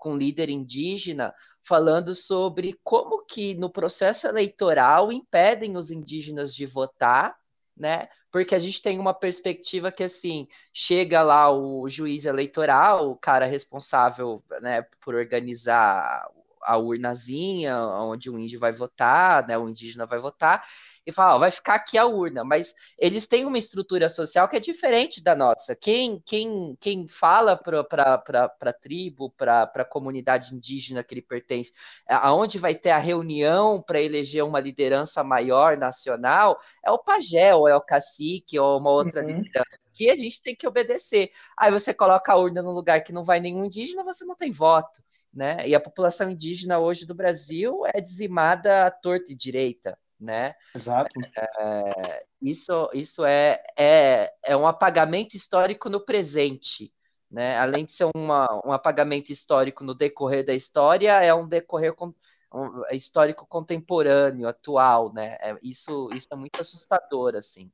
com 0.04 0.18
líder 0.18 0.50
indígena, 0.50 1.34
falando 1.62 2.14
sobre 2.14 2.78
como 2.84 3.24
que 3.24 3.54
no 3.54 3.70
processo 3.70 4.26
eleitoral 4.26 5.10
impedem 5.10 5.78
os 5.78 5.90
indígenas 5.90 6.54
de 6.54 6.66
votar 6.66 7.34
né? 7.76 8.08
Porque 8.30 8.54
a 8.54 8.58
gente 8.58 8.80
tem 8.82 8.98
uma 8.98 9.14
perspectiva 9.14 9.90
que 9.92 10.02
assim 10.04 10.46
chega 10.72 11.22
lá 11.22 11.50
o 11.50 11.88
juiz 11.88 12.24
eleitoral, 12.24 13.10
o 13.10 13.16
cara 13.16 13.46
responsável, 13.46 14.42
né, 14.60 14.82
por 15.00 15.14
organizar 15.14 16.28
a 16.64 16.76
urnazinha 16.76 17.78
onde 17.78 18.30
o 18.30 18.38
índio 18.38 18.58
vai 18.58 18.72
votar, 18.72 19.46
né, 19.46 19.56
o 19.58 19.68
indígena 19.68 20.06
vai 20.06 20.18
votar, 20.18 20.64
e 21.06 21.12
fala, 21.12 21.34
ó, 21.36 21.38
vai 21.38 21.50
ficar 21.50 21.74
aqui 21.74 21.98
a 21.98 22.06
urna, 22.06 22.44
mas 22.44 22.74
eles 22.98 23.26
têm 23.26 23.44
uma 23.44 23.58
estrutura 23.58 24.08
social 24.08 24.48
que 24.48 24.56
é 24.56 24.60
diferente 24.60 25.22
da 25.22 25.34
nossa. 25.34 25.76
Quem, 25.76 26.20
quem, 26.24 26.76
quem 26.80 27.06
fala 27.06 27.56
para 27.56 28.22
a 28.60 28.72
tribo, 28.72 29.30
para 29.30 29.70
a 29.74 29.84
comunidade 29.84 30.54
indígena 30.54 31.04
que 31.04 31.14
ele 31.14 31.22
pertence, 31.22 31.72
aonde 32.08 32.58
vai 32.58 32.74
ter 32.74 32.90
a 32.90 32.98
reunião 32.98 33.82
para 33.82 34.00
eleger 34.00 34.44
uma 34.44 34.60
liderança 34.60 35.22
maior 35.22 35.76
nacional, 35.76 36.58
é 36.84 36.90
o 36.90 36.98
pajé, 36.98 37.54
ou 37.54 37.68
é 37.68 37.76
o 37.76 37.82
cacique, 37.82 38.58
ou 38.58 38.78
uma 38.78 38.90
outra 38.90 39.20
uhum. 39.20 39.26
liderança 39.28 39.83
que 39.94 40.10
a 40.10 40.16
gente 40.16 40.42
tem 40.42 40.54
que 40.54 40.66
obedecer. 40.66 41.30
Aí 41.56 41.70
você 41.70 41.94
coloca 41.94 42.32
a 42.32 42.36
urna 42.36 42.60
num 42.60 42.72
lugar 42.72 43.02
que 43.02 43.12
não 43.12 43.22
vai 43.22 43.40
nenhum 43.40 43.64
indígena, 43.64 44.02
você 44.02 44.24
não 44.24 44.34
tem 44.34 44.50
voto, 44.50 45.02
né? 45.32 45.66
E 45.66 45.74
a 45.74 45.80
população 45.80 46.28
indígena 46.28 46.78
hoje 46.78 47.06
do 47.06 47.14
Brasil 47.14 47.82
é 47.86 48.00
dizimada 48.00 48.86
à 48.86 48.90
torta 48.90 49.32
e 49.32 49.36
direita, 49.36 49.96
né? 50.18 50.54
Exato. 50.74 51.18
É, 51.58 52.24
isso 52.42 52.90
isso 52.92 53.24
é, 53.24 53.62
é, 53.78 54.32
é 54.44 54.56
um 54.56 54.66
apagamento 54.66 55.36
histórico 55.36 55.88
no 55.88 56.04
presente, 56.04 56.92
né? 57.30 57.56
Além 57.58 57.84
de 57.84 57.92
ser 57.92 58.10
uma, 58.14 58.48
um 58.66 58.72
apagamento 58.72 59.32
histórico 59.32 59.84
no 59.84 59.94
decorrer 59.94 60.44
da 60.44 60.54
história, 60.54 61.22
é 61.22 61.32
um 61.32 61.46
decorrer 61.46 61.94
com, 61.94 62.12
um, 62.52 62.82
histórico 62.92 63.46
contemporâneo, 63.46 64.48
atual, 64.48 65.12
né? 65.12 65.36
É, 65.40 65.56
isso, 65.62 66.08
isso 66.14 66.28
é 66.30 66.36
muito 66.36 66.60
assustador, 66.60 67.34
assim. 67.36 67.70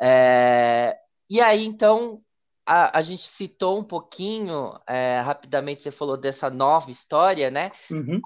É, 0.00 0.96
e 1.28 1.40
aí, 1.40 1.64
então, 1.64 2.22
a, 2.66 2.98
a, 2.98 3.02
gente 3.02 3.26
citou 3.26 3.78
um 3.78 3.84
pouquinho, 3.84 4.78
é, 4.86 5.20
rapidamente, 5.20 5.82
você 5.82 5.90
falou 5.90 6.16
dessa 6.16 6.48
nova 6.50 6.90
história, 6.90 7.50
né? 7.50 7.70
Uhum. 7.90 8.20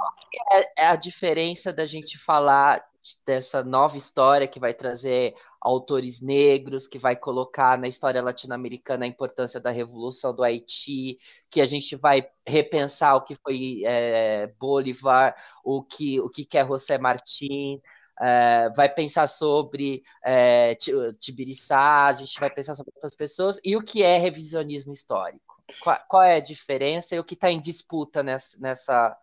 É, 0.53 0.85
é, 0.85 0.87
a 0.87 0.97
diferença 0.97 1.73
da 1.73 1.87
gente 1.87 2.17
falar 2.19 2.85
dessa 3.25 3.63
nova 3.63 3.97
história 3.97 4.47
que 4.47 4.61
vai 4.61 4.75
trazer 4.75 5.35
autores 5.61 6.21
negros, 6.21 6.87
que 6.87 6.99
vai 6.99 7.17
colocar 7.17 7.79
na 7.79 7.89
história 7.89 8.23
latino-americana 8.23 9.05
a 9.05 9.09
importância 9.09 9.61
da 9.61 9.71
Revolução 9.71 10.35
do 10.35 10.43
Haiti, 10.43 11.19
que 11.51 11.61
a 11.61 11.67
gente 11.67 11.97
vai 11.97 12.29
repensar 12.47 13.17
o 13.17 13.23
que 13.23 13.35
foi 13.35 13.83
é, 13.85 14.49
Bolivar, 14.59 15.35
o 15.65 15.83
que, 15.83 16.21
o 16.21 16.29
que 16.29 16.47
é 16.57 16.67
José 16.67 16.99
Martí, 16.99 17.81
é, 18.21 18.71
vai 18.77 18.89
pensar 18.89 19.27
sobre 19.27 20.03
é, 20.25 20.77
Tibiriçá, 21.19 22.07
a 22.07 22.13
gente 22.13 22.39
vai 22.39 22.51
pensar 22.51 22.75
sobre 22.75 22.93
outras 22.95 23.15
pessoas, 23.15 23.61
e 23.65 23.77
o 23.77 23.83
que 23.83 24.03
é 24.03 24.19
revisionismo 24.19 24.93
histórico? 24.93 25.63
Qual, 25.81 25.99
qual 26.09 26.23
é 26.23 26.37
a 26.37 26.41
diferença 26.41 27.15
e 27.15 27.19
o 27.19 27.25
que 27.25 27.35
está 27.35 27.51
em 27.51 27.61
disputa 27.61 28.23
nessa, 28.23 28.59
nessa, 28.61 29.19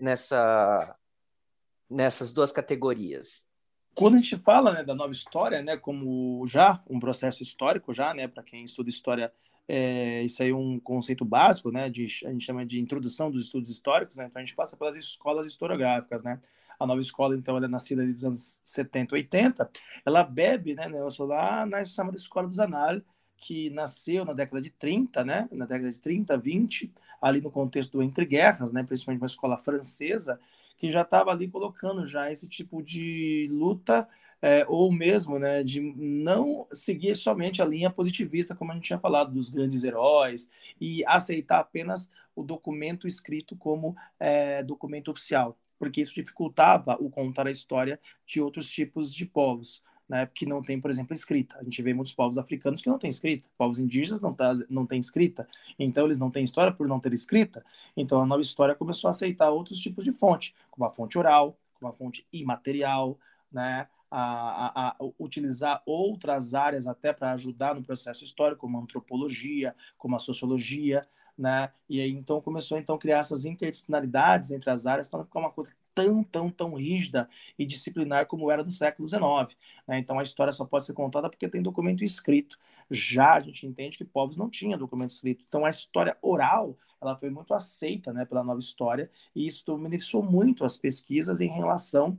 nessa, 0.00 0.98
nessas 1.88 2.32
duas 2.32 2.52
categorias? 2.52 3.46
Quando 3.94 4.14
a 4.14 4.18
gente 4.18 4.38
fala 4.38 4.72
né, 4.72 4.84
da 4.84 4.94
nova 4.94 5.12
história, 5.12 5.62
né, 5.62 5.76
como 5.76 6.46
já 6.46 6.82
um 6.88 7.00
processo 7.00 7.42
histórico, 7.42 7.92
já, 7.92 8.14
né, 8.14 8.28
para 8.28 8.42
quem 8.42 8.64
estuda 8.64 8.88
história, 8.88 9.32
é, 9.66 10.22
isso 10.22 10.42
aí 10.42 10.50
é 10.50 10.54
um 10.54 10.78
conceito 10.78 11.24
básico, 11.24 11.70
né, 11.70 11.90
de, 11.90 12.04
a 12.24 12.30
gente 12.30 12.44
chama 12.44 12.64
de 12.64 12.80
introdução 12.80 13.30
dos 13.30 13.44
estudos 13.44 13.70
históricos, 13.70 14.16
né, 14.16 14.26
então 14.26 14.40
a 14.40 14.44
gente 14.44 14.54
passa 14.54 14.76
pelas 14.76 14.96
escolas 14.96 15.46
historiográficas, 15.46 16.22
né, 16.22 16.40
a 16.80 16.86
nova 16.86 17.00
escola, 17.00 17.36
então, 17.36 17.56
ela 17.56 17.66
é 17.66 17.68
nascida 17.68 18.04
dos 18.06 18.24
anos 18.24 18.60
70, 18.64 19.14
80, 19.14 19.70
ela 20.04 20.24
bebe, 20.24 20.74
né, 20.74 20.88
Nelson, 20.88 21.26
lá 21.26 21.66
na 21.66 21.84
chamada 21.84 22.16
Escola 22.16 22.48
dos 22.48 22.58
Anal, 22.58 23.02
que 23.36 23.68
nasceu 23.70 24.24
na 24.24 24.32
década 24.32 24.60
de 24.62 24.70
30, 24.70 25.22
né, 25.24 25.48
na 25.52 25.66
década 25.66 25.90
de 25.90 26.00
30, 26.00 26.36
20, 26.38 26.92
ali 27.20 27.40
no 27.42 27.50
contexto 27.50 27.92
do 27.92 28.02
entre 28.02 28.24
guerras, 28.24 28.72
né, 28.72 28.82
principalmente 28.82 29.20
uma 29.20 29.26
escola 29.26 29.58
francesa, 29.58 30.40
que 30.78 30.90
já 30.90 31.02
estava 31.02 31.30
ali 31.30 31.48
colocando 31.48 32.06
já 32.06 32.30
esse 32.32 32.48
tipo 32.48 32.82
de 32.82 33.46
luta 33.52 34.08
é, 34.40 34.64
ou 34.66 34.90
mesmo 34.90 35.38
né, 35.38 35.62
de 35.62 35.80
não 35.80 36.66
seguir 36.72 37.14
somente 37.14 37.60
a 37.60 37.66
linha 37.66 37.90
positivista, 37.90 38.54
como 38.54 38.72
a 38.72 38.74
gente 38.74 38.84
tinha 38.84 38.98
falado, 38.98 39.32
dos 39.32 39.50
grandes 39.50 39.84
heróis, 39.84 40.48
e 40.80 41.04
aceitar 41.06 41.58
apenas 41.58 42.10
o 42.34 42.42
documento 42.42 43.06
escrito 43.06 43.54
como 43.54 43.94
é, 44.18 44.62
documento 44.62 45.10
oficial 45.10 45.58
porque 45.80 46.02
isso 46.02 46.14
dificultava 46.14 46.98
o 47.00 47.08
contar 47.08 47.46
a 47.46 47.50
história 47.50 47.98
de 48.26 48.38
outros 48.38 48.70
tipos 48.70 49.12
de 49.12 49.24
povos. 49.24 49.82
Né, 50.06 50.28
que 50.34 50.44
não 50.44 50.60
tem, 50.60 50.80
por 50.80 50.90
exemplo, 50.90 51.14
escrita. 51.14 51.56
A 51.60 51.62
gente 51.62 51.80
vê 51.82 51.94
muitos 51.94 52.12
povos 52.12 52.36
africanos 52.36 52.82
que 52.82 52.88
não 52.88 52.98
têm 52.98 53.08
escrita, 53.08 53.48
povos 53.56 53.78
indígenas 53.78 54.20
não, 54.20 54.34
tá, 54.34 54.52
não 54.68 54.84
têm 54.84 54.98
escrita, 54.98 55.46
então 55.78 56.04
eles 56.04 56.18
não 56.18 56.32
têm 56.32 56.42
história 56.42 56.72
por 56.72 56.88
não 56.88 56.98
ter 56.98 57.12
escrita. 57.12 57.64
Então 57.96 58.20
a 58.20 58.26
nova 58.26 58.42
história 58.42 58.74
começou 58.74 59.06
a 59.06 59.12
aceitar 59.12 59.50
outros 59.50 59.78
tipos 59.78 60.02
de 60.02 60.10
fonte, 60.10 60.52
como 60.68 60.84
a 60.84 60.90
fonte 60.90 61.16
oral, 61.16 61.56
como 61.74 61.92
a 61.92 61.92
fonte 61.92 62.26
imaterial, 62.32 63.20
né, 63.52 63.86
a, 64.10 64.88
a, 64.88 64.88
a 64.88 64.96
utilizar 65.16 65.80
outras 65.86 66.54
áreas 66.54 66.88
até 66.88 67.12
para 67.12 67.30
ajudar 67.30 67.76
no 67.76 67.82
processo 67.84 68.24
histórico, 68.24 68.62
como 68.62 68.78
a 68.78 68.82
antropologia, 68.82 69.76
como 69.96 70.16
a 70.16 70.18
sociologia, 70.18 71.06
né? 71.36 71.70
E 71.88 72.00
aí 72.00 72.10
então 72.10 72.40
começou 72.40 72.78
então 72.78 72.96
a 72.96 72.98
criar 72.98 73.18
essas 73.18 73.44
interdisciplinaridades 73.44 74.50
entre 74.50 74.70
as 74.70 74.86
áreas 74.86 75.08
para 75.08 75.18
não 75.20 75.26
ficar 75.26 75.40
uma 75.40 75.50
coisa 75.50 75.72
tão, 75.94 76.22
tão, 76.22 76.50
tão 76.50 76.74
rígida 76.74 77.28
e 77.58 77.66
disciplinar 77.66 78.26
como 78.26 78.50
era 78.50 78.62
no 78.62 78.70
século 78.70 79.06
XIX. 79.06 79.56
Né? 79.86 79.98
Então 79.98 80.18
a 80.18 80.22
história 80.22 80.52
só 80.52 80.64
pode 80.64 80.84
ser 80.84 80.94
contada 80.94 81.28
porque 81.28 81.48
tem 81.48 81.62
documento 81.62 82.04
escrito. 82.04 82.58
Já 82.90 83.34
a 83.34 83.40
gente 83.40 83.66
entende 83.66 83.98
que 83.98 84.04
povos 84.04 84.36
não 84.36 84.48
tinham 84.48 84.78
documento 84.78 85.10
escrito. 85.10 85.44
Então 85.46 85.64
a 85.64 85.70
história 85.70 86.16
oral 86.22 86.76
ela 87.00 87.16
foi 87.16 87.30
muito 87.30 87.54
aceita 87.54 88.12
né, 88.12 88.24
pela 88.24 88.44
nova 88.44 88.58
história 88.58 89.10
e 89.34 89.46
isso 89.46 89.76
beneficiou 89.78 90.22
muito 90.22 90.64
as 90.64 90.76
pesquisas 90.76 91.40
em 91.40 91.48
relação 91.48 92.18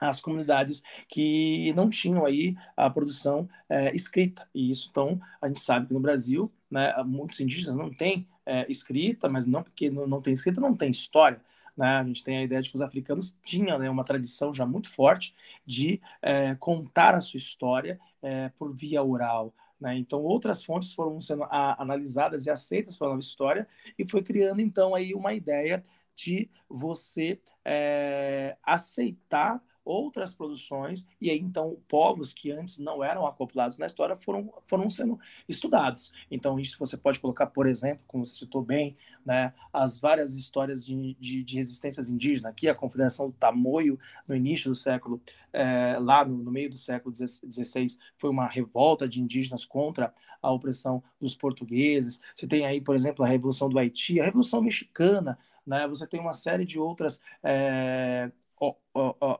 às 0.00 0.20
comunidades 0.20 0.82
que 1.08 1.72
não 1.74 1.88
tinham 1.88 2.24
aí 2.24 2.54
a 2.76 2.88
produção 2.88 3.48
é, 3.68 3.94
escrita. 3.94 4.48
E 4.54 4.70
isso, 4.70 4.88
então, 4.90 5.20
a 5.40 5.48
gente 5.48 5.60
sabe 5.60 5.86
que 5.86 5.94
no 5.94 6.00
Brasil, 6.00 6.52
né, 6.70 6.94
muitos 7.04 7.40
indígenas 7.40 7.76
não 7.76 7.90
têm 7.90 8.26
é, 8.44 8.70
escrita, 8.70 9.28
mas 9.28 9.46
não 9.46 9.62
porque 9.62 9.90
não, 9.90 10.06
não 10.06 10.20
tem 10.20 10.32
escrita, 10.32 10.60
não 10.60 10.74
tem 10.74 10.90
história. 10.90 11.40
Né? 11.76 11.86
A 11.86 12.04
gente 12.04 12.24
tem 12.24 12.38
a 12.38 12.42
ideia 12.42 12.62
de 12.62 12.70
que 12.70 12.76
os 12.76 12.82
africanos 12.82 13.36
tinham 13.44 13.78
né, 13.78 13.90
uma 13.90 14.04
tradição 14.04 14.54
já 14.54 14.64
muito 14.64 14.90
forte 14.90 15.34
de 15.64 16.00
é, 16.22 16.54
contar 16.54 17.14
a 17.14 17.20
sua 17.20 17.38
história 17.38 18.00
é, 18.22 18.48
por 18.58 18.74
via 18.74 19.02
oral. 19.02 19.54
Né? 19.80 19.96
Então, 19.98 20.22
outras 20.22 20.64
fontes 20.64 20.92
foram 20.92 21.20
sendo 21.20 21.44
a, 21.44 21.80
analisadas 21.80 22.46
e 22.46 22.50
aceitas 22.50 22.96
pela 22.96 23.10
nova 23.10 23.20
história 23.20 23.68
e 23.98 24.08
foi 24.08 24.22
criando, 24.22 24.60
então, 24.60 24.94
aí 24.94 25.14
uma 25.14 25.34
ideia 25.34 25.84
de 26.14 26.48
você 26.68 27.38
é, 27.62 28.56
aceitar 28.62 29.62
outras 29.86 30.34
produções, 30.34 31.06
e 31.20 31.30
aí 31.30 31.38
então 31.38 31.78
povos 31.86 32.32
que 32.32 32.50
antes 32.50 32.76
não 32.78 33.04
eram 33.04 33.24
acoplados 33.24 33.78
na 33.78 33.86
história 33.86 34.16
foram, 34.16 34.52
foram 34.66 34.90
sendo 34.90 35.18
estudados. 35.48 36.12
Então, 36.28 36.58
isso 36.58 36.76
você 36.78 36.96
pode 36.96 37.20
colocar, 37.20 37.46
por 37.46 37.66
exemplo, 37.66 38.02
como 38.06 38.24
você 38.24 38.34
citou 38.34 38.62
bem, 38.62 38.96
né, 39.24 39.54
as 39.72 40.00
várias 40.00 40.34
histórias 40.34 40.84
de, 40.84 41.14
de, 41.14 41.44
de 41.44 41.56
resistências 41.56 42.10
indígenas, 42.10 42.50
aqui 42.50 42.68
a 42.68 42.74
Confederação 42.74 43.28
do 43.28 43.32
Tamoio, 43.34 43.98
no 44.26 44.34
início 44.34 44.68
do 44.68 44.74
século, 44.74 45.22
é, 45.52 45.96
lá 46.00 46.24
no, 46.24 46.36
no, 46.38 46.50
meio 46.50 46.68
do 46.68 46.76
século 46.76 47.14
XVI, 47.14 47.86
foi 48.16 48.30
uma 48.30 48.46
revolta 48.46 49.08
de 49.08 49.22
indígenas 49.22 49.64
contra 49.64 50.12
a 50.42 50.50
opressão 50.50 51.02
dos 51.20 51.36
portugueses. 51.36 52.20
Você 52.34 52.46
tem 52.46 52.66
aí, 52.66 52.80
por 52.80 52.94
exemplo, 52.94 53.24
a 53.24 53.28
Revolução 53.28 53.68
do 53.68 53.78
Haiti, 53.78 54.20
a 54.20 54.24
Revolução 54.24 54.60
Mexicana, 54.60 55.38
né? 55.66 55.86
Você 55.88 56.06
tem 56.06 56.20
uma 56.20 56.32
série 56.32 56.64
de 56.64 56.78
outras 56.78 57.20
é, 57.42 58.30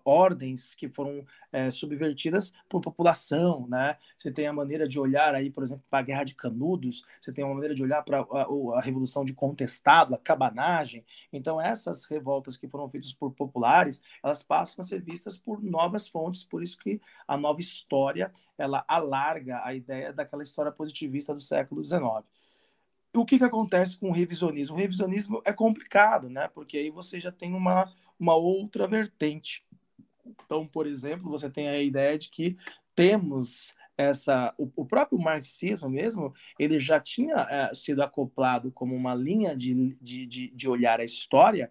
ordens 0.05 0.75
que 0.75 0.89
foram 0.89 1.25
é, 1.51 1.71
subvertidas 1.71 2.53
por 2.69 2.81
população, 2.81 3.67
né? 3.69 3.97
Você 4.17 4.31
tem 4.31 4.47
a 4.47 4.53
maneira 4.53 4.87
de 4.87 4.99
olhar 4.99 5.35
aí, 5.35 5.51
por 5.51 5.63
exemplo, 5.63 5.85
para 5.89 6.01
a 6.01 6.03
Guerra 6.03 6.25
de 6.25 6.35
Canudos, 6.35 7.05
você 7.21 7.33
tem 7.33 7.45
uma 7.45 7.55
maneira 7.55 7.75
de 7.75 7.83
olhar 7.83 8.03
para 8.03 8.21
a, 8.21 8.79
a, 8.79 8.81
Revolução 8.81 9.25
de 9.25 9.33
Contestado, 9.33 10.15
a 10.15 10.19
cabanagem. 10.19 11.05
Então, 11.33 11.61
essas 11.61 12.05
revoltas 12.05 12.57
que 12.57 12.69
foram 12.69 12.89
feitas 12.89 13.13
por 13.13 13.33
populares, 13.33 14.03
elas 14.23 14.43
passam 14.43 14.83
a 14.83 14.85
ser 14.85 15.03
vistas 15.03 15.39
por 15.39 15.63
novas 15.63 16.09
fontes, 16.09 16.45
por 16.45 16.63
isso 16.63 16.79
que 16.79 17.01
a 17.27 17.37
nova 17.37 17.61
história, 17.61 18.31
ela 18.59 18.85
alarga 18.87 19.63
a 19.65 19.75
ideia 19.75 20.13
daquela 20.13 20.43
história 20.43 20.71
positivista 20.71 21.35
do 21.35 21.41
século 21.41 21.83
XIX 21.83 22.25
o 23.21 23.25
que, 23.25 23.39
que 23.39 23.45
acontece 23.45 23.99
com 23.99 24.11
o 24.11 24.13
revisionismo? 24.13 24.77
O 24.77 24.79
revisionismo 24.79 25.43
é 25.45 25.53
complicado, 25.53 26.29
né? 26.29 26.49
Porque 26.49 26.77
aí 26.77 26.91
você 26.91 27.21
já 27.21 27.33
tem 27.33 27.55
uma, 27.55 27.91
uma 28.19 28.35
outra 28.35 28.87
vertente. 28.87 29.65
Então, 30.25 30.67
por 30.67 30.87
exemplo, 30.87 31.31
você 31.31 31.49
tem 31.49 31.69
a 31.69 31.81
ideia 31.81 32.19
de 32.19 32.29
que 32.29 32.57
temos 32.95 33.75
essa 33.97 34.55
o, 34.59 34.71
o 34.77 34.85
próprio 34.85 35.19
marxismo 35.19 35.89
mesmo 35.89 36.35
ele 36.59 36.79
já 36.79 37.01
tinha 37.01 37.35
é, 37.49 37.75
sido 37.75 38.03
acoplado 38.03 38.71
como 38.71 38.95
uma 38.95 39.15
linha 39.15 39.57
de, 39.57 39.75
de, 40.03 40.27
de, 40.27 40.49
de 40.49 40.69
olhar 40.69 41.01
a 41.01 41.05
história 41.05 41.71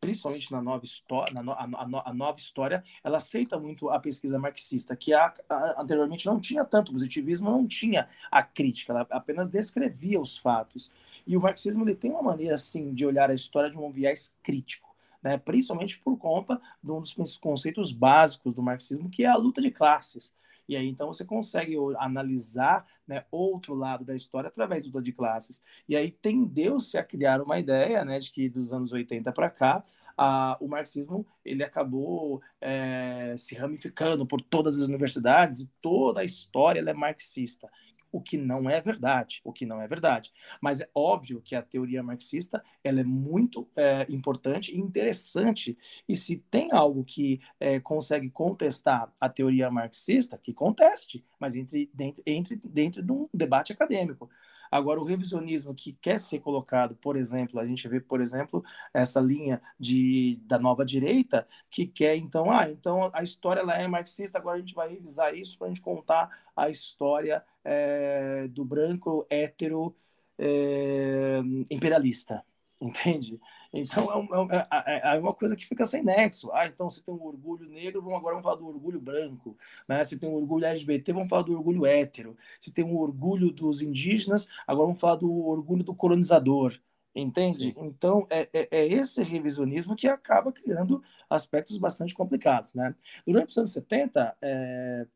principalmente 0.00 0.50
na 0.50 0.62
nova 0.62 0.82
história, 0.82 1.34
na 1.34 1.42
no, 1.42 1.52
a, 1.52 2.02
a, 2.06 2.14
nova 2.14 2.38
história, 2.38 2.82
ela 3.04 3.18
aceita 3.18 3.58
muito 3.58 3.90
a 3.90 4.00
pesquisa 4.00 4.38
marxista, 4.38 4.96
que 4.96 5.12
a, 5.12 5.32
anteriormente 5.76 6.24
não 6.24 6.40
tinha 6.40 6.64
tanto 6.64 6.88
o 6.88 6.92
positivismo, 6.92 7.50
não 7.50 7.66
tinha 7.66 8.08
a 8.30 8.42
crítica, 8.42 8.94
ela 8.94 9.06
apenas 9.10 9.50
descrevia 9.50 10.18
os 10.18 10.38
fatos. 10.38 10.90
E 11.26 11.36
o 11.36 11.40
marxismo 11.40 11.84
ele 11.84 11.94
tem 11.94 12.10
uma 12.10 12.22
maneira 12.22 12.54
assim 12.54 12.94
de 12.94 13.04
olhar 13.04 13.30
a 13.30 13.34
história 13.34 13.70
de 13.70 13.76
um 13.76 13.90
viés 13.90 14.34
crítico 14.42 14.89
né, 15.22 15.38
principalmente 15.38 15.98
por 15.98 16.16
conta 16.16 16.60
de 16.82 16.90
um 16.90 17.00
dos 17.00 17.36
conceitos 17.36 17.92
básicos 17.92 18.54
do 18.54 18.62
marxismo, 18.62 19.10
que 19.10 19.24
é 19.24 19.28
a 19.28 19.36
luta 19.36 19.60
de 19.60 19.70
classes. 19.70 20.34
E 20.70 20.76
aí, 20.76 20.86
então, 20.86 21.08
você 21.08 21.24
consegue 21.24 21.74
analisar 21.98 22.86
né, 23.04 23.24
outro 23.28 23.74
lado 23.74 24.04
da 24.04 24.14
história 24.14 24.46
através 24.46 24.86
luta 24.86 25.02
de 25.02 25.12
classes. 25.12 25.60
E 25.88 25.96
aí, 25.96 26.12
tendeu-se 26.12 26.96
a 26.96 27.02
criar 27.02 27.42
uma 27.42 27.58
ideia 27.58 28.04
né, 28.04 28.20
de 28.20 28.30
que 28.30 28.48
dos 28.48 28.72
anos 28.72 28.92
80 28.92 29.32
para 29.32 29.50
cá, 29.50 29.82
a, 30.16 30.56
o 30.60 30.68
marxismo 30.68 31.26
ele 31.44 31.64
acabou 31.64 32.40
é, 32.60 33.34
se 33.36 33.56
ramificando 33.56 34.24
por 34.24 34.40
todas 34.40 34.78
as 34.78 34.86
universidades 34.86 35.58
e 35.60 35.66
toda 35.80 36.20
a 36.20 36.24
história 36.24 36.78
é 36.78 36.92
marxista 36.92 37.68
o 38.12 38.20
que 38.20 38.36
não 38.36 38.68
é 38.68 38.80
verdade, 38.80 39.40
o 39.44 39.52
que 39.52 39.66
não 39.66 39.80
é 39.80 39.86
verdade. 39.86 40.32
Mas 40.60 40.80
é 40.80 40.88
óbvio 40.94 41.40
que 41.40 41.54
a 41.54 41.62
teoria 41.62 42.02
marxista 42.02 42.62
ela 42.82 43.00
é 43.00 43.04
muito 43.04 43.68
é, 43.76 44.06
importante 44.08 44.74
e 44.74 44.78
interessante. 44.78 45.76
E 46.08 46.16
se 46.16 46.36
tem 46.50 46.72
algo 46.72 47.04
que 47.04 47.40
é, 47.58 47.80
consegue 47.80 48.30
contestar 48.30 49.12
a 49.20 49.28
teoria 49.28 49.70
marxista, 49.70 50.38
que 50.38 50.52
conteste, 50.52 51.24
mas 51.38 51.54
entre 51.56 51.90
dentro, 51.94 52.22
entre 52.26 52.56
dentro 52.56 53.02
de 53.02 53.12
um 53.12 53.28
debate 53.32 53.72
acadêmico. 53.72 54.28
Agora, 54.70 55.00
o 55.00 55.04
revisionismo 55.04 55.74
que 55.74 55.92
quer 55.94 56.20
ser 56.20 56.40
colocado, 56.40 56.94
por 56.96 57.16
exemplo, 57.16 57.58
a 57.58 57.66
gente 57.66 57.86
vê, 57.88 58.00
por 58.00 58.20
exemplo, 58.20 58.62
essa 58.94 59.20
linha 59.20 59.60
de, 59.78 60.40
da 60.44 60.58
nova 60.58 60.84
direita, 60.84 61.46
que 61.68 61.86
quer, 61.86 62.16
então, 62.16 62.50
ah, 62.50 62.70
então 62.70 63.10
a 63.12 63.22
história 63.22 63.60
ela 63.60 63.74
é 63.74 63.86
marxista, 63.88 64.38
agora 64.38 64.56
a 64.56 64.60
gente 64.60 64.74
vai 64.74 64.88
revisar 64.88 65.34
isso 65.34 65.58
para 65.58 65.66
a 65.66 65.70
gente 65.70 65.80
contar 65.80 66.30
a 66.56 66.68
história 66.70 67.44
é, 67.64 68.46
do 68.48 68.64
branco 68.64 69.26
hétero 69.28 69.94
é, 70.38 71.40
imperialista, 71.70 72.44
entende? 72.80 73.40
Então 73.72 74.48
é, 74.50 74.56
é, 74.56 75.12
é, 75.12 75.16
é, 75.16 75.18
uma 75.18 75.32
coisa 75.32 75.54
que 75.54 75.66
fica 75.66 75.86
sem 75.86 76.02
nexo. 76.02 76.50
Ah, 76.52 76.66
então 76.66 76.90
você 76.90 77.00
tem 77.02 77.14
um 77.14 77.22
orgulho 77.22 77.68
negro, 77.68 78.02
vamos 78.02 78.18
agora 78.18 78.34
vamos 78.34 78.44
falar 78.44 78.56
do 78.56 78.66
orgulho 78.66 79.00
branco. 79.00 79.56
Né? 79.88 80.02
Você 80.02 80.18
tem 80.18 80.28
um 80.28 80.34
orgulho 80.34 80.64
LGBT, 80.64 81.12
vamos 81.12 81.28
falar 81.28 81.42
do 81.42 81.52
orgulho 81.52 81.86
hétero. 81.86 82.36
Você 82.58 82.72
tem 82.72 82.84
um 82.84 82.96
orgulho 82.96 83.52
dos 83.52 83.80
indígenas, 83.80 84.48
agora 84.66 84.86
vamos 84.86 85.00
falar 85.00 85.16
do 85.16 85.46
orgulho 85.46 85.84
do 85.84 85.94
colonizador. 85.94 86.78
Entende? 87.14 87.72
Sim. 87.72 87.74
Então, 87.78 88.24
é, 88.30 88.48
é, 88.52 88.68
é, 88.70 88.86
esse 88.86 89.22
revisionismo 89.22 89.96
que 89.96 90.06
acaba 90.06 90.52
criando 90.52 91.02
aspectos 91.28 91.76
bastante 91.76 92.14
complicados. 92.14 92.74
Né? 92.74 92.94
Durante 93.26 93.50
os 93.50 93.58
anos 93.58 93.72
70, 93.72 94.36
é, 94.40 95.06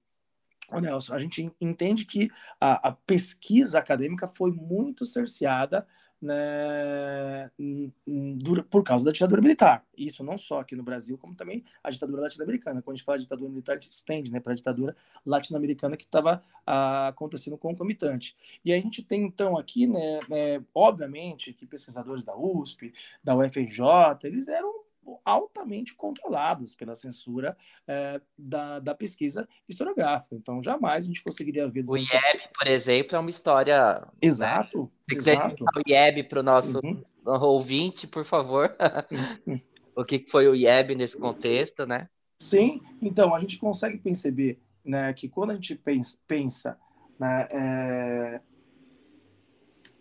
Nelson, 0.72 1.14
a 1.14 1.18
gente 1.18 1.52
entende 1.60 2.04
que 2.04 2.30
a, 2.60 2.88
a 2.88 2.92
pesquisa 2.92 3.78
acadêmica 3.78 4.26
foi 4.26 4.50
muito 4.50 5.04
cerceada 5.04 5.86
né, 6.24 7.50
por 8.70 8.82
causa 8.82 9.04
da 9.04 9.12
ditadura 9.12 9.42
militar. 9.42 9.84
Isso 9.96 10.24
não 10.24 10.38
só 10.38 10.60
aqui 10.60 10.74
no 10.74 10.82
Brasil, 10.82 11.18
como 11.18 11.34
também 11.34 11.62
a 11.82 11.90
ditadura 11.90 12.22
latino-americana. 12.22 12.82
Quando 12.82 12.94
a 12.94 12.96
gente 12.96 13.04
fala 13.04 13.18
de 13.18 13.24
ditadura 13.24 13.50
militar, 13.50 13.72
a 13.72 13.74
gente 13.80 13.92
estende 13.92 14.32
né, 14.32 14.40
para 14.40 14.52
a 14.52 14.56
ditadura 14.56 14.96
latino-americana 15.24 15.96
que 15.96 16.04
estava 16.04 16.42
ah, 16.66 17.08
acontecendo 17.08 17.58
concomitante. 17.58 18.36
E 18.64 18.72
a 18.72 18.76
gente 18.76 19.02
tem, 19.02 19.22
então, 19.22 19.56
aqui, 19.56 19.86
né, 19.86 20.20
né, 20.28 20.64
obviamente, 20.74 21.52
que 21.52 21.66
pesquisadores 21.66 22.24
da 22.24 22.36
USP, 22.36 22.92
da 23.22 23.36
UFRJ, 23.36 23.80
eles 24.24 24.48
eram 24.48 24.83
altamente 25.24 25.94
controlados 25.94 26.74
pela 26.74 26.94
censura 26.94 27.56
é, 27.86 28.20
da, 28.38 28.78
da 28.78 28.94
pesquisa 28.94 29.48
historiográfica. 29.68 30.34
Então, 30.34 30.62
jamais 30.62 31.04
a 31.04 31.06
gente 31.06 31.22
conseguiria 31.22 31.68
ver... 31.68 31.84
O 31.86 31.96
IEB, 31.96 32.42
por 32.56 32.66
exemplo, 32.66 33.16
é 33.16 33.18
uma 33.18 33.30
história... 33.30 34.00
Né? 34.00 34.06
Exato. 34.22 34.82
Né? 34.82 34.88
Se 35.10 35.16
quiser 35.16 35.36
exato. 35.36 35.64
o 35.64 35.90
IEB 35.90 36.24
para 36.24 36.40
o 36.40 36.42
nosso 36.42 36.80
uhum. 36.82 37.02
ouvinte, 37.24 38.06
por 38.06 38.24
favor. 38.24 38.76
Uhum. 39.46 39.60
o 39.96 40.04
que 40.04 40.24
foi 40.28 40.48
o 40.48 40.54
IEB 40.54 40.94
nesse 40.94 41.18
contexto, 41.18 41.86
né? 41.86 42.08
Sim, 42.38 42.80
então, 43.00 43.34
a 43.34 43.38
gente 43.38 43.58
consegue 43.58 43.98
perceber 43.98 44.60
né, 44.84 45.12
que 45.12 45.28
quando 45.28 45.52
a 45.52 45.54
gente 45.54 45.74
pensa, 45.74 46.18
pensa 46.26 46.78
né, 47.18 47.48
é... 47.50 48.40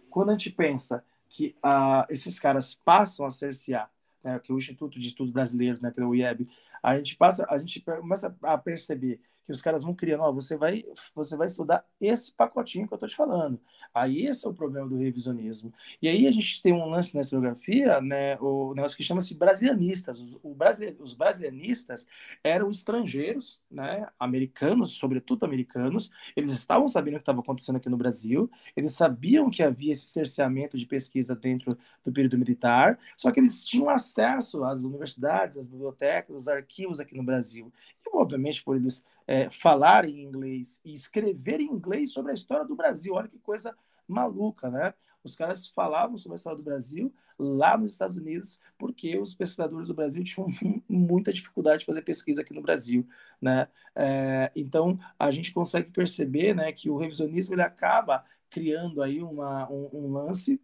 quando 0.09 0.29
a 0.29 0.33
gente 0.33 0.49
pensa 0.51 1.05
que 1.29 1.55
uh, 1.65 2.05
esses 2.09 2.39
caras 2.39 2.75
passam 2.75 3.25
a 3.25 3.31
cercear 3.31 3.89
né, 4.23 4.39
que 4.39 4.51
é 4.51 4.55
o 4.55 4.57
Instituto 4.57 4.99
de 4.99 5.07
Estudos 5.07 5.31
Brasileiros, 5.31 5.79
né, 5.81 5.91
que 5.91 5.99
é 5.99 6.05
o 6.05 6.15
IEB, 6.15 6.45
a 6.81 6.97
gente 6.97 7.15
passa, 7.15 7.45
a 7.49 7.57
gente 7.57 7.81
começa 7.81 8.35
a 8.41 8.57
perceber 8.57 9.19
que 9.43 9.51
os 9.51 9.61
caras 9.61 9.83
vão 9.83 9.93
criando, 9.93 10.23
ó, 10.23 10.31
você 10.31 10.55
vai, 10.55 10.85
você 11.13 11.35
vai 11.35 11.47
estudar 11.47 11.85
esse 11.99 12.31
pacotinho 12.31 12.87
que 12.87 12.93
eu 12.93 12.95
estou 12.95 13.09
te 13.09 13.15
falando. 13.15 13.59
Aí 13.93 14.25
esse 14.25 14.45
é 14.45 14.49
o 14.49 14.53
problema 14.53 14.87
do 14.87 14.95
revisionismo. 14.95 15.73
E 16.01 16.07
aí 16.07 16.27
a 16.27 16.31
gente 16.31 16.61
tem 16.61 16.73
um 16.73 16.85
lance 16.85 17.13
na 17.13 17.21
historiografia, 17.21 17.99
né, 18.01 18.37
o 18.39 18.73
negócio 18.73 18.95
que 18.95 19.03
chama-se 19.03 19.35
brasilianistas. 19.35 20.19
Os, 20.19 20.53
brasile, 20.55 20.95
os 20.99 21.13
brasilianistas 21.13 22.07
eram 22.43 22.69
estrangeiros, 22.69 23.59
né, 23.69 24.07
americanos, 24.19 24.91
sobretudo 24.91 25.45
americanos, 25.45 26.09
eles 26.35 26.51
estavam 26.51 26.87
sabendo 26.87 27.15
o 27.15 27.17
que 27.17 27.23
estava 27.23 27.41
acontecendo 27.41 27.75
aqui 27.75 27.89
no 27.89 27.97
Brasil, 27.97 28.49
eles 28.75 28.93
sabiam 28.93 29.49
que 29.49 29.61
havia 29.61 29.91
esse 29.91 30.05
cerceamento 30.05 30.77
de 30.77 30.85
pesquisa 30.85 31.35
dentro 31.35 31.77
do 32.03 32.11
período 32.11 32.37
militar, 32.37 32.97
só 33.17 33.31
que 33.31 33.39
eles 33.39 33.65
tinham 33.65 33.89
acesso 33.89 34.63
às 34.63 34.83
universidades, 34.83 35.57
às 35.57 35.67
bibliotecas, 35.67 36.33
aos 36.33 36.47
arquivos 36.47 36.99
aqui 36.99 37.15
no 37.15 37.23
Brasil. 37.23 37.71
E, 38.05 38.17
obviamente, 38.17 38.63
por 38.63 38.75
eles 38.75 39.03
é, 39.27 39.49
falarem 39.49 40.21
inglês 40.21 40.79
e 40.83 40.93
escreverem 40.93 41.67
inglês 41.67 42.11
sobre 42.11 42.31
a 42.31 42.35
história 42.35 42.65
do 42.65 42.75
Brasil. 42.75 43.13
Olha 43.13 43.27
que 43.27 43.39
coisa 43.39 43.75
maluca, 44.07 44.69
né? 44.69 44.93
Os 45.23 45.35
caras 45.35 45.67
falavam 45.67 46.17
sobre 46.17 46.35
a 46.35 46.37
história 46.37 46.57
do 46.57 46.63
Brasil 46.63 47.13
lá 47.39 47.77
nos 47.77 47.91
Estados 47.91 48.15
Unidos, 48.15 48.59
porque 48.77 49.17
os 49.17 49.33
pesquisadores 49.33 49.87
do 49.87 49.93
Brasil 49.93 50.23
tinham 50.25 50.47
muita 50.87 51.31
dificuldade 51.31 51.79
de 51.79 51.85
fazer 51.85 52.01
pesquisa 52.01 52.41
aqui 52.41 52.53
no 52.53 52.61
Brasil, 52.61 53.07
né? 53.41 53.67
É, 53.95 54.51
então 54.55 54.99
a 55.17 55.31
gente 55.31 55.53
consegue 55.53 55.91
perceber, 55.91 56.53
né, 56.53 56.71
que 56.71 56.89
o 56.89 56.97
revisionismo 56.97 57.55
ele 57.55 57.61
acaba 57.61 58.25
criando 58.49 59.01
aí 59.01 59.21
uma, 59.21 59.69
um, 59.71 59.89
um 59.93 60.11
lance 60.11 60.61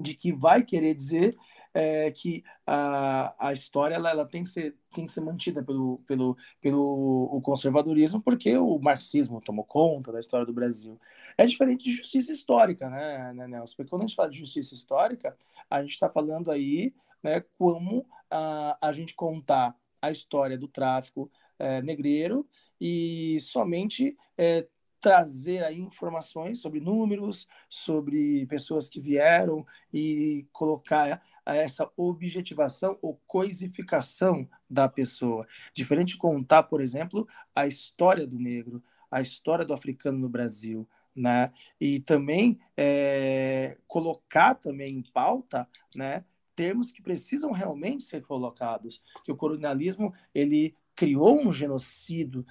de 0.00 0.14
que 0.14 0.32
vai 0.32 0.62
querer 0.62 0.94
dizer 0.94 1.36
é, 1.78 2.10
que 2.10 2.42
a, 2.66 3.32
a 3.38 3.52
história 3.52 3.94
ela, 3.94 4.10
ela, 4.10 4.26
tem, 4.26 4.42
que 4.42 4.48
ser, 4.48 4.76
tem 4.92 5.06
que 5.06 5.12
ser 5.12 5.20
mantida 5.20 5.62
pelo, 5.62 5.98
pelo, 6.08 6.36
pelo 6.60 7.28
o 7.30 7.40
conservadorismo, 7.40 8.20
porque 8.20 8.58
o 8.58 8.80
marxismo 8.80 9.40
tomou 9.40 9.64
conta 9.64 10.10
da 10.10 10.18
história 10.18 10.44
do 10.44 10.52
Brasil. 10.52 10.98
É 11.36 11.46
diferente 11.46 11.84
de 11.84 11.92
justiça 11.92 12.32
histórica, 12.32 12.90
né, 12.90 13.32
né 13.32 13.46
Nelson? 13.46 13.76
Porque 13.76 13.90
quando 13.90 14.02
a 14.02 14.06
gente 14.08 14.16
fala 14.16 14.28
de 14.28 14.38
justiça 14.38 14.74
histórica, 14.74 15.36
a 15.70 15.80
gente 15.80 15.92
está 15.92 16.10
falando 16.10 16.50
aí 16.50 16.92
né, 17.22 17.44
como 17.56 18.04
a, 18.28 18.76
a 18.80 18.90
gente 18.90 19.14
contar 19.14 19.72
a 20.02 20.10
história 20.10 20.58
do 20.58 20.66
tráfico 20.66 21.30
é, 21.60 21.80
negreiro 21.80 22.44
e 22.80 23.38
somente 23.38 24.16
é, 24.36 24.66
trazer 25.00 25.64
aí 25.64 25.78
informações 25.80 26.60
sobre 26.60 26.80
números, 26.80 27.46
sobre 27.68 28.46
pessoas 28.46 28.88
que 28.88 29.00
vieram 29.00 29.64
e 29.92 30.46
colocar 30.52 31.22
essa 31.44 31.90
objetivação 31.96 32.98
ou 33.00 33.20
coisificação 33.26 34.48
da 34.68 34.88
pessoa. 34.88 35.46
Diferente 35.72 36.12
de 36.12 36.18
contar, 36.18 36.64
por 36.64 36.80
exemplo, 36.80 37.26
a 37.54 37.66
história 37.66 38.26
do 38.26 38.38
negro, 38.38 38.82
a 39.10 39.20
história 39.20 39.64
do 39.64 39.72
africano 39.72 40.18
no 40.18 40.28
Brasil, 40.28 40.86
né? 41.14 41.50
E 41.80 42.00
também 42.00 42.58
é, 42.76 43.76
colocar 43.86 44.54
também 44.54 44.94
em 44.94 45.02
pauta, 45.02 45.66
né? 45.94 46.24
Termos 46.54 46.90
que 46.92 47.00
precisam 47.00 47.52
realmente 47.52 48.02
ser 48.02 48.22
colocados, 48.22 49.02
que 49.24 49.32
o 49.32 49.36
colonialismo 49.36 50.12
ele 50.34 50.74
criou 50.98 51.40
um 51.40 51.52
genocídio, 51.52 52.44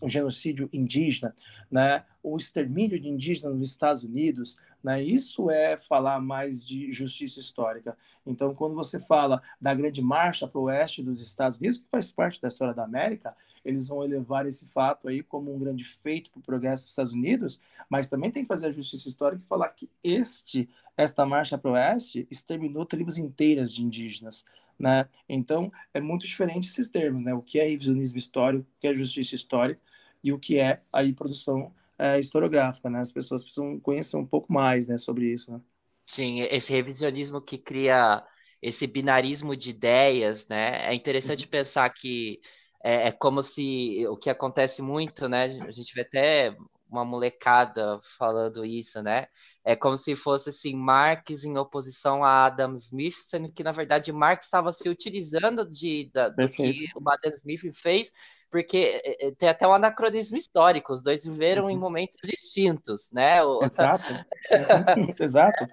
um 0.00 0.08
genocídio 0.08 0.70
indígena, 0.72 1.34
né? 1.68 2.04
o 2.22 2.36
extermínio 2.36 3.00
de 3.00 3.08
indígenas 3.08 3.58
nos 3.58 3.70
Estados 3.70 4.04
Unidos, 4.04 4.56
né? 4.84 5.02
isso 5.02 5.50
é 5.50 5.76
falar 5.76 6.20
mais 6.20 6.64
de 6.64 6.92
justiça 6.92 7.40
histórica. 7.40 7.98
Então, 8.24 8.54
quando 8.54 8.76
você 8.76 9.00
fala 9.00 9.42
da 9.60 9.74
grande 9.74 10.00
marcha 10.00 10.46
para 10.46 10.60
o 10.60 10.64
oeste 10.64 11.02
dos 11.02 11.20
Estados 11.20 11.58
Unidos, 11.58 11.78
que 11.78 11.88
faz 11.90 12.12
parte 12.12 12.40
da 12.40 12.46
história 12.46 12.72
da 12.72 12.84
América, 12.84 13.34
eles 13.64 13.88
vão 13.88 14.04
elevar 14.04 14.46
esse 14.46 14.68
fato 14.68 15.08
aí 15.08 15.20
como 15.20 15.52
um 15.52 15.58
grande 15.58 15.82
feito 15.82 16.30
para 16.30 16.38
o 16.38 16.42
progresso 16.42 16.84
dos 16.84 16.90
Estados 16.90 17.12
Unidos, 17.12 17.60
mas 17.90 18.08
também 18.08 18.30
tem 18.30 18.42
que 18.42 18.48
fazer 18.48 18.68
a 18.68 18.70
justiça 18.70 19.08
histórica 19.08 19.42
e 19.42 19.46
falar 19.48 19.70
que 19.70 19.90
este, 20.04 20.68
esta 20.96 21.26
marcha 21.26 21.58
para 21.58 21.70
o 21.72 21.74
oeste 21.74 22.28
exterminou 22.30 22.86
tribos 22.86 23.18
inteiras 23.18 23.72
de 23.72 23.82
indígenas, 23.82 24.44
né? 24.78 25.08
Então, 25.28 25.70
é 25.92 26.00
muito 26.00 26.26
diferente 26.26 26.68
esses 26.68 26.88
termos, 26.88 27.22
né? 27.24 27.34
O 27.34 27.42
que 27.42 27.58
é 27.58 27.64
revisionismo 27.64 28.18
histórico, 28.18 28.64
o 28.64 28.80
que 28.80 28.86
é 28.86 28.94
justiça 28.94 29.34
histórica 29.34 29.80
e 30.22 30.32
o 30.32 30.38
que 30.38 30.58
é 30.58 30.82
aí 30.92 31.12
produção 31.12 31.72
é, 31.98 32.18
historiográfica, 32.18 32.88
né? 32.88 33.00
As 33.00 33.12
pessoas 33.12 33.42
precisam 33.42 33.78
conhecer 33.80 34.16
um 34.16 34.26
pouco 34.26 34.52
mais, 34.52 34.88
né, 34.88 34.96
sobre 34.96 35.32
isso, 35.32 35.50
né? 35.50 35.60
Sim, 36.06 36.40
esse 36.42 36.72
revisionismo 36.72 37.40
que 37.40 37.58
cria 37.58 38.24
esse 38.62 38.86
binarismo 38.86 39.56
de 39.56 39.70
ideias, 39.70 40.46
né? 40.48 40.86
É 40.90 40.94
interessante 40.94 41.44
uhum. 41.44 41.50
pensar 41.50 41.90
que 41.90 42.40
é, 42.82 43.08
é, 43.08 43.12
como 43.12 43.42
se 43.42 44.06
o 44.08 44.16
que 44.16 44.30
acontece 44.30 44.80
muito, 44.82 45.28
né? 45.28 45.44
A 45.62 45.70
gente 45.70 45.92
vê 45.94 46.02
até 46.02 46.56
uma 46.90 47.04
molecada 47.04 48.00
falando 48.18 48.64
isso, 48.64 49.02
né? 49.02 49.26
É 49.64 49.76
como 49.76 49.96
se 49.96 50.16
fosse 50.16 50.50
assim, 50.50 50.74
Marx 50.74 51.44
em 51.44 51.56
oposição 51.58 52.24
a 52.24 52.46
Adam 52.46 52.74
Smith, 52.76 53.16
sendo 53.24 53.52
que 53.52 53.62
na 53.62 53.72
verdade 53.72 54.12
Marx 54.12 54.46
estava 54.46 54.72
se 54.72 54.88
utilizando 54.88 55.68
de, 55.68 56.10
da, 56.12 56.28
do 56.28 56.48
que 56.48 56.86
o 56.96 57.10
Adam 57.10 57.32
Smith 57.32 57.74
fez, 57.74 58.10
porque 58.50 59.00
é, 59.04 59.28
é, 59.28 59.30
tem 59.32 59.48
até 59.48 59.66
um 59.66 59.72
anacronismo 59.72 60.36
histórico, 60.36 60.92
os 60.92 61.02
dois 61.02 61.24
viveram 61.24 61.64
uhum. 61.64 61.70
em 61.70 61.76
momentos 61.76 62.16
distintos, 62.24 63.10
né? 63.12 63.42
O... 63.44 63.62
Exato, 63.64 64.04
exato. 65.20 65.66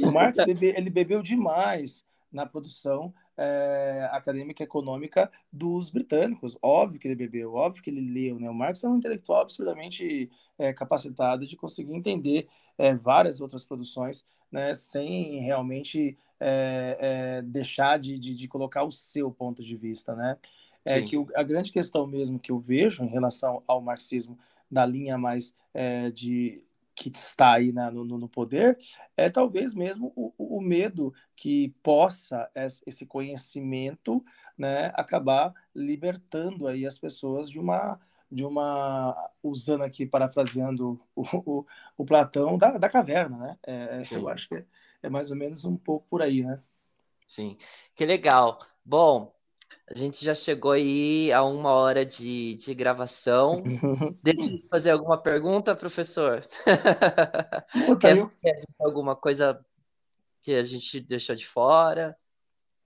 O 0.00 0.10
Marx 0.10 0.38
bebe, 0.38 0.74
ele 0.76 0.90
bebeu 0.90 1.22
demais 1.22 2.04
na 2.32 2.46
produção 2.46 3.12
é, 3.36 4.08
acadêmica 4.12 4.62
econômica 4.62 5.30
dos 5.52 5.90
britânicos. 5.90 6.56
Óbvio 6.60 7.00
que 7.00 7.08
ele 7.08 7.14
bebeu, 7.14 7.54
óbvio 7.54 7.82
que 7.82 7.90
ele 7.90 8.00
leu. 8.00 8.38
Né? 8.38 8.48
O 8.48 8.54
Marx 8.54 8.84
é 8.84 8.88
um 8.88 8.96
intelectual 8.96 9.42
absurdamente 9.42 10.30
é, 10.58 10.72
capacitado 10.72 11.46
de 11.46 11.56
conseguir 11.56 11.94
entender 11.94 12.48
é, 12.78 12.94
várias 12.94 13.40
outras 13.40 13.64
produções 13.64 14.24
né, 14.50 14.74
sem 14.74 15.40
realmente 15.40 16.16
é, 16.38 16.96
é, 17.00 17.42
deixar 17.42 17.98
de, 17.98 18.18
de, 18.18 18.34
de, 18.34 18.48
colocar 18.48 18.84
o 18.84 18.90
seu 18.90 19.30
ponto 19.30 19.62
de 19.62 19.76
vista. 19.76 20.14
Né? 20.14 20.36
É 20.84 21.00
Sim. 21.00 21.04
que 21.06 21.16
o, 21.16 21.26
a 21.34 21.42
grande 21.42 21.72
questão 21.72 22.06
mesmo 22.06 22.38
que 22.38 22.52
eu 22.52 22.58
vejo 22.58 23.04
em 23.04 23.08
relação 23.08 23.62
ao 23.66 23.80
marxismo 23.80 24.38
da 24.70 24.84
linha 24.84 25.16
mais 25.16 25.54
é, 25.72 26.10
de 26.10 26.64
que 26.94 27.08
está 27.08 27.54
aí 27.54 27.72
na, 27.72 27.90
no, 27.90 28.04
no, 28.04 28.28
poder 28.28 28.78
é 29.16 29.30
talvez 29.30 29.74
mesmo 29.74 30.12
o, 30.14 30.32
o, 30.56 30.60
medo 30.60 31.12
que 31.34 31.74
possa 31.82 32.50
esse 32.86 33.06
conhecimento 33.06 34.24
né, 34.56 34.92
acabar 34.94 35.52
libertando 35.74 36.68
aí 36.68 36.86
as 36.86 36.98
pessoas 36.98 37.48
de 37.48 37.58
uma 37.58 37.98
de 38.30 38.44
uma 38.44 39.14
usando 39.42 39.84
aqui 39.84 40.06
parafraseando 40.06 40.98
o, 41.14 41.22
o, 41.22 41.66
o 41.98 42.04
Platão 42.04 42.56
da, 42.56 42.78
da 42.78 42.88
caverna 42.88 43.36
né? 43.36 43.58
É, 43.66 44.02
é 44.02 44.16
eu 44.16 44.28
acho 44.28 44.48
que 44.48 44.54
é, 44.54 44.64
é 45.02 45.10
mais 45.10 45.30
ou 45.30 45.36
menos 45.36 45.64
um 45.64 45.76
pouco 45.76 46.06
por 46.08 46.22
aí 46.22 46.42
né? 46.42 46.62
Sim. 47.26 47.56
Que 47.94 48.04
legal. 48.04 48.58
Bom 48.84 49.32
a 49.94 49.98
gente 49.98 50.24
já 50.24 50.34
chegou 50.34 50.72
aí 50.72 51.30
a 51.32 51.42
uma 51.44 51.70
hora 51.70 52.04
de, 52.04 52.54
de 52.54 52.74
gravação. 52.74 53.62
Deixa 54.22 54.40
eu 54.40 54.68
fazer 54.70 54.90
alguma 54.90 55.18
pergunta, 55.18 55.76
professor? 55.76 56.42
Quer, 58.00 58.28
quer 58.40 58.60
alguma 58.80 59.14
coisa 59.14 59.62
que 60.40 60.52
a 60.52 60.62
gente 60.62 61.00
deixou 61.00 61.36
de 61.36 61.46
fora? 61.46 62.16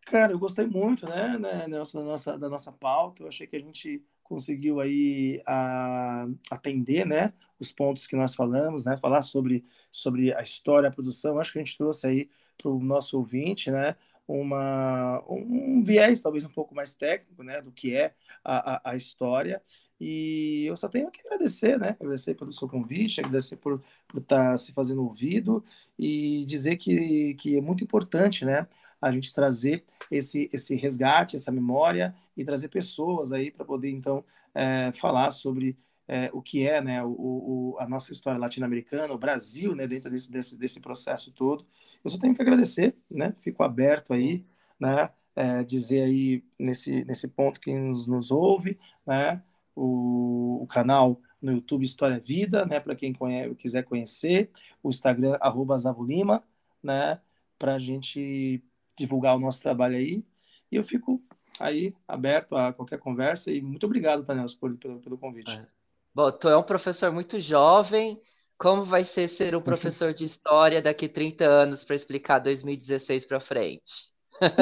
Cara, 0.07 0.33
eu 0.33 0.39
gostei 0.39 0.67
muito, 0.67 1.07
né, 1.09 1.39
né 1.39 1.67
Nelson, 1.69 2.01
da 2.01 2.05
nossa, 2.05 2.39
da 2.39 2.49
nossa 2.49 2.73
pauta. 2.73 3.23
Eu 3.23 3.29
achei 3.29 3.47
que 3.47 3.57
a 3.57 3.61
gente 3.61 4.05
conseguiu 4.23 4.81
aí 4.81 5.41
a, 5.47 6.27
atender, 6.51 7.07
né, 7.07 7.33
os 7.59 7.71
pontos 7.71 8.07
que 8.07 8.17
nós 8.17 8.35
falamos, 8.35 8.85
né, 8.85 8.97
falar 8.97 9.23
sobre, 9.23 9.65
sobre 9.91 10.35
a 10.35 10.43
história, 10.43 10.89
a 10.89 10.93
produção. 10.93 11.39
Acho 11.39 11.53
que 11.53 11.59
a 11.59 11.63
gente 11.65 11.79
trouxe 11.79 12.07
aí 12.07 12.31
para 12.59 12.71
o 12.71 12.81
nosso 12.81 13.17
ouvinte, 13.17 13.71
né, 13.71 13.95
uma, 14.27 15.23
um 15.29 15.83
viés 15.85 16.21
talvez 16.21 16.45
um 16.45 16.51
pouco 16.51 16.75
mais 16.75 16.95
técnico 16.95 17.43
né, 17.43 17.61
do 17.61 17.71
que 17.71 17.95
é 17.95 18.15
a, 18.45 18.75
a, 18.75 18.91
a, 18.91 18.97
história. 18.97 19.63
E 20.01 20.65
eu 20.67 20.77
só 20.77 20.89
tenho 20.89 21.11
que 21.11 21.21
agradecer, 21.21 21.79
né? 21.79 21.91
Agradecer 21.91 22.35
pelo 22.35 22.53
seu 22.53 22.69
convite, 22.69 23.21
agradecer 23.21 23.57
por, 23.57 23.83
estar 24.17 24.51
tá 24.51 24.57
se 24.57 24.73
fazendo 24.73 25.03
ouvido 25.03 25.65
e 25.99 26.45
dizer 26.47 26.77
que, 26.77 27.35
que 27.35 27.57
é 27.57 27.61
muito 27.61 27.85
importante, 27.85 28.45
né? 28.45 28.67
A 29.01 29.11
gente 29.11 29.33
trazer 29.33 29.85
esse, 30.11 30.51
esse 30.53 30.75
resgate, 30.75 31.37
essa 31.37 31.53
memória 31.53 32.15
e 32.37 32.45
trazer 32.45 32.69
pessoas 32.69 33.31
aí 33.33 33.51
para 33.51 33.65
poder, 33.65 33.91
então, 33.91 34.25
é, 34.55 34.91
falar 34.93 35.31
sobre 35.31 35.77
é, 36.09 36.31
o 36.33 36.41
que 36.41 36.67
é 36.67 36.81
né, 36.81 37.03
o, 37.03 37.11
o, 37.11 37.77
a 37.79 37.89
nossa 37.89 38.13
história 38.13 38.39
latino-americana, 38.39 39.13
o 39.13 39.19
Brasil, 39.19 39.75
né, 39.75 39.87
dentro 39.87 40.11
desse, 40.11 40.31
desse, 40.31 40.57
desse 40.57 40.81
processo 40.81 41.33
todo. 41.33 41.67
Eu 42.05 42.11
só 42.11 42.19
tenho 42.19 42.35
que 42.35 42.43
agradecer, 42.43 42.97
né? 43.11 43.35
Fico 43.39 43.63
aberto 43.63 44.13
aí, 44.13 44.45
né? 44.79 45.11
É, 45.35 45.63
dizer 45.65 46.03
aí 46.03 46.45
nesse, 46.59 47.05
nesse 47.05 47.29
ponto 47.29 47.61
que 47.61 47.77
nos, 47.79 48.07
nos 48.07 48.31
ouve, 48.31 48.79
né? 49.07 49.43
O, 49.75 50.63
o 50.63 50.67
canal 50.67 51.21
no 51.43 51.53
YouTube 51.53 51.85
História 51.85 52.21
Vida, 52.21 52.65
né? 52.65 52.81
Para 52.81 52.95
quem 52.95 53.13
conhece, 53.13 53.55
quiser 53.57 53.83
conhecer, 53.85 54.51
o 54.83 54.89
Instagram 54.89 55.37
arroba 55.41 55.77
Zavulima, 55.77 56.45
né? 56.83 57.21
Para 57.59 57.75
a 57.75 57.79
gente 57.79 58.63
divulgar 58.97 59.37
o 59.37 59.41
nosso 59.41 59.61
trabalho 59.61 59.97
aí. 59.97 60.25
E 60.71 60.77
eu 60.77 60.85
fico 60.85 61.23
aí 61.59 61.95
aberto 62.07 62.57
a 62.57 62.73
qualquer 62.73 62.99
conversa 62.99 63.51
e 63.51 63.61
muito 63.61 63.85
obrigado, 63.87 64.25
Tanels, 64.25 64.55
por, 64.55 64.77
pelo, 64.77 65.01
pelo 65.01 65.19
convite. 65.19 65.57
É. 65.57 65.76
Bom, 66.17 66.33
tu 66.33 66.49
é 66.49 66.57
um 66.57 66.63
professor 66.63 67.13
muito 67.13 67.39
jovem. 67.39 68.19
Como 68.57 68.83
vai 68.83 69.05
ser 69.05 69.29
ser 69.29 69.55
um 69.55 69.61
professor 69.61 70.15
de 70.15 70.25
história 70.25 70.81
daqui 70.81 71.11
30 71.11 71.45
anos 71.45 71.85
para 71.85 71.95
explicar 71.95 72.39
2016 72.39 73.27
para 73.27 73.39
frente? 73.39 74.11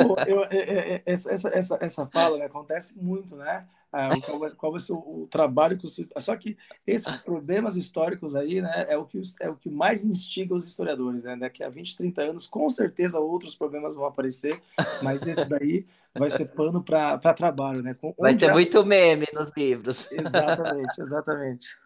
Pô, 0.02 0.16
eu, 0.26 0.42
é, 0.46 0.56
é, 0.56 0.94
é, 0.96 1.02
essa, 1.06 1.32
essa, 1.32 1.78
essa 1.80 2.06
fala 2.08 2.38
né, 2.38 2.46
acontece 2.46 2.98
muito, 2.98 3.36
né? 3.36 3.68
Ah, 3.96 4.08
qual, 4.20 4.40
vai, 4.40 4.50
qual 4.50 4.72
vai 4.72 4.80
ser 4.80 4.92
o, 4.92 5.22
o 5.22 5.28
trabalho 5.30 5.78
que 5.78 5.86
você... 5.86 6.04
Só 6.18 6.34
que 6.36 6.56
esses 6.84 7.16
problemas 7.18 7.76
históricos 7.76 8.34
aí, 8.34 8.60
né, 8.60 8.86
é 8.88 8.98
o 8.98 9.04
que, 9.04 9.22
é 9.40 9.48
o 9.48 9.54
que 9.54 9.70
mais 9.70 10.04
instiga 10.04 10.52
os 10.52 10.66
historiadores, 10.66 11.22
né? 11.22 11.36
Daqui 11.36 11.62
a 11.62 11.68
20, 11.68 11.96
30 11.96 12.22
anos, 12.22 12.46
com 12.48 12.68
certeza 12.68 13.20
outros 13.20 13.54
problemas 13.54 13.94
vão 13.94 14.04
aparecer, 14.04 14.60
mas 15.00 15.24
esse 15.28 15.48
daí 15.48 15.86
vai 16.12 16.28
ser 16.28 16.46
pano 16.46 16.82
para 16.82 17.18
trabalho, 17.34 17.82
né? 17.82 17.94
Com, 17.94 18.12
vai 18.18 18.34
ter 18.34 18.52
muito 18.52 18.84
meme 18.84 19.26
nos 19.32 19.52
livros. 19.56 20.10
Exatamente, 20.10 21.00
exatamente. 21.00 21.76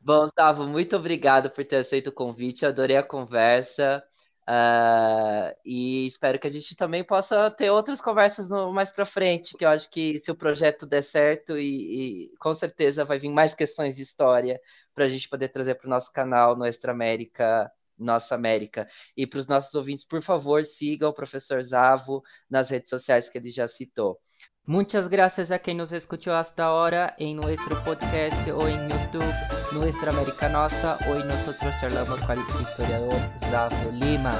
Bom, 0.00 0.20
Gustavo, 0.20 0.66
muito 0.66 0.96
obrigado 0.96 1.50
por 1.50 1.64
ter 1.64 1.76
aceito 1.76 2.08
o 2.08 2.12
convite, 2.12 2.64
adorei 2.64 2.96
a 2.96 3.02
conversa. 3.02 4.04
Uh, 4.48 5.54
e 5.64 6.06
espero 6.06 6.36
que 6.38 6.48
a 6.48 6.50
gente 6.50 6.74
também 6.74 7.04
possa 7.04 7.48
ter 7.50 7.70
outras 7.70 8.00
conversas 8.00 8.48
no, 8.48 8.72
mais 8.72 8.90
para 8.90 9.04
frente, 9.04 9.56
que 9.56 9.64
eu 9.64 9.68
acho 9.68 9.88
que 9.88 10.18
se 10.18 10.30
o 10.32 10.34
projeto 10.34 10.84
der 10.84 11.02
certo 11.02 11.56
e, 11.56 12.32
e 12.32 12.36
com 12.38 12.52
certeza 12.52 13.04
vai 13.04 13.18
vir 13.18 13.30
mais 13.30 13.54
questões 13.54 13.94
de 13.96 14.02
história 14.02 14.60
para 14.94 15.04
a 15.04 15.08
gente 15.08 15.28
poder 15.28 15.48
trazer 15.48 15.76
para 15.76 15.86
o 15.86 15.90
nosso 15.90 16.12
canal 16.12 16.56
no 16.56 16.66
Extra 16.66 16.90
América, 16.92 17.70
Nossa 17.96 18.34
América. 18.34 18.88
E 19.16 19.26
para 19.26 19.38
os 19.38 19.46
nossos 19.46 19.74
ouvintes, 19.74 20.04
por 20.04 20.20
favor, 20.20 20.64
sigam 20.64 21.10
o 21.10 21.14
professor 21.14 21.62
Zavo 21.62 22.22
nas 22.50 22.70
redes 22.70 22.90
sociais 22.90 23.28
que 23.28 23.38
ele 23.38 23.50
já 23.50 23.68
citou. 23.68 24.18
Muchas 24.64 25.08
gracias 25.08 25.50
a 25.50 25.58
quien 25.58 25.78
nos 25.78 25.90
escuchó 25.90 26.36
hasta 26.36 26.66
ahora 26.66 27.16
en 27.18 27.36
nuestro 27.36 27.82
podcast 27.82 28.46
o 28.48 28.68
en 28.68 28.88
YouTube 28.88 29.34
Nuestra 29.72 30.12
Americanosa. 30.12 30.98
Hoy 31.10 31.24
nosotros 31.24 31.74
charlamos 31.80 32.20
con 32.22 32.38
el 32.38 32.44
historiador 32.62 33.20
Zafo 33.40 33.90
Lima. 33.90 34.36